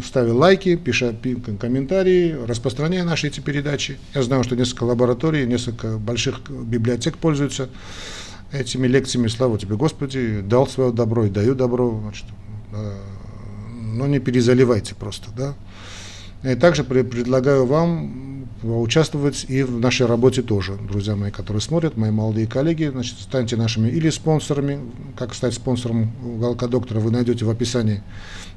ставя 0.04 0.34
лайки, 0.34 0.74
пиша 0.74 1.14
комментарии, 1.60 2.36
распространяя 2.46 3.04
наши 3.04 3.28
эти 3.28 3.38
передачи. 3.38 3.98
Я 4.14 4.24
знаю, 4.24 4.42
что 4.42 4.56
несколько 4.56 4.82
лабораторий, 4.82 5.46
несколько 5.46 5.96
больших 5.96 6.40
библиотек 6.50 7.18
пользуются 7.18 7.68
этими 8.50 8.88
лекциями. 8.88 9.28
Слава 9.28 9.60
тебе, 9.60 9.76
Господи, 9.76 10.40
дал 10.40 10.66
свое 10.66 10.92
добро 10.92 11.26
и 11.26 11.30
даю 11.30 11.54
добро. 11.54 12.00
Значит, 12.02 12.24
но 12.72 14.08
не 14.08 14.18
перезаливайте 14.18 14.96
просто, 14.96 15.28
да. 15.36 15.54
И 16.42 16.56
также 16.56 16.82
предлагаю 16.82 17.64
вам 17.64 18.37
участвовать 18.62 19.46
и 19.48 19.62
в 19.62 19.78
нашей 19.78 20.06
работе 20.06 20.42
тоже, 20.42 20.76
друзья 20.76 21.14
мои, 21.14 21.30
которые 21.30 21.60
смотрят, 21.60 21.96
мои 21.96 22.10
молодые 22.10 22.46
коллеги, 22.46 22.90
значит, 22.92 23.18
станьте 23.20 23.56
нашими 23.56 23.88
или 23.88 24.10
спонсорами, 24.10 24.80
как 25.16 25.34
стать 25.34 25.54
спонсором 25.54 26.12
уголка 26.24 26.66
доктора, 26.66 27.00
вы 27.00 27.10
найдете 27.10 27.44
в 27.44 27.50
описании. 27.50 28.02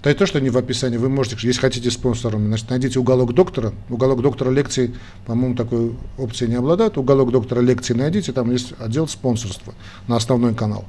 Да 0.04 0.10
и 0.10 0.14
то, 0.14 0.26
что 0.26 0.42
не 0.42 0.50
в 0.50 0.58
описании, 0.58 0.98
вы 0.98 1.10
можете, 1.10 1.38
если 1.46 1.62
хотите 1.62 1.92
спонсорами, 1.92 2.48
значит, 2.48 2.70
найдите 2.70 3.00
уголок 3.00 3.34
доктора, 3.34 3.74
уголок 3.90 4.22
доктора 4.22 4.50
лекций, 4.50 4.96
по-моему, 5.26 5.56
такой 5.56 5.96
опции 6.18 6.48
не 6.48 6.56
обладает, 6.56 6.98
уголок 6.98 7.32
доктора 7.32 7.62
лекций 7.62 7.96
найдите, 7.96 8.32
там 8.32 8.52
есть 8.52 8.74
отдел 8.80 9.08
спонсорства 9.08 9.74
на 10.08 10.16
основной 10.16 10.56
канал. 10.56 10.86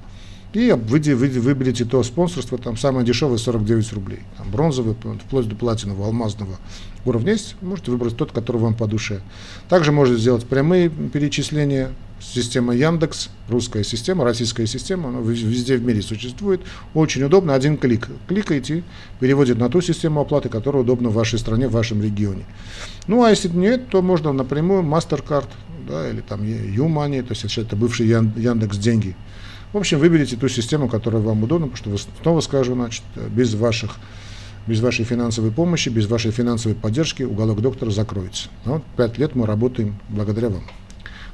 И 0.55 0.71
вы, 0.71 1.01
вы, 1.01 1.29
выберите 1.29 1.85
то 1.87 2.03
спонсорство, 2.03 2.59
там 2.59 2.77
самое 2.77 3.07
дешевое 3.07 3.39
49 3.39 3.93
рублей. 3.95 4.21
Там 4.37 4.51
бронзовый, 4.51 4.95
вплоть 4.95 5.49
до 5.49 5.57
платинового, 5.57 6.07
алмазного 6.07 6.57
уровня 7.05 7.33
есть, 7.33 7.57
можете 7.61 7.91
выбрать 7.91 8.17
тот, 8.17 8.33
который 8.33 8.59
вам 8.59 8.75
по 8.75 8.87
душе. 8.87 9.21
Также 9.69 9.93
можете 9.93 10.21
сделать 10.21 10.47
прямые 10.47 10.89
перечисления. 10.89 11.91
Система 12.25 12.73
Яндекс, 12.73 13.31
русская 13.49 13.83
система, 13.83 14.23
российская 14.23 14.65
система, 14.69 15.09
она 15.09 15.19
везде 15.21 15.77
в 15.77 15.83
мире 15.83 16.03
существует. 16.03 16.61
Очень 16.95 17.25
удобно, 17.25 17.53
один 17.53 17.77
клик. 17.77 18.09
Кликаете, 18.29 18.85
переводит 19.19 19.59
на 19.59 19.69
ту 19.69 19.81
систему 19.81 20.21
оплаты, 20.21 20.49
которая 20.49 20.85
удобна 20.85 21.09
в 21.09 21.15
вашей 21.15 21.41
стране, 21.41 21.67
в 21.67 21.73
вашем 21.73 22.01
регионе. 22.01 22.45
Ну 23.09 23.25
а 23.25 23.31
если 23.31 23.49
нет, 23.49 23.89
то 23.89 24.03
можно 24.03 24.33
напрямую 24.33 24.85
MasterCard, 24.85 25.49
да, 25.89 26.09
или 26.09 26.21
там 26.21 26.43
YouMoney, 26.43 27.25
то 27.25 27.35
есть 27.35 27.59
это 27.59 27.75
бывший 27.75 28.07
Яндекс 28.07 28.77
деньги. 28.77 29.17
В 29.73 29.79
общем, 29.79 29.99
выберите 29.99 30.37
ту 30.37 30.49
систему, 30.49 30.89
которая 30.89 31.23
вам 31.23 31.43
удобна, 31.43 31.67
потому 31.67 31.99
что, 31.99 32.13
снова 32.23 32.41
скажу, 32.41 32.75
значит, 32.75 33.03
без 33.31 33.55
ваших 33.55 33.97
без 34.67 34.81
вашей 34.81 35.05
финансовой 35.05 35.51
помощи, 35.51 35.89
без 35.89 36.07
вашей 36.07 36.31
финансовой 36.31 36.77
поддержки 36.77 37.23
уголок 37.23 37.61
доктора 37.61 37.91
закроется. 37.91 38.49
Но 38.65 38.75
вот 38.75 38.83
пять 38.97 39.19
лет 39.19 39.35
мы 39.35 39.47
работаем 39.47 39.99
благодаря 40.09 40.49
вам. 40.49 40.63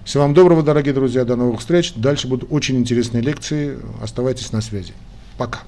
Всего 0.05 0.23
вам 0.23 0.35
доброго, 0.35 0.63
дорогие 0.63 0.95
друзья, 0.95 1.25
до 1.25 1.37
новых 1.37 1.61
встреч. 1.61 1.93
Дальше 1.95 2.29
будут 2.29 2.51
очень 2.51 2.77
интересные 2.77 3.23
лекции. 3.23 3.79
Оставайтесь 4.01 4.53
на 4.53 4.63
связи. 4.63 4.95
Пока. 5.37 5.61